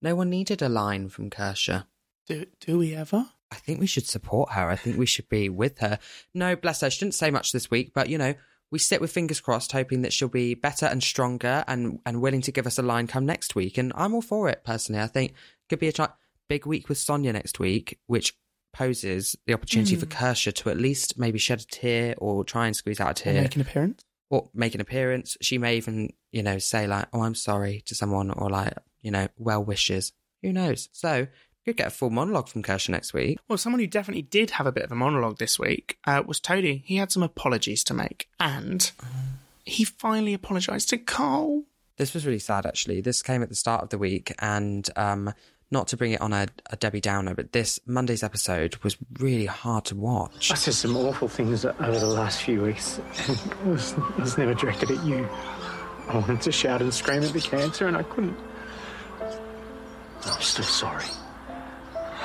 no 0.00 0.14
one 0.14 0.30
needed 0.30 0.62
a 0.62 0.68
line 0.68 1.08
from 1.08 1.30
Kirsha. 1.30 1.86
Do 2.28 2.46
do 2.60 2.78
we 2.78 2.94
ever? 2.94 3.26
I 3.50 3.56
think 3.56 3.80
we 3.80 3.86
should 3.86 4.06
support 4.06 4.52
her. 4.52 4.68
I 4.68 4.76
think 4.76 4.96
we 4.96 5.06
should 5.06 5.28
be 5.28 5.48
with 5.48 5.78
her. 5.80 5.98
No, 6.34 6.54
bless 6.56 6.80
her. 6.82 6.90
She 6.90 7.00
didn't 7.00 7.14
say 7.14 7.30
much 7.30 7.52
this 7.52 7.70
week, 7.70 7.92
but 7.94 8.08
you 8.08 8.16
know, 8.18 8.34
we 8.70 8.78
sit 8.78 9.00
with 9.00 9.10
fingers 9.10 9.40
crossed, 9.40 9.72
hoping 9.72 10.02
that 10.02 10.12
she'll 10.12 10.28
be 10.28 10.54
better 10.54 10.86
and 10.86 11.02
stronger 11.02 11.64
and 11.66 11.98
and 12.06 12.20
willing 12.20 12.42
to 12.42 12.52
give 12.52 12.66
us 12.66 12.78
a 12.78 12.82
line 12.82 13.06
come 13.08 13.26
next 13.26 13.54
week. 13.56 13.76
And 13.78 13.92
I'm 13.96 14.14
all 14.14 14.22
for 14.22 14.48
it 14.48 14.62
personally. 14.64 15.00
I 15.02 15.08
think 15.08 15.34
could 15.68 15.80
be 15.80 15.88
a 15.88 15.92
try- 15.92 16.10
big 16.48 16.66
week 16.66 16.88
with 16.88 16.98
Sonia 16.98 17.32
next 17.32 17.58
week, 17.58 17.98
which 18.06 18.36
poses 18.72 19.36
the 19.46 19.54
opportunity 19.54 19.96
for 19.96 20.06
Mm. 20.06 20.12
Kirsha 20.12 20.52
to 20.54 20.70
at 20.70 20.76
least 20.78 21.18
maybe 21.18 21.38
shed 21.38 21.60
a 21.60 21.64
tear 21.64 22.14
or 22.18 22.44
try 22.44 22.66
and 22.66 22.76
squeeze 22.76 23.00
out 23.00 23.08
a 23.08 23.10
Or 23.10 23.14
tear 23.14 23.42
make 23.42 23.54
an 23.56 23.60
appearance? 23.62 24.04
or 24.30 24.48
make 24.54 24.74
an 24.76 24.80
appearance. 24.80 25.36
She 25.40 25.58
may 25.58 25.76
even, 25.76 26.12
you 26.30 26.42
know, 26.44 26.58
say 26.58 26.86
like, 26.86 27.08
"Oh, 27.12 27.22
I'm 27.22 27.34
sorry" 27.34 27.82
to 27.86 27.94
someone, 27.96 28.30
or 28.30 28.48
like, 28.48 28.72
you 29.02 29.10
know, 29.10 29.26
well 29.36 29.64
wishes. 29.64 30.12
Who 30.42 30.52
knows? 30.52 30.88
So 30.92 31.26
could 31.70 31.78
get 31.78 31.86
a 31.88 31.90
full 31.90 32.10
monologue 32.10 32.48
from 32.48 32.62
Kirsha 32.62 32.90
next 32.90 33.14
week. 33.14 33.38
Well, 33.48 33.58
someone 33.58 33.80
who 33.80 33.86
definitely 33.86 34.22
did 34.22 34.50
have 34.52 34.66
a 34.66 34.72
bit 34.72 34.84
of 34.84 34.92
a 34.92 34.96
monologue 34.96 35.38
this 35.38 35.58
week 35.58 35.98
uh, 36.06 36.22
was 36.26 36.40
Toadie. 36.40 36.82
He 36.84 36.96
had 36.96 37.10
some 37.12 37.22
apologies 37.22 37.82
to 37.84 37.94
make, 37.94 38.28
and 38.38 38.90
he 39.64 39.84
finally 39.84 40.34
apologised 40.34 40.88
to 40.90 40.98
Carl. 40.98 41.64
This 41.96 42.14
was 42.14 42.26
really 42.26 42.38
sad, 42.38 42.66
actually. 42.66 43.00
This 43.00 43.22
came 43.22 43.42
at 43.42 43.48
the 43.48 43.54
start 43.54 43.82
of 43.82 43.90
the 43.90 43.98
week, 43.98 44.32
and 44.38 44.88
um, 44.96 45.32
not 45.70 45.88
to 45.88 45.96
bring 45.96 46.12
it 46.12 46.20
on 46.20 46.32
a, 46.32 46.48
a 46.70 46.76
Debbie 46.76 47.00
Downer, 47.00 47.34
but 47.34 47.52
this 47.52 47.78
Monday's 47.86 48.22
episode 48.22 48.76
was 48.82 48.96
really 49.18 49.46
hard 49.46 49.84
to 49.86 49.94
watch. 49.94 50.50
I 50.50 50.54
said 50.54 50.74
some 50.74 50.96
awful 50.96 51.28
things 51.28 51.64
over 51.64 51.98
the 51.98 52.06
last 52.06 52.42
few 52.42 52.62
weeks, 52.62 53.00
and 53.28 53.38
it 53.38 53.66
was, 53.66 53.92
it 53.92 54.18
was 54.18 54.38
never 54.38 54.54
directed 54.54 54.90
at 54.90 55.04
you. 55.04 55.28
I 56.08 56.18
wanted 56.18 56.40
to 56.42 56.52
shout 56.52 56.82
and 56.82 56.92
scream 56.92 57.22
at 57.22 57.32
the 57.32 57.40
cancer, 57.40 57.86
and 57.86 57.96
I 57.96 58.02
couldn't. 58.02 58.36
I'm 60.24 60.40
still 60.42 60.64
sorry. 60.64 61.04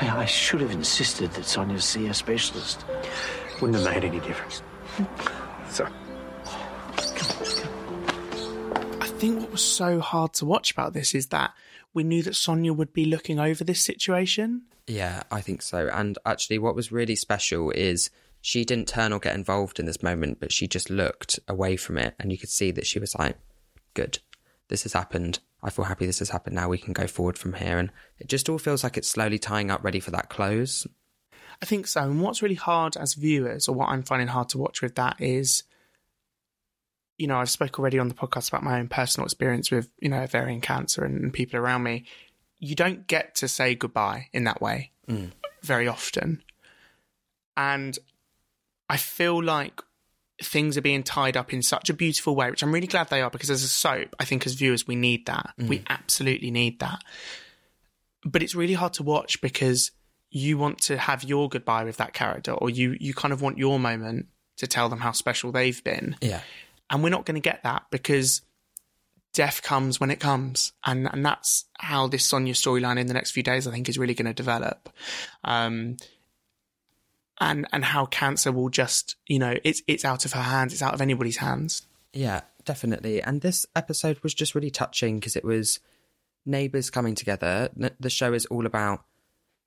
I, 0.01 0.21
I 0.21 0.25
should 0.25 0.61
have 0.61 0.71
insisted 0.71 1.31
that 1.31 1.45
Sonia 1.45 1.79
see 1.79 2.07
a 2.07 2.13
specialist. 2.13 2.83
Wouldn't 3.61 3.81
have 3.81 3.93
made 3.93 4.03
any 4.03 4.19
difference. 4.19 4.61
So, 5.69 5.87
I 9.01 9.07
think 9.07 9.41
what 9.41 9.51
was 9.51 9.63
so 9.63 9.99
hard 9.99 10.33
to 10.33 10.45
watch 10.45 10.71
about 10.71 10.93
this 10.93 11.15
is 11.15 11.27
that 11.27 11.53
we 11.93 12.03
knew 12.03 12.21
that 12.23 12.35
Sonia 12.35 12.73
would 12.73 12.93
be 12.93 13.05
looking 13.05 13.39
over 13.39 13.63
this 13.63 13.83
situation. 13.83 14.63
Yeah, 14.87 15.23
I 15.31 15.41
think 15.41 15.61
so. 15.61 15.89
And 15.91 16.17
actually, 16.25 16.59
what 16.59 16.75
was 16.75 16.91
really 16.91 17.15
special 17.15 17.71
is 17.71 18.09
she 18.41 18.65
didn't 18.65 18.87
turn 18.87 19.13
or 19.13 19.19
get 19.19 19.33
involved 19.33 19.79
in 19.79 19.85
this 19.85 20.03
moment, 20.03 20.39
but 20.39 20.51
she 20.51 20.67
just 20.67 20.89
looked 20.89 21.39
away 21.47 21.77
from 21.77 21.97
it. 21.97 22.13
And 22.19 22.31
you 22.31 22.37
could 22.37 22.49
see 22.49 22.71
that 22.71 22.85
she 22.85 22.99
was 22.99 23.15
like, 23.15 23.37
good, 23.93 24.19
this 24.67 24.83
has 24.83 24.93
happened. 24.93 25.39
I 25.65 25.71
feel 25.71 25.85
happy 25.85 26.05
this 26.05 26.19
has 26.19 26.29
happened. 26.29 26.55
Now 26.55 26.69
we 26.69 26.77
can 26.77 26.93
go 26.93 27.07
forward 27.07 27.37
from 27.37 27.53
here. 27.53 27.77
And 27.79 27.91
it 28.19 28.27
just 28.27 28.47
all 28.49 28.59
feels 28.59 28.83
like 28.83 28.97
it's 28.97 29.07
slowly 29.09 29.39
tying 29.39 29.71
up, 29.71 29.83
ready 29.83 29.99
for 29.99 30.11
that 30.11 30.29
close. 30.29 30.85
I 31.61 31.65
think 31.65 31.87
so. 31.87 32.01
And 32.03 32.21
what's 32.21 32.41
really 32.41 32.55
hard 32.55 32.95
as 32.95 33.15
viewers, 33.15 33.67
or 33.67 33.75
what 33.75 33.89
I'm 33.89 34.03
finding 34.03 34.27
hard 34.27 34.49
to 34.49 34.57
watch 34.57 34.81
with 34.81 34.95
that, 34.95 35.19
is, 35.19 35.63
you 37.17 37.27
know, 37.27 37.37
I've 37.37 37.49
spoke 37.49 37.79
already 37.79 37.97
on 37.97 38.09
the 38.09 38.13
podcast 38.13 38.49
about 38.49 38.63
my 38.63 38.79
own 38.79 38.89
personal 38.89 39.25
experience 39.25 39.71
with, 39.71 39.89
you 39.99 40.09
know, 40.09 40.21
ovarian 40.21 40.61
cancer 40.61 41.03
and, 41.03 41.19
and 41.23 41.33
people 41.33 41.59
around 41.59 41.81
me. 41.83 42.05
You 42.59 42.75
don't 42.75 43.07
get 43.07 43.35
to 43.35 43.47
say 43.47 43.73
goodbye 43.75 44.27
in 44.33 44.43
that 44.45 44.61
way 44.61 44.91
Mm. 45.09 45.31
very 45.61 45.87
often. 45.87 46.41
And 47.57 47.97
I 48.89 48.97
feel 48.97 49.41
like 49.43 49.81
things 50.41 50.77
are 50.77 50.81
being 50.81 51.03
tied 51.03 51.37
up 51.37 51.53
in 51.53 51.61
such 51.61 51.89
a 51.89 51.93
beautiful 51.93 52.35
way, 52.35 52.49
which 52.49 52.63
I'm 52.63 52.73
really 52.73 52.87
glad 52.87 53.09
they 53.09 53.21
are 53.21 53.29
because 53.29 53.49
as 53.49 53.63
a 53.63 53.67
soap, 53.67 54.15
I 54.19 54.25
think 54.25 54.45
as 54.45 54.53
viewers, 54.53 54.85
we 54.87 54.95
need 54.95 55.27
that. 55.27 55.53
We 55.57 55.83
absolutely 55.89 56.51
need 56.51 56.79
that. 56.79 57.01
But 58.23 58.43
it's 58.43 58.55
really 58.55 58.73
hard 58.73 58.93
to 58.93 59.03
watch 59.03 59.39
because 59.41 59.91
you 60.29 60.57
want 60.57 60.79
to 60.79 60.97
have 60.97 61.23
your 61.23 61.47
goodbye 61.47 61.85
with 61.85 61.97
that 61.97 62.13
character 62.13 62.51
or 62.51 62.69
you, 62.69 62.97
you 62.99 63.13
kind 63.13 63.33
of 63.33 63.41
want 63.41 63.57
your 63.57 63.79
moment 63.79 64.27
to 64.57 64.67
tell 64.67 64.89
them 64.89 64.99
how 64.99 65.11
special 65.11 65.51
they've 65.51 65.83
been. 65.83 66.17
Yeah. 66.21 66.41
And 66.89 67.03
we're 67.03 67.09
not 67.09 67.25
going 67.25 67.35
to 67.35 67.41
get 67.41 67.63
that 67.63 67.83
because 67.89 68.41
death 69.33 69.61
comes 69.61 69.99
when 69.99 70.11
it 70.11 70.19
comes. 70.19 70.73
And, 70.85 71.07
and 71.11 71.25
that's 71.25 71.65
how 71.77 72.07
this 72.07 72.25
Sonia 72.25 72.53
storyline 72.53 72.97
in 72.97 73.07
the 73.07 73.13
next 73.13 73.31
few 73.31 73.43
days, 73.43 73.67
I 73.67 73.71
think, 73.71 73.87
is 73.87 73.97
really 73.97 74.13
going 74.13 74.27
to 74.27 74.33
develop. 74.33 74.89
Um, 75.43 75.97
and, 77.39 77.67
and 77.71 77.83
how 77.83 78.05
cancer 78.05 78.51
will 78.51 78.69
just, 78.69 79.15
you 79.27 79.39
know, 79.39 79.55
it's, 79.63 79.81
it's 79.87 80.05
out 80.05 80.25
of 80.25 80.33
her 80.33 80.41
hands. 80.41 80.73
It's 80.73 80.81
out 80.81 80.93
of 80.93 81.01
anybody's 81.01 81.37
hands. 81.37 81.83
Yeah, 82.13 82.41
definitely. 82.63 83.21
And 83.21 83.41
this 83.41 83.65
episode 83.75 84.19
was 84.23 84.33
just 84.33 84.55
really 84.55 84.71
touching 84.71 85.19
because 85.19 85.35
it 85.35 85.43
was 85.43 85.79
neighbours 86.45 86.89
coming 86.89 87.15
together. 87.15 87.69
The 87.99 88.09
show 88.09 88.33
is 88.33 88.45
all 88.45 88.65
about 88.65 89.03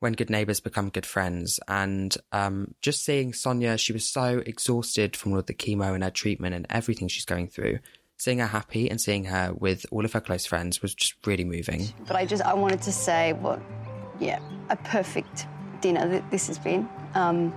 when 0.01 0.13
good 0.13 0.31
neighbours 0.31 0.61
become 0.61 0.91
good 0.91 1.07
friends. 1.07 1.59
And 1.69 2.17
um, 2.33 2.75
just 2.83 3.05
seeing 3.05 3.33
Sonia, 3.33 3.77
she 3.79 3.93
was 3.93 4.07
so 4.07 4.43
exhausted 4.47 5.17
from 5.17 5.33
all 5.33 5.41
of 5.41 5.47
the 5.47 5.55
chemo 5.55 5.95
and 5.95 6.05
her 6.05 6.11
treatment 6.11 6.55
and 6.55 6.67
everything 6.71 7.09
she's 7.09 7.25
going 7.25 7.49
through. 7.49 7.81
Seeing 8.17 8.39
her 8.39 8.47
happy 8.47 8.91
and 8.91 9.01
seeing 9.01 9.25
her 9.27 9.53
with 9.57 9.87
all 9.93 10.05
of 10.05 10.13
her 10.13 10.21
close 10.21 10.45
friends 10.45 10.83
was 10.83 10.95
just 10.95 11.15
really 11.25 11.45
moving. 11.45 11.89
But 12.07 12.17
I 12.17 12.27
just 12.27 12.43
I 12.43 12.55
wanted 12.55 12.83
to 12.83 12.93
say 12.93 13.33
what, 13.35 13.61
yeah, 14.19 14.41
a 14.71 14.77
perfect 14.77 15.47
dinner 15.81 16.09
that 16.09 16.29
this 16.31 16.49
has 16.49 16.59
been. 16.59 16.89
Um, 17.15 17.53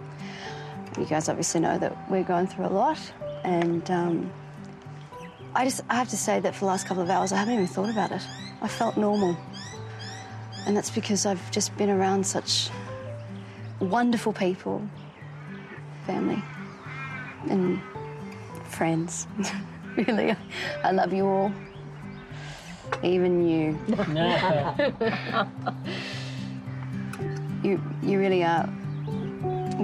you 0.98 1.06
guys 1.06 1.30
obviously 1.30 1.62
know 1.62 1.78
that 1.78 2.10
we're 2.10 2.24
going 2.24 2.48
through 2.48 2.66
a 2.66 2.74
lot, 2.74 3.00
and 3.44 3.90
um, 3.90 4.32
I 5.56 5.64
just 5.64 5.82
I 5.90 5.96
have 5.96 6.10
to 6.10 6.18
say 6.18 6.40
that 6.40 6.54
for 6.54 6.62
the 6.62 6.66
last 6.66 6.88
couple 6.88 7.04
of 7.04 7.10
hours 7.10 7.32
I 7.32 7.38
haven't 7.38 7.54
even 7.54 7.68
thought 7.68 7.90
about 7.90 8.12
it. 8.12 8.22
I 8.62 8.68
felt 8.68 8.98
normal, 8.98 9.38
and 10.66 10.76
that's 10.76 10.90
because 10.90 11.26
I've 11.26 11.52
just 11.52 11.76
been 11.78 11.90
around 11.90 12.26
such 12.26 12.70
wonderful 13.80 14.34
people, 14.34 14.82
family, 16.06 16.44
and 17.50 17.82
friends. 18.66 19.28
really, 19.96 20.36
I 20.84 20.92
love 20.92 21.14
you 21.14 21.26
all, 21.26 21.54
even 23.04 23.48
you. 23.48 23.80
You, 27.64 27.80
you 28.02 28.18
really 28.18 28.44
are 28.44 28.68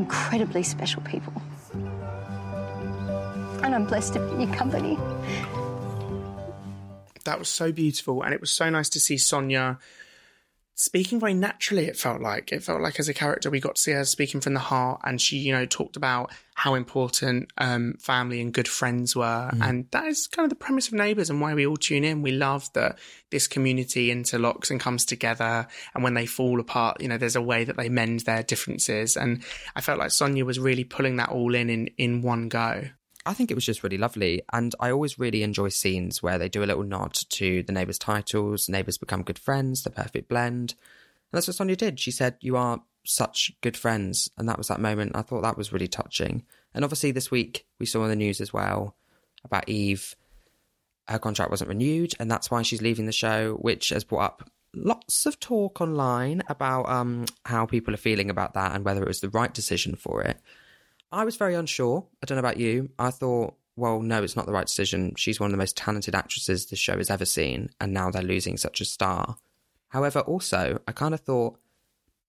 incredibly 0.08 0.64
special 0.64 1.02
people. 1.02 1.34
And 3.62 3.76
I'm 3.76 3.86
blessed 3.86 4.14
to 4.14 4.20
be 4.20 4.32
in 4.36 4.42
your 4.42 4.56
company. 4.56 4.98
that 7.26 7.38
was 7.38 7.50
so 7.50 7.74
beautiful 7.74 8.24
and 8.24 8.34
it 8.34 8.40
was 8.40 8.50
so 8.50 8.70
nice 8.70 8.88
to 8.88 9.02
see 9.02 9.18
sonia 9.18 9.78
speaking 10.78 11.20
very 11.20 11.34
naturally 11.34 11.88
it 11.88 11.98
felt 11.98 12.22
like. 12.22 12.52
It 12.52 12.64
felt 12.64 12.82
like 12.82 13.00
as 13.00 13.10
a 13.10 13.14
character 13.14 13.50
we 13.50 13.60
got 13.60 13.76
to 13.76 13.82
see 13.82 13.92
her 13.92 14.06
speaking 14.06 14.40
from 14.40 14.54
the 14.54 14.60
heart 14.60 15.02
and 15.04 15.20
she 15.20 15.38
you 15.38 15.52
know 15.52 15.66
talked 15.66 15.98
about 15.98 16.32
how 16.54 16.76
important 16.76 17.52
um, 17.58 17.96
family 18.00 18.40
and 18.42 18.54
good 18.54 18.68
friends 18.68 19.16
were. 19.16 19.52
And 19.62 19.86
that 19.92 20.06
is 20.06 20.28
kind 20.28 20.46
of 20.46 20.50
the 20.50 20.56
premise 20.56 20.88
of 20.88 20.94
neighbours 20.94 21.30
and 21.30 21.42
why 21.42 21.54
we 21.54 21.68
all 21.68 21.78
tune 21.78 22.04
in. 22.04 22.24
We 22.24 22.32
love 22.32 22.72
that 22.74 22.98
this 23.30 23.48
community 23.48 24.08
interlocks 24.08 24.72
and 24.72 24.80
comes 24.80 25.06
together 25.06 25.68
and 25.94 26.04
when 26.04 26.14
they 26.14 26.26
fall 26.26 26.60
apart 26.60 27.02
you 27.02 27.08
know 27.08 27.18
there's 27.18 27.36
a 27.36 27.42
way 27.42 27.64
that 27.64 27.76
they 27.76 27.90
mend 27.90 28.22
their 28.22 28.44
differences. 28.44 29.18
And 29.18 29.44
i 29.76 29.82
felt 29.82 30.00
like 30.00 30.12
sonia 30.12 30.46
was 30.46 30.60
really 30.60 30.84
pulling 30.84 31.18
that 31.18 31.30
all 31.30 31.56
in 31.56 31.70
in, 31.70 31.88
in 31.98 32.22
one 32.22 32.50
go 32.50 32.90
I 33.28 33.34
think 33.34 33.52
it 33.52 33.56
was 33.56 33.66
just 33.66 33.84
really 33.84 33.98
lovely. 33.98 34.42
And 34.54 34.74
I 34.80 34.90
always 34.90 35.20
really 35.20 35.44
enjoy 35.44 35.68
scenes 35.70 36.24
where 36.24 36.38
they 36.38 36.48
do 36.48 36.64
a 36.64 36.66
little 36.66 36.84
nod 36.84 37.14
to 37.14 37.62
the 37.62 37.74
neighbours' 37.74 38.00
titles, 38.00 38.70
neighbours 38.70 38.98
become 38.98 39.22
good 39.22 39.38
friends, 39.38 39.84
the 39.84 39.90
perfect 39.90 40.30
blend. 40.30 40.72
And 40.72 41.38
that's 41.38 41.48
what 41.48 41.56
Sonia 41.56 41.76
did. 41.76 42.00
She 42.00 42.12
said, 42.12 42.38
You 42.40 42.56
are 42.56 42.82
such 43.04 43.52
good 43.62 43.76
friends. 43.76 44.30
And 44.38 44.48
that 44.48 44.58
was 44.58 44.70
that 44.70 44.80
moment. 44.80 45.12
I 45.14 45.24
thought 45.24 45.42
that 45.42 45.58
was 45.58 45.74
really 45.74 45.90
touching. 45.90 46.46
And 46.74 46.86
obviously, 46.86 47.12
this 47.12 47.30
week 47.30 47.66
we 47.80 47.86
saw 47.86 48.04
in 48.04 48.10
the 48.10 48.16
news 48.16 48.40
as 48.40 48.54
well 48.54 48.96
about 49.44 49.68
Eve. 49.68 50.16
Her 51.10 51.20
contract 51.20 51.52
wasn't 51.52 51.70
renewed, 51.70 52.14
and 52.20 52.30
that's 52.32 52.50
why 52.52 52.62
she's 52.62 52.82
leaving 52.82 53.06
the 53.06 53.14
show, 53.14 53.54
which 53.62 53.90
has 53.90 54.04
brought 54.04 54.26
up 54.26 54.52
lots 54.74 55.26
of 55.26 55.40
talk 55.40 55.82
online 55.82 56.44
about 56.50 56.88
um, 56.90 57.26
how 57.46 57.66
people 57.66 57.94
are 57.94 57.98
feeling 57.98 58.30
about 58.30 58.54
that 58.54 58.76
and 58.76 58.86
whether 58.86 59.02
it 59.02 59.08
was 59.08 59.22
the 59.22 59.30
right 59.30 59.54
decision 59.54 59.96
for 59.96 60.22
it. 60.22 60.38
I 61.12 61.24
was 61.24 61.36
very 61.36 61.56
unsure. 61.56 62.06
I 62.22 62.26
don't 62.26 62.36
know 62.36 62.40
about 62.40 62.58
you. 62.58 62.90
I 63.00 63.12
thought 63.12 63.56
well, 63.78 64.02
no, 64.02 64.24
it's 64.24 64.36
not 64.36 64.48
the 64.48 64.52
right 64.52 64.66
decision. 64.66 65.14
She's 65.16 65.40
one 65.40 65.48
of 65.48 65.52
the 65.52 65.60
most 65.60 65.78
talented 65.78 66.16
actresses 66.16 66.66
this 66.66 66.80
show 66.80 66.98
has 66.98 67.12
ever 67.12 67.26
seen, 67.26 67.70
and 67.80 67.94
now 67.94 68.10
they're 68.10 68.24
losing 68.24 68.58
such 68.58 68.82
a 68.82 68.86
star. 68.86 69.38
However, 69.90 70.20
also, 70.22 70.82
I 70.88 70.92
kind 70.92 71.14
of 71.14 71.20
thought 71.20 71.60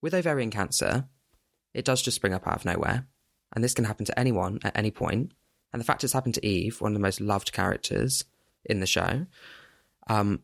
with 0.02 0.12
ovarian 0.12 0.50
cancer, 0.50 1.06
it 1.72 1.86
does 1.86 2.02
just 2.02 2.16
spring 2.16 2.34
up 2.34 2.46
out 2.46 2.56
of 2.56 2.64
nowhere, 2.66 3.06
and 3.54 3.64
this 3.64 3.72
can 3.72 3.86
happen 3.86 4.04
to 4.04 4.18
anyone 4.18 4.58
at 4.62 4.76
any 4.76 4.90
point. 4.90 5.32
And 5.72 5.80
the 5.80 5.84
fact 5.84 6.04
it's 6.04 6.12
happened 6.12 6.34
to 6.34 6.46
Eve, 6.46 6.82
one 6.82 6.92
of 6.92 6.94
the 6.94 7.00
most 7.00 7.20
loved 7.20 7.52
characters 7.52 8.24
in 8.64 8.80
the 8.80 8.86
show, 8.86 9.24
um, 10.06 10.42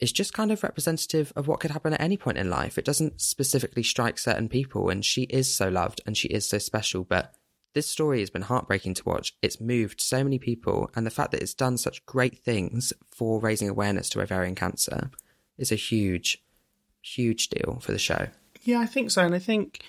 is 0.00 0.12
just 0.12 0.32
kind 0.32 0.50
of 0.50 0.62
representative 0.62 1.30
of 1.36 1.46
what 1.46 1.60
could 1.60 1.72
happen 1.72 1.92
at 1.92 2.00
any 2.00 2.16
point 2.16 2.38
in 2.38 2.48
life. 2.48 2.78
It 2.78 2.86
doesn't 2.86 3.20
specifically 3.20 3.82
strike 3.82 4.18
certain 4.18 4.48
people, 4.48 4.88
and 4.88 5.04
she 5.04 5.24
is 5.24 5.54
so 5.54 5.68
loved 5.68 6.00
and 6.06 6.16
she 6.16 6.28
is 6.28 6.48
so 6.48 6.56
special. 6.56 7.04
But 7.04 7.34
this 7.74 7.88
story 7.88 8.20
has 8.20 8.30
been 8.30 8.42
heartbreaking 8.42 8.94
to 8.94 9.04
watch. 9.04 9.36
It's 9.42 9.60
moved 9.60 10.00
so 10.00 10.24
many 10.24 10.38
people, 10.38 10.90
and 10.94 11.06
the 11.06 11.10
fact 11.10 11.32
that 11.32 11.42
it's 11.42 11.54
done 11.54 11.76
such 11.76 12.04
great 12.06 12.38
things 12.38 12.92
for 13.10 13.40
raising 13.40 13.68
awareness 13.68 14.08
to 14.10 14.20
ovarian 14.20 14.54
cancer 14.54 15.10
is 15.56 15.72
a 15.72 15.76
huge, 15.76 16.38
huge 17.02 17.48
deal 17.48 17.78
for 17.80 17.92
the 17.92 17.98
show. 17.98 18.28
Yeah, 18.62 18.80
I 18.80 18.86
think 18.86 19.10
so. 19.10 19.24
And 19.24 19.34
I 19.34 19.38
think 19.38 19.82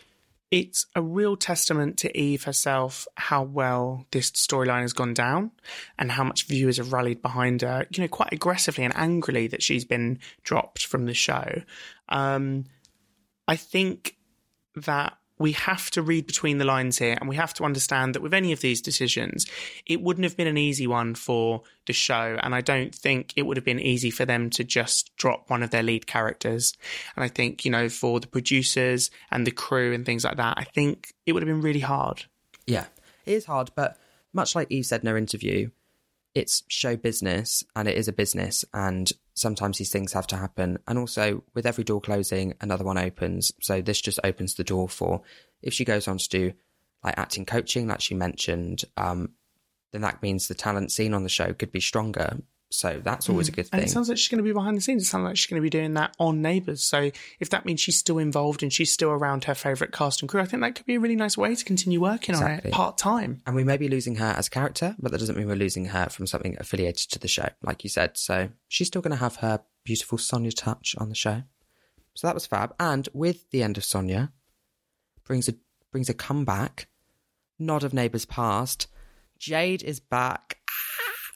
it's 0.51 0.87
a 0.95 1.01
real 1.01 1.35
testament 1.35 1.97
to 1.99 2.17
Eve 2.17 2.43
herself 2.43 3.07
how 3.15 3.43
well 3.43 4.05
this 4.11 4.31
storyline 4.31 4.81
has 4.81 4.93
gone 4.93 5.13
down 5.13 5.51
and 5.97 6.11
how 6.11 6.23
much 6.23 6.47
viewers 6.47 6.77
have 6.77 6.91
rallied 6.91 7.21
behind 7.21 7.61
her, 7.61 7.85
you 7.91 8.01
know, 8.01 8.07
quite 8.07 8.33
aggressively 8.33 8.83
and 8.83 8.95
angrily 8.95 9.47
that 9.47 9.61
she's 9.61 9.85
been 9.85 10.19
dropped 10.43 10.85
from 10.85 11.05
the 11.05 11.13
show. 11.13 11.61
Um, 12.09 12.65
I 13.47 13.55
think 13.55 14.15
that 14.75 15.17
we 15.39 15.53
have 15.53 15.89
to 15.91 16.01
read 16.01 16.27
between 16.27 16.57
the 16.57 16.65
lines 16.65 16.97
here 16.97 17.17
and 17.19 17.29
we 17.29 17.37
have 17.37 17.53
to 17.55 17.63
understand 17.63 18.13
that 18.13 18.21
with 18.21 18.33
any 18.33 18.51
of 18.51 18.59
these 18.59 18.81
decisions, 18.81 19.45
it 19.85 20.01
wouldn't 20.01 20.25
have 20.25 20.35
been 20.35 20.47
an 20.47 20.57
easy 20.57 20.85
one 20.85 21.15
for 21.15 21.63
the 21.87 21.93
show. 21.93 22.37
And 22.43 22.53
I 22.53 22.59
don't 22.61 22.93
think 22.93 23.33
it 23.35 23.43
would 23.43 23.55
have 23.55 23.63
been 23.63 23.79
easy 23.79 24.11
for 24.11 24.25
them 24.25 24.49
to 24.51 24.65
just 24.65 25.15
drop 25.15 25.49
one 25.49 25.63
of 25.63 25.69
their 25.69 25.81
lead 25.81 26.05
characters. 26.05 26.73
And 27.15 27.23
I 27.23 27.29
think, 27.29 27.63
you 27.63 27.71
know, 27.71 27.87
for 27.87 28.19
the 28.19 28.27
producers 28.27 29.09
and 29.31 29.47
the 29.47 29.51
crew 29.51 29.93
and 29.93 30.05
things 30.05 30.25
like 30.25 30.37
that, 30.37 30.57
I 30.57 30.65
think 30.65 31.13
it 31.25 31.31
would 31.31 31.41
have 31.41 31.47
been 31.47 31.61
really 31.61 31.79
hard. 31.79 32.25
Yeah, 32.67 32.85
it 33.25 33.33
is 33.33 33.45
hard, 33.45 33.71
but 33.75 33.97
much 34.33 34.55
like 34.55 34.69
Eve 34.69 34.85
said 34.85 35.01
in 35.01 35.07
her 35.07 35.17
interview, 35.17 35.69
it's 36.35 36.63
show 36.67 36.95
business 36.95 37.63
and 37.75 37.87
it 37.87 37.97
is 37.97 38.07
a 38.07 38.13
business 38.13 38.63
and 38.73 39.11
sometimes 39.33 39.77
these 39.77 39.91
things 39.91 40.13
have 40.13 40.27
to 40.27 40.37
happen. 40.37 40.77
And 40.87 40.99
also 40.99 41.43
with 41.53 41.65
every 41.65 41.83
door 41.83 42.01
closing 42.01 42.53
another 42.61 42.83
one 42.83 42.97
opens. 42.97 43.51
So 43.61 43.81
this 43.81 44.01
just 44.01 44.19
opens 44.23 44.55
the 44.55 44.63
door 44.63 44.87
for 44.87 45.21
if 45.61 45.73
she 45.73 45.85
goes 45.85 46.07
on 46.07 46.17
to 46.17 46.29
do 46.29 46.53
like 47.03 47.17
acting 47.17 47.45
coaching 47.45 47.87
like 47.87 48.01
she 48.01 48.13
mentioned 48.13 48.83
um 48.97 49.29
then 49.91 50.01
that 50.01 50.21
means 50.21 50.47
the 50.47 50.53
talent 50.53 50.91
scene 50.91 51.13
on 51.13 51.23
the 51.23 51.29
show 51.29 51.53
could 51.53 51.71
be 51.71 51.79
stronger 51.79 52.37
so 52.71 53.01
that's 53.03 53.29
always 53.29 53.49
a 53.49 53.51
mm. 53.51 53.55
good 53.55 53.67
thing. 53.67 53.79
And 53.79 53.87
it 53.87 53.91
sounds 53.91 54.09
like 54.09 54.17
she's 54.17 54.27
going 54.27 54.37
to 54.37 54.43
be 54.43 54.53
behind 54.53 54.77
the 54.77 54.81
scenes. 54.81 55.03
It 55.03 55.05
sounds 55.07 55.23
like 55.23 55.37
she's 55.37 55.47
going 55.47 55.61
to 55.61 55.63
be 55.63 55.71
doing 55.71 55.95
that 55.95 56.15
on 56.19 56.41
Neighbours. 56.41 56.83
So 56.83 57.09
if 57.39 57.49
that 57.49 57.65
means 57.65 57.81
she's 57.81 57.97
still 57.97 58.19
involved 58.19 58.61
and 58.61 58.71
she's 58.71 58.91
still 58.91 59.09
around 59.09 59.45
her 59.45 59.55
favourite 59.55 59.91
cast 59.91 60.21
and 60.21 60.29
crew, 60.29 60.41
I 60.41 60.45
think 60.45 60.61
that 60.61 60.75
could 60.75 60.85
be 60.85 60.95
a 60.95 60.99
really 60.99 61.15
nice 61.15 61.35
way 61.35 61.55
to 61.55 61.65
continue 61.65 61.99
working 61.99 62.35
on 62.35 62.51
it 62.51 62.71
part 62.71 62.97
time. 62.97 63.41
and 63.45 63.55
we 63.55 63.63
may 63.63 63.77
be 63.77 63.87
losing 63.87 64.15
her 64.15 64.33
as 64.37 64.47
a 64.47 64.49
character 64.49 64.95
but 64.99 65.11
that 65.11 65.17
doesn't 65.17 65.37
mean 65.37 65.47
we're 65.47 65.55
losing 65.55 65.85
her 65.85 66.07
from 66.09 66.25
something 66.25 66.55
affiliated 66.59 67.09
to 67.11 67.19
the 67.19 67.27
show 67.27 67.47
like 67.63 67.83
you 67.83 67.89
said 67.89 68.17
so 68.17 68.49
she's 68.67 68.87
still 68.87 69.01
going 69.01 69.11
to 69.11 69.17
have 69.17 69.37
her 69.37 69.61
beautiful 69.83 70.17
sonia 70.17 70.51
touch 70.51 70.95
on 70.97 71.09
the 71.09 71.15
show 71.15 71.43
so 72.13 72.27
that 72.27 72.33
was 72.33 72.45
fab 72.45 72.73
and 72.79 73.09
with 73.13 73.49
the 73.51 73.61
end 73.61 73.77
of 73.77 73.83
sonia 73.83 74.31
brings 75.25 75.47
a 75.49 75.53
brings 75.91 76.09
a 76.09 76.13
comeback 76.13 76.87
nod 77.57 77.83
of 77.83 77.93
neighbours 77.93 78.25
past 78.25 78.87
jade 79.37 79.83
is 79.83 79.99
back 79.99 80.57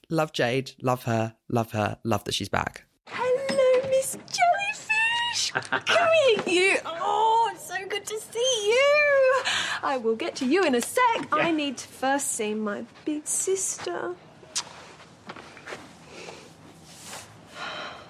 love 0.09 0.31
jade 0.33 0.71
love 0.81 1.03
her 1.03 1.35
love 1.49 1.71
her 1.71 1.97
love 2.03 2.23
that 2.25 2.33
she's 2.33 2.49
back 2.49 2.85
Hello, 3.07 3.89
Miss 3.89 4.17
Jellyfish. 4.35 5.51
Come 5.51 6.07
here, 6.45 6.71
you. 6.73 6.77
Oh, 6.85 7.51
it's 7.53 7.67
so 7.67 7.75
good 7.87 8.05
to 8.05 8.19
see 8.19 8.67
you. 8.69 9.43
I 9.83 9.97
will 9.97 10.15
get 10.15 10.35
to 10.37 10.45
you 10.45 10.63
in 10.63 10.73
a 10.75 10.81
sec. 10.81 11.27
I 11.31 11.51
need 11.51 11.77
to 11.77 11.87
first 11.87 12.31
see 12.31 12.53
my 12.53 12.85
big 13.05 13.27
sister. 13.27 14.15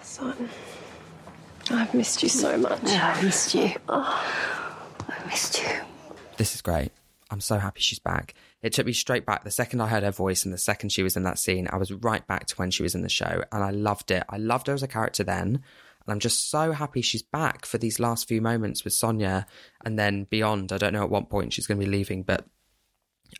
Son, 0.01 0.49
I've 1.71 1.93
missed 1.93 2.21
you 2.23 2.29
so 2.29 2.57
much. 2.57 2.79
Yeah, 2.83 3.15
I 3.17 3.21
missed 3.23 3.55
you. 3.55 3.71
Oh, 3.89 4.23
I 5.09 5.25
missed 5.27 5.61
you. 5.61 5.69
this 6.37 6.53
is 6.55 6.61
great. 6.61 6.91
I'm 7.31 7.41
so 7.41 7.57
happy 7.57 7.81
she's 7.81 7.99
back. 7.99 8.35
It 8.63 8.71
took 8.71 8.85
me 8.85 8.93
straight 8.93 9.25
back. 9.25 9.43
The 9.43 9.51
second 9.51 9.81
I 9.81 9.87
heard 9.87 10.03
her 10.03 10.11
voice 10.11 10.45
and 10.45 10.53
the 10.53 10.57
second 10.57 10.89
she 10.89 11.03
was 11.03 11.17
in 11.17 11.23
that 11.23 11.37
scene, 11.37 11.67
I 11.71 11.75
was 11.75 11.91
right 11.91 12.25
back 12.25 12.47
to 12.47 12.55
when 12.55 12.71
she 12.71 12.81
was 12.81 12.95
in 12.95 13.01
the 13.01 13.09
show 13.09 13.43
and 13.51 13.63
I 13.63 13.71
loved 13.71 14.09
it. 14.09 14.23
I 14.29 14.37
loved 14.37 14.67
her 14.67 14.73
as 14.73 14.81
a 14.81 14.87
character 14.87 15.23
then. 15.23 15.47
And 15.47 16.13
I'm 16.13 16.19
just 16.19 16.49
so 16.49 16.71
happy 16.71 17.01
she's 17.01 17.21
back 17.21 17.65
for 17.65 17.77
these 17.77 17.99
last 17.99 18.27
few 18.27 18.41
moments 18.41 18.85
with 18.85 18.93
Sonia 18.93 19.45
and 19.85 19.99
then 19.99 20.23
beyond. 20.29 20.71
I 20.71 20.77
don't 20.77 20.93
know 20.93 21.03
at 21.03 21.09
what 21.09 21.29
point 21.29 21.51
she's 21.51 21.67
going 21.67 21.79
to 21.79 21.85
be 21.85 21.91
leaving, 21.91 22.23
but 22.23 22.45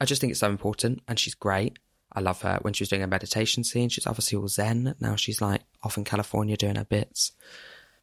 I 0.02 0.06
just 0.06 0.20
think 0.20 0.32
it's 0.32 0.42
so 0.42 0.50
important 0.50 1.02
and 1.08 1.18
she's 1.18 1.36
great. 1.36 1.80
I 2.12 2.20
love 2.20 2.42
her 2.42 2.60
when 2.62 2.74
she 2.74 2.84
was 2.84 2.90
doing 2.90 3.02
a 3.02 3.08
meditation 3.08 3.64
scene. 3.64 3.90
She's 3.90 4.06
obviously 4.06 4.38
all 4.38 4.50
zen. 4.50 4.94
Now 5.00 5.16
she's 5.16 5.42
like 5.42 5.62
off 5.82 5.98
in 5.98 6.04
California 6.04 6.58
doing 6.58 6.76
her 6.76 6.86
bits. 6.86 7.32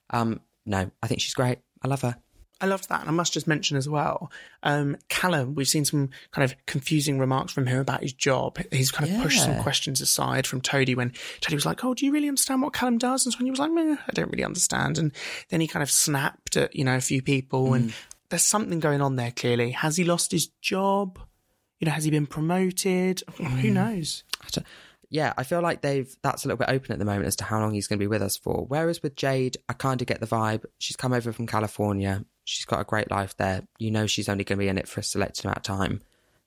Um, 0.08 0.40
no, 0.64 0.90
I 1.02 1.06
think 1.06 1.20
she's 1.20 1.34
great. 1.34 1.58
I 1.82 1.88
love 1.88 2.00
her. 2.00 2.16
I 2.60 2.66
loved 2.66 2.88
that. 2.88 3.00
And 3.00 3.08
I 3.08 3.12
must 3.12 3.32
just 3.32 3.46
mention 3.46 3.76
as 3.76 3.88
well, 3.88 4.30
um, 4.62 4.96
Callum, 5.08 5.54
we've 5.54 5.68
seen 5.68 5.84
some 5.84 6.10
kind 6.30 6.44
of 6.44 6.54
confusing 6.66 7.18
remarks 7.18 7.52
from 7.52 7.66
him 7.66 7.78
about 7.78 8.02
his 8.02 8.12
job. 8.12 8.58
He's 8.70 8.90
kind 8.90 9.10
of 9.10 9.22
pushed 9.22 9.42
some 9.42 9.62
questions 9.62 10.00
aside 10.00 10.46
from 10.46 10.60
Toadie 10.60 10.94
when 10.94 11.12
Toadie 11.40 11.54
was 11.54 11.66
like, 11.66 11.84
Oh, 11.84 11.94
do 11.94 12.04
you 12.04 12.12
really 12.12 12.28
understand 12.28 12.62
what 12.62 12.72
Callum 12.72 12.98
does? 12.98 13.24
And 13.24 13.32
Sonia 13.32 13.52
was 13.52 13.60
like, 13.60 13.72
Meh, 13.72 13.96
I 14.06 14.12
don't 14.12 14.30
really 14.30 14.44
understand. 14.44 14.98
And 14.98 15.12
then 15.48 15.60
he 15.60 15.66
kind 15.66 15.82
of 15.82 15.90
snapped 15.90 16.56
at, 16.56 16.74
you 16.74 16.84
know, 16.84 16.96
a 16.96 17.00
few 17.00 17.22
people. 17.22 17.74
And 17.74 17.92
there's 18.28 18.42
something 18.42 18.80
going 18.80 19.00
on 19.00 19.16
there 19.16 19.32
clearly. 19.32 19.70
Has 19.70 19.96
he 19.96 20.04
lost 20.04 20.32
his 20.32 20.48
job? 20.60 21.18
You 21.78 21.86
know, 21.86 21.92
has 21.92 22.04
he 22.04 22.10
been 22.10 22.26
promoted? 22.26 23.22
Who 23.38 23.70
knows? 23.70 24.24
I 24.42 24.62
yeah, 25.10 25.32
I 25.36 25.42
feel 25.42 25.60
like 25.60 25.82
they've 25.82 26.16
that's 26.22 26.44
a 26.44 26.48
little 26.48 26.58
bit 26.58 26.68
open 26.68 26.92
at 26.92 27.00
the 27.00 27.04
moment 27.04 27.26
as 27.26 27.36
to 27.36 27.44
how 27.44 27.60
long 27.60 27.74
he's 27.74 27.88
going 27.88 27.98
to 27.98 28.02
be 28.02 28.06
with 28.06 28.22
us 28.22 28.36
for. 28.36 28.64
Whereas 28.66 29.02
with 29.02 29.16
Jade, 29.16 29.56
I 29.68 29.72
kind 29.72 30.00
of 30.00 30.06
get 30.06 30.20
the 30.20 30.26
vibe. 30.26 30.64
She's 30.78 30.96
come 30.96 31.12
over 31.12 31.32
from 31.32 31.48
California. 31.48 32.24
She's 32.50 32.64
got 32.64 32.80
a 32.80 32.84
great 32.84 33.12
life 33.12 33.36
there. 33.36 33.62
You 33.78 33.92
know, 33.92 34.08
she's 34.08 34.28
only 34.28 34.42
going 34.42 34.58
to 34.58 34.64
be 34.64 34.68
in 34.68 34.76
it 34.76 34.88
for 34.88 34.98
a 34.98 35.04
selected 35.04 35.44
amount 35.44 35.58
of 35.58 35.62
time. 35.62 36.00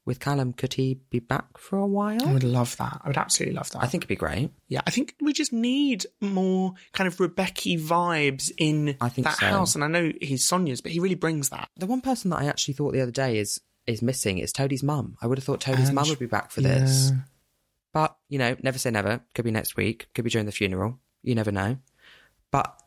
With 0.06 0.20
Callum, 0.20 0.52
could 0.52 0.74
he 0.74 1.00
be 1.10 1.20
back 1.20 1.58
for 1.58 1.78
a 1.78 1.88
while? 1.88 2.22
I 2.28 2.34
would 2.34 2.44
love 2.44 2.76
that. 2.76 3.00
I 3.06 3.08
would 3.08 3.18
absolutely 3.18 3.56
love 3.56 3.72
that. 3.72 3.82
I 3.82 3.88
think 3.88 4.02
it'd 4.02 4.10
be 4.10 4.18
great. 4.18 4.52
Yeah, 4.68 4.82
I 4.86 4.90
think 4.90 5.16
we 5.22 5.32
just 5.32 5.54
need 5.54 6.06
more 6.20 6.74
kind 6.92 7.08
of 7.08 7.16
Rebecchi 7.16 7.80
vibes 7.80 8.52
in 8.58 8.98
I 9.00 9.08
think 9.08 9.28
that 9.28 9.38
so. 9.38 9.46
house. 9.46 9.76
And 9.76 9.84
I 9.84 9.88
know 9.88 10.12
he's 10.20 10.44
Sonia's, 10.44 10.82
but 10.82 10.92
he 10.92 11.00
really 11.00 11.16
brings 11.16 11.48
that. 11.50 11.70
The 11.78 11.86
one 11.86 12.02
person 12.02 12.32
that 12.32 12.42
I 12.42 12.48
actually 12.48 12.74
thought 12.74 12.92
the 12.92 13.00
other 13.00 13.12
day 13.12 13.38
is 13.38 13.62
is 13.88 14.02
missing 14.02 14.40
is 14.40 14.52
Toadie's 14.52 14.84
mum. 14.84 15.18
I 15.22 15.28
would 15.28 15.38
have 15.38 15.46
thought 15.46 15.62
Toadie's 15.62 15.92
mum 15.92 16.10
would 16.10 16.20
be 16.20 16.26
back 16.26 16.52
for 16.52 16.60
this. 16.60 17.14
But, 17.94 18.18
you 18.28 18.40
know, 18.40 18.58
never 18.62 18.78
say 18.78 18.92
never. 18.92 19.22
Could 19.36 19.46
be 19.46 19.52
next 19.52 19.78
week, 19.78 20.08
could 20.14 20.26
be 20.26 20.32
during 20.32 20.48
the 20.48 20.52
funeral. 20.52 21.00
You 21.22 21.36
never 21.36 21.52
know. 21.52 21.78
But 22.52 22.78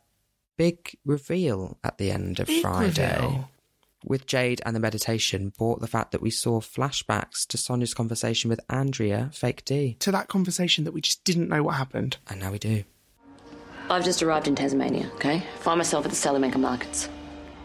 big 0.57 0.97
reveal 1.05 1.79
at 1.85 1.99
the 1.99 2.11
end 2.11 2.41
of 2.41 2.47
Big 2.47 2.63
Friday. 2.63 3.17
reveal. 3.17 3.51
With 4.05 4.27
Jade 4.27 4.63
and 4.65 4.77
the 4.77 4.81
meditation 4.81 5.53
brought 5.57 5.81
the 5.81 5.89
fact 5.89 6.13
that 6.13 6.23
we 6.23 6.31
saw 6.31 6.61
flashbacks 6.61 7.47
to 7.49 7.59
Sonia's 7.59 7.93
conversation 7.95 8.49
with 8.49 8.61
Andrea, 8.71 9.31
fake 9.33 9.65
Dee. 9.65 9.97
To 10.01 10.13
that 10.13 10.29
conversation 10.29 10.85
that 10.85 10.93
we 10.93 11.01
just 11.01 11.25
didn't 11.25 11.49
know 11.49 11.63
what 11.63 11.75
happened. 11.75 12.19
And 12.29 12.39
now 12.39 12.53
we 12.53 12.59
do. 12.59 12.85
I've 13.91 14.05
just 14.05 14.23
arrived 14.23 14.49
in 14.49 14.55
Tasmania, 14.55 15.11
okay? 15.15 15.43
Find 15.61 15.79
myself 15.79 16.05
at 16.05 16.11
the 16.11 16.17
Salamanca 16.17 16.59
markets. 16.59 17.09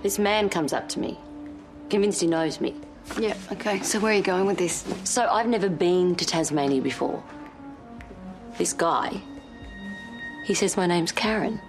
This 0.01 0.17
man 0.17 0.49
comes 0.49 0.73
up 0.73 0.89
to 0.89 0.99
me, 0.99 1.17
convinced 1.89 2.21
he 2.21 2.27
knows 2.27 2.59
me. 2.59 2.75
Yeah, 3.19 3.35
okay. 3.51 3.81
So 3.81 3.99
where 3.99 4.13
are 4.13 4.15
you 4.15 4.23
going 4.23 4.45
with 4.45 4.57
this? 4.57 4.85
So 5.03 5.27
I've 5.27 5.47
never 5.47 5.69
been 5.69 6.15
to 6.15 6.25
Tasmania 6.25 6.81
before. 6.81 7.23
This 8.57 8.73
guy, 8.73 9.21
he 10.45 10.53
says 10.53 10.77
my 10.77 10.85
name's 10.87 11.11
Karen. 11.11 11.59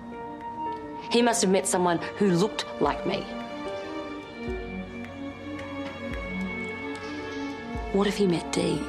He 1.13 1.21
must 1.21 1.43
have 1.43 1.51
met 1.51 1.67
someone 1.67 1.99
who 2.17 2.31
looked 2.31 2.65
like 2.81 3.07
me. 3.07 3.21
What 7.93 8.07
if 8.07 8.17
he 8.17 8.27
met 8.27 8.51
Dee? 8.51 8.81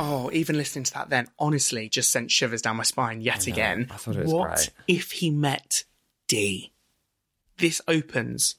Oh, 0.00 0.28
even 0.32 0.56
listening 0.56 0.82
to 0.84 0.94
that 0.94 1.10
then, 1.10 1.28
honestly, 1.38 1.88
just 1.88 2.10
sent 2.10 2.32
shivers 2.32 2.60
down 2.60 2.76
my 2.76 2.82
spine 2.82 3.20
yet 3.20 3.46
I 3.46 3.52
again. 3.52 3.86
I 3.88 3.96
thought 3.96 4.16
it 4.16 4.24
was 4.24 4.32
what 4.32 4.56
great. 4.56 4.70
if 4.88 5.12
he 5.12 5.30
met 5.30 5.84
Dee? 6.26 6.72
This 7.58 7.80
opens 7.86 8.56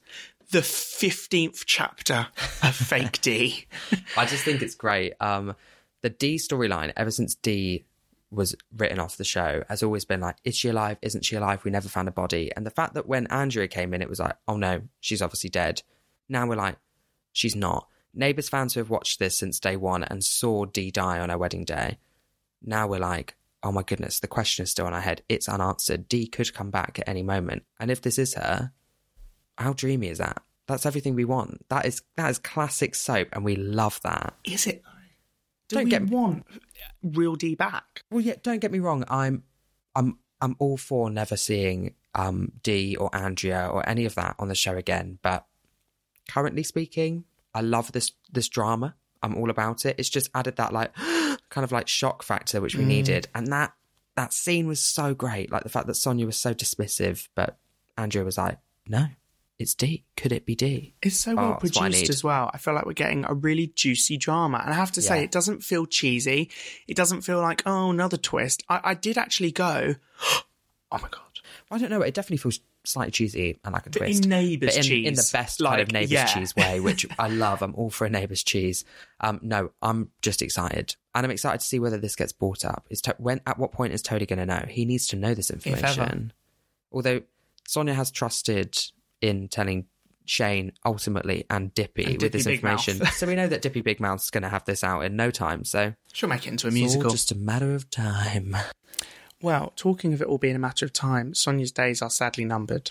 the 0.50 0.60
15th 0.60 1.64
chapter 1.66 2.28
of 2.62 2.74
Fake 2.74 3.20
Dee. 3.20 3.66
I 4.16 4.24
just 4.24 4.42
think 4.42 4.62
it's 4.62 4.74
great. 4.74 5.12
Um, 5.20 5.54
the 6.00 6.08
Dee 6.08 6.36
storyline, 6.36 6.94
ever 6.96 7.10
since 7.10 7.34
Dee 7.34 7.84
was 8.30 8.54
written 8.76 8.98
off 8.98 9.16
the 9.16 9.24
show, 9.24 9.64
has 9.68 9.82
always 9.82 10.04
been 10.04 10.20
like, 10.20 10.36
is 10.44 10.56
she 10.56 10.68
alive? 10.68 10.98
Isn't 11.02 11.24
she 11.24 11.36
alive? 11.36 11.64
We 11.64 11.70
never 11.70 11.88
found 11.88 12.08
a 12.08 12.12
body. 12.12 12.50
And 12.54 12.66
the 12.66 12.70
fact 12.70 12.94
that 12.94 13.06
when 13.06 13.26
Andrea 13.28 13.68
came 13.68 13.94
in, 13.94 14.02
it 14.02 14.08
was 14.08 14.20
like, 14.20 14.36
oh 14.46 14.56
no, 14.56 14.82
she's 15.00 15.22
obviously 15.22 15.50
dead. 15.50 15.82
Now 16.28 16.46
we're 16.46 16.56
like, 16.56 16.76
she's 17.32 17.56
not. 17.56 17.88
Neighbours 18.14 18.48
fans 18.48 18.74
who 18.74 18.80
have 18.80 18.90
watched 18.90 19.18
this 19.18 19.38
since 19.38 19.60
day 19.60 19.76
one 19.76 20.02
and 20.02 20.22
saw 20.22 20.64
Dee 20.66 20.90
die 20.90 21.20
on 21.20 21.30
her 21.30 21.38
wedding 21.38 21.64
day, 21.64 21.98
now 22.62 22.86
we're 22.86 22.98
like, 22.98 23.34
oh 23.62 23.72
my 23.72 23.82
goodness, 23.82 24.20
the 24.20 24.26
question 24.28 24.62
is 24.62 24.70
still 24.70 24.86
in 24.86 24.92
our 24.94 25.00
head. 25.00 25.22
It's 25.28 25.48
unanswered. 25.48 26.08
Dee 26.08 26.26
could 26.26 26.52
come 26.52 26.70
back 26.70 26.98
at 26.98 27.08
any 27.08 27.22
moment. 27.22 27.64
And 27.80 27.90
if 27.90 28.02
this 28.02 28.18
is 28.18 28.34
her, 28.34 28.72
how 29.56 29.72
dreamy 29.72 30.08
is 30.08 30.18
that? 30.18 30.42
That's 30.66 30.84
everything 30.86 31.14
we 31.14 31.24
want. 31.24 31.64
That 31.70 31.86
is 31.86 32.02
that 32.16 32.28
is 32.30 32.38
classic 32.38 32.94
soap, 32.94 33.28
and 33.32 33.42
we 33.42 33.56
love 33.56 34.00
that. 34.02 34.34
Is 34.44 34.66
it? 34.66 34.82
Do 35.68 35.76
Don't 35.76 35.84
we 35.84 35.90
get- 35.90 36.02
want 36.08 36.44
real 37.02 37.34
Dee 37.36 37.54
back? 37.54 38.02
Well, 38.10 38.20
yeah. 38.20 38.34
Don't 38.42 38.60
get 38.60 38.72
me 38.72 38.78
wrong. 38.78 39.04
I'm, 39.08 39.44
I'm, 39.94 40.18
I'm 40.40 40.56
all 40.58 40.76
for 40.76 41.10
never 41.10 41.36
seeing 41.36 41.94
um 42.14 42.52
Dee 42.62 42.96
or 42.96 43.14
Andrea 43.14 43.68
or 43.70 43.86
any 43.88 44.04
of 44.06 44.14
that 44.14 44.34
on 44.38 44.48
the 44.48 44.54
show 44.54 44.76
again. 44.76 45.18
But 45.22 45.46
currently 46.28 46.62
speaking, 46.62 47.24
I 47.54 47.60
love 47.60 47.92
this 47.92 48.12
this 48.32 48.48
drama. 48.48 48.94
I'm 49.22 49.34
all 49.36 49.50
about 49.50 49.84
it. 49.84 49.96
It's 49.98 50.08
just 50.08 50.30
added 50.34 50.56
that 50.56 50.72
like 50.72 50.94
kind 51.50 51.64
of 51.64 51.72
like 51.72 51.88
shock 51.88 52.22
factor 52.22 52.60
which 52.60 52.76
we 52.76 52.84
Mm. 52.84 52.88
needed, 52.88 53.28
and 53.34 53.48
that 53.48 53.72
that 54.16 54.32
scene 54.32 54.66
was 54.66 54.82
so 54.82 55.14
great. 55.14 55.50
Like 55.52 55.62
the 55.64 55.68
fact 55.68 55.86
that 55.86 55.94
Sonia 55.94 56.26
was 56.26 56.38
so 56.38 56.54
dismissive, 56.54 57.28
but 57.34 57.58
Andrea 57.96 58.24
was 58.24 58.38
like, 58.38 58.58
"No, 58.86 59.06
it's 59.58 59.74
D. 59.74 60.04
Could 60.16 60.32
it 60.32 60.46
be 60.46 60.54
D? 60.54 60.94
It's 61.02 61.16
so 61.16 61.32
Oh, 61.32 61.36
well 61.36 61.52
I 61.54 61.56
produced 61.58 62.08
as 62.10 62.22
well. 62.22 62.50
I 62.54 62.58
feel 62.58 62.74
like 62.74 62.86
we're 62.86 62.92
getting 62.92 63.24
a 63.24 63.34
really 63.34 63.66
juicy 63.68 64.16
drama. 64.16 64.60
And 64.62 64.72
I 64.72 64.76
have 64.76 64.92
to 64.92 65.02
say, 65.02 65.18
Yeah. 65.18 65.24
it 65.24 65.30
doesn't 65.32 65.62
feel 65.64 65.84
cheesy. 65.86 66.50
It 66.86 66.96
doesn't 66.96 67.22
feel 67.22 67.40
like, 67.40 67.62
oh, 67.66 67.90
another 67.90 68.16
twist. 68.16 68.62
I, 68.68 68.80
I 68.84 68.94
did 68.94 69.18
actually 69.18 69.50
go, 69.52 69.96
oh 70.22 70.42
my 70.92 70.98
God. 71.10 71.22
I 71.70 71.78
don't 71.78 71.90
know. 71.90 72.02
It 72.02 72.14
definitely 72.14 72.38
feels 72.38 72.60
slightly 72.84 73.10
cheesy 73.10 73.58
and 73.64 73.74
like 73.74 73.86
a 73.86 73.90
But 73.90 74.02
in 74.02 74.08
twist. 74.08 74.26
Neighbours 74.26 74.76
But 74.76 74.86
in, 74.86 74.92
in 75.06 75.14
the 75.14 75.20
cheese, 75.22 75.32
best 75.32 75.58
kind 75.62 75.80
of 75.80 75.92
neighbours 75.92 76.12
yeah. 76.12 76.26
cheese 76.26 76.54
way, 76.56 76.80
which 76.80 77.04
I 77.18 77.28
love. 77.28 77.60
I'm 77.62 77.74
all 77.74 77.90
for 77.90 78.06
a 78.06 78.10
neighbours 78.10 78.42
cheese. 78.42 78.84
Um, 79.20 79.40
no, 79.42 79.72
I'm 79.82 80.10
just 80.22 80.40
excited, 80.40 80.94
and 81.14 81.26
I'm 81.26 81.30
excited 81.30 81.60
to 81.60 81.66
see 81.66 81.78
whether 81.78 81.98
this 81.98 82.16
gets 82.16 82.32
brought 82.32 82.64
up. 82.64 82.86
Is 82.90 83.02
to- 83.02 83.16
when 83.18 83.40
at 83.46 83.58
what 83.58 83.72
point 83.72 83.92
is 83.92 84.00
Tony 84.02 84.24
going 84.24 84.38
to 84.38 84.46
know? 84.46 84.64
He 84.68 84.84
needs 84.86 85.08
to 85.08 85.16
know 85.16 85.34
this 85.34 85.50
information. 85.50 86.32
Although 86.92 87.22
Sonia 87.66 87.92
has 87.94 88.10
trusted 88.10 88.78
in 89.20 89.48
telling 89.48 89.86
Shane 90.26 90.72
ultimately 90.84 91.44
and 91.48 91.74
Dipi 91.74 92.04
And 92.06 92.22
with 92.22 92.30
Dipi 92.30 92.32
this 92.32 92.44
Big 92.44 92.54
information, 92.56 93.04
so 93.12 93.26
we 93.26 93.34
know 93.34 93.46
that 93.48 93.62
Dipi 93.62 93.82
Big 93.82 94.00
Mouth's 94.00 94.30
going 94.30 94.42
to 94.42 94.48
have 94.48 94.64
this 94.64 94.84
out 94.84 95.00
in 95.00 95.16
no 95.16 95.30
time. 95.30 95.64
So 95.64 95.94
She'll 96.12 96.28
make 96.28 96.46
it 96.46 96.50
into 96.50 96.66
a 96.66 96.68
it's 96.68 96.76
all 96.76 96.80
musical. 96.80 97.10
just 97.10 97.32
a 97.32 97.36
matter 97.36 97.74
of 97.74 97.90
time. 97.90 98.56
Well, 99.40 99.72
talking 99.76 100.12
of 100.12 100.20
it 100.20 100.26
all 100.26 100.38
being 100.38 100.56
a 100.56 100.58
matter 100.58 100.84
of 100.84 100.92
time, 100.92 101.32
Sonia's 101.32 101.70
days 101.70 102.02
are 102.02 102.10
sadly 102.10 102.44
numbered. 102.44 102.90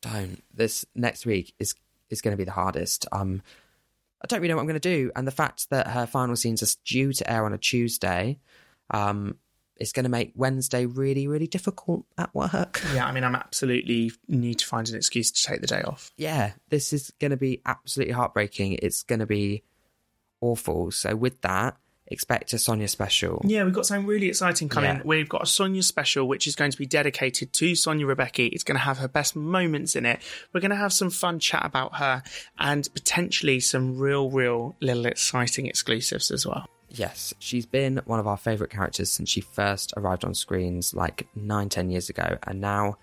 don't. 0.00 0.42
This 0.50 0.86
next 0.94 1.26
week 1.26 1.52
is 1.58 1.74
is 2.08 2.22
going 2.22 2.32
to 2.32 2.38
be 2.38 2.44
the 2.44 2.52
hardest. 2.52 3.06
Um, 3.12 3.42
I 4.22 4.26
don't 4.26 4.40
really 4.40 4.48
know 4.48 4.56
what 4.56 4.62
I'm 4.62 4.68
going 4.68 4.80
to 4.80 4.88
do, 4.96 5.12
and 5.14 5.26
the 5.26 5.32
fact 5.32 5.68
that 5.68 5.88
her 5.88 6.06
final 6.06 6.34
scenes 6.34 6.62
are 6.62 6.78
due 6.86 7.12
to 7.12 7.30
air 7.30 7.44
on 7.44 7.52
a 7.52 7.58
Tuesday, 7.58 8.38
um, 8.90 9.36
is 9.82 9.92
going 9.92 10.04
to 10.04 10.10
make 10.10 10.32
Wednesday 10.36 10.86
really, 10.86 11.26
really 11.26 11.48
difficult 11.48 12.06
at 12.16 12.34
work. 12.34 12.80
Yeah, 12.92 13.06
I 13.06 13.12
mean, 13.12 13.24
I'm 13.24 13.34
absolutely 13.34 14.12
need 14.28 14.58
to 14.58 14.66
find 14.66 14.86
an 14.90 14.96
excuse 14.96 15.30
to 15.30 15.42
take 15.42 15.62
the 15.62 15.66
day 15.66 15.80
off. 15.80 16.10
Yeah, 16.18 16.52
this 16.68 16.92
is 16.92 17.10
going 17.20 17.30
to 17.30 17.38
be 17.38 17.62
absolutely 17.64 18.12
heartbreaking. 18.12 18.78
It's 18.82 19.02
going 19.02 19.20
to 19.20 19.26
be 19.26 19.62
awful. 20.42 20.90
So 20.90 21.16
with 21.16 21.40
that, 21.40 21.78
expect 22.06 22.52
a 22.52 22.58
Sonia 22.58 22.88
special. 22.88 23.40
Yeah, 23.44 23.64
we've 23.64 23.72
got 23.72 23.86
something 23.86 24.06
really 24.06 24.28
exciting 24.28 24.68
coming. 24.68 24.96
Yeah. 24.96 25.02
We've 25.04 25.28
got 25.28 25.42
a 25.42 25.46
Sonia 25.46 25.82
special, 25.82 26.28
which 26.28 26.46
is 26.46 26.54
going 26.54 26.70
to 26.70 26.76
be 26.76 26.84
dedicated 26.84 27.54
to 27.54 27.74
Sonia 27.74 28.04
Rebecchi. 28.04 28.50
It's 28.52 28.64
going 28.64 28.76
to 28.76 28.84
have 28.84 28.98
her 28.98 29.08
best 29.08 29.34
moments 29.34 29.96
in 29.96 30.04
it. 30.04 30.20
We're 30.52 30.60
going 30.60 30.70
to 30.70 30.76
have 30.76 30.92
some 30.92 31.08
fun 31.08 31.38
chat 31.38 31.64
about 31.64 31.96
her 31.96 32.22
and 32.58 32.86
potentially 32.92 33.60
some 33.60 33.98
real, 33.98 34.28
real 34.28 34.76
little 34.80 35.06
exciting 35.06 35.66
exclusives 35.66 36.30
as 36.30 36.46
well. 36.46 36.68
Yes, 36.94 37.32
she's 37.38 37.64
been 37.64 38.02
one 38.04 38.20
of 38.20 38.26
our 38.26 38.36
favourite 38.36 38.70
characters 38.70 39.10
since 39.10 39.30
she 39.30 39.40
first 39.40 39.94
arrived 39.96 40.26
on 40.26 40.34
screens 40.34 40.92
like 40.92 41.26
nine, 41.34 41.70
ten 41.70 41.88
years 41.88 42.10
ago, 42.10 42.36
and 42.42 42.60
now 42.60 42.98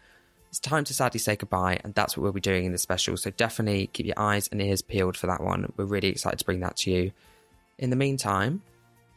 it's 0.50 0.60
time 0.60 0.84
to 0.86 0.94
sadly 0.94 1.20
say 1.20 1.36
goodbye, 1.36 1.80
and 1.84 1.96
that's 1.96 2.16
what 2.16 2.22
we'll 2.22 2.32
be 2.32 2.40
doing 2.40 2.66
in 2.66 2.72
the 2.72 2.78
special. 2.78 3.18
So 3.18 3.32
definitely 3.32 3.88
keep 3.88 4.06
your 4.06 4.20
eyes 4.20 4.48
and 4.52 4.62
ears 4.62 4.84
peeled 4.84 5.18
for 5.18 5.26
that 5.26 5.42
one. 5.42 5.74
We're 5.76 5.86
really 5.86 6.10
excited 6.10 6.38
to 6.38 6.46
bring 6.46 6.60
that 6.60 6.78
to 6.78 6.92
you. 6.92 7.12
In 7.80 7.90
the 7.90 7.96
meantime, 7.96 8.62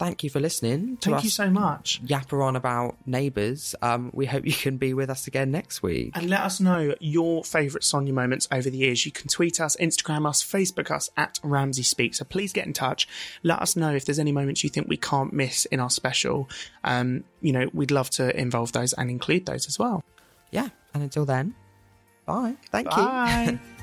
thank 0.02 0.24
you 0.24 0.30
for 0.30 0.40
listening 0.40 0.96
to 0.96 1.10
Thank 1.10 1.22
you 1.22 1.30
so 1.30 1.48
much. 1.48 2.04
yapper 2.04 2.44
on 2.44 2.56
about 2.56 2.96
neighbours. 3.06 3.76
Um, 3.82 4.10
we 4.12 4.26
hope 4.26 4.44
you 4.44 4.52
can 4.52 4.76
be 4.76 4.94
with 4.94 5.08
us 5.08 5.28
again 5.28 5.52
next 5.52 5.80
week. 5.80 6.16
And 6.16 6.28
let 6.28 6.40
us 6.40 6.58
know 6.58 6.96
your 6.98 7.44
favourite 7.44 7.84
Sonia 7.84 8.12
moments 8.12 8.48
over 8.50 8.68
the 8.68 8.78
years. 8.78 9.06
You 9.06 9.12
can 9.12 9.28
tweet 9.28 9.60
us, 9.60 9.76
Instagram 9.76 10.28
us, 10.28 10.42
Facebook 10.42 10.90
us 10.90 11.08
at 11.16 11.38
Ramsay 11.44 11.84
Speak. 11.84 12.16
So 12.16 12.24
please 12.24 12.52
get 12.52 12.66
in 12.66 12.72
touch. 12.72 13.06
Let 13.44 13.60
us 13.60 13.76
know 13.76 13.94
if 13.94 14.04
there's 14.04 14.18
any 14.18 14.32
moments 14.32 14.64
you 14.64 14.70
think 14.70 14.88
we 14.88 14.96
can't 14.96 15.32
miss 15.32 15.66
in 15.66 15.78
our 15.78 15.90
special. 15.90 16.48
Um, 16.82 17.22
you 17.40 17.52
know, 17.52 17.70
we'd 17.72 17.92
love 17.92 18.10
to 18.10 18.36
involve 18.36 18.72
those 18.72 18.92
and 18.94 19.08
include 19.08 19.46
those 19.46 19.68
as 19.68 19.78
well. 19.78 20.02
Yeah, 20.50 20.68
and 20.94 21.04
until 21.04 21.24
then, 21.24 21.54
bye. 22.26 22.56
Thank 22.72 22.90
you. 22.90 22.96
Bye. 22.96 23.60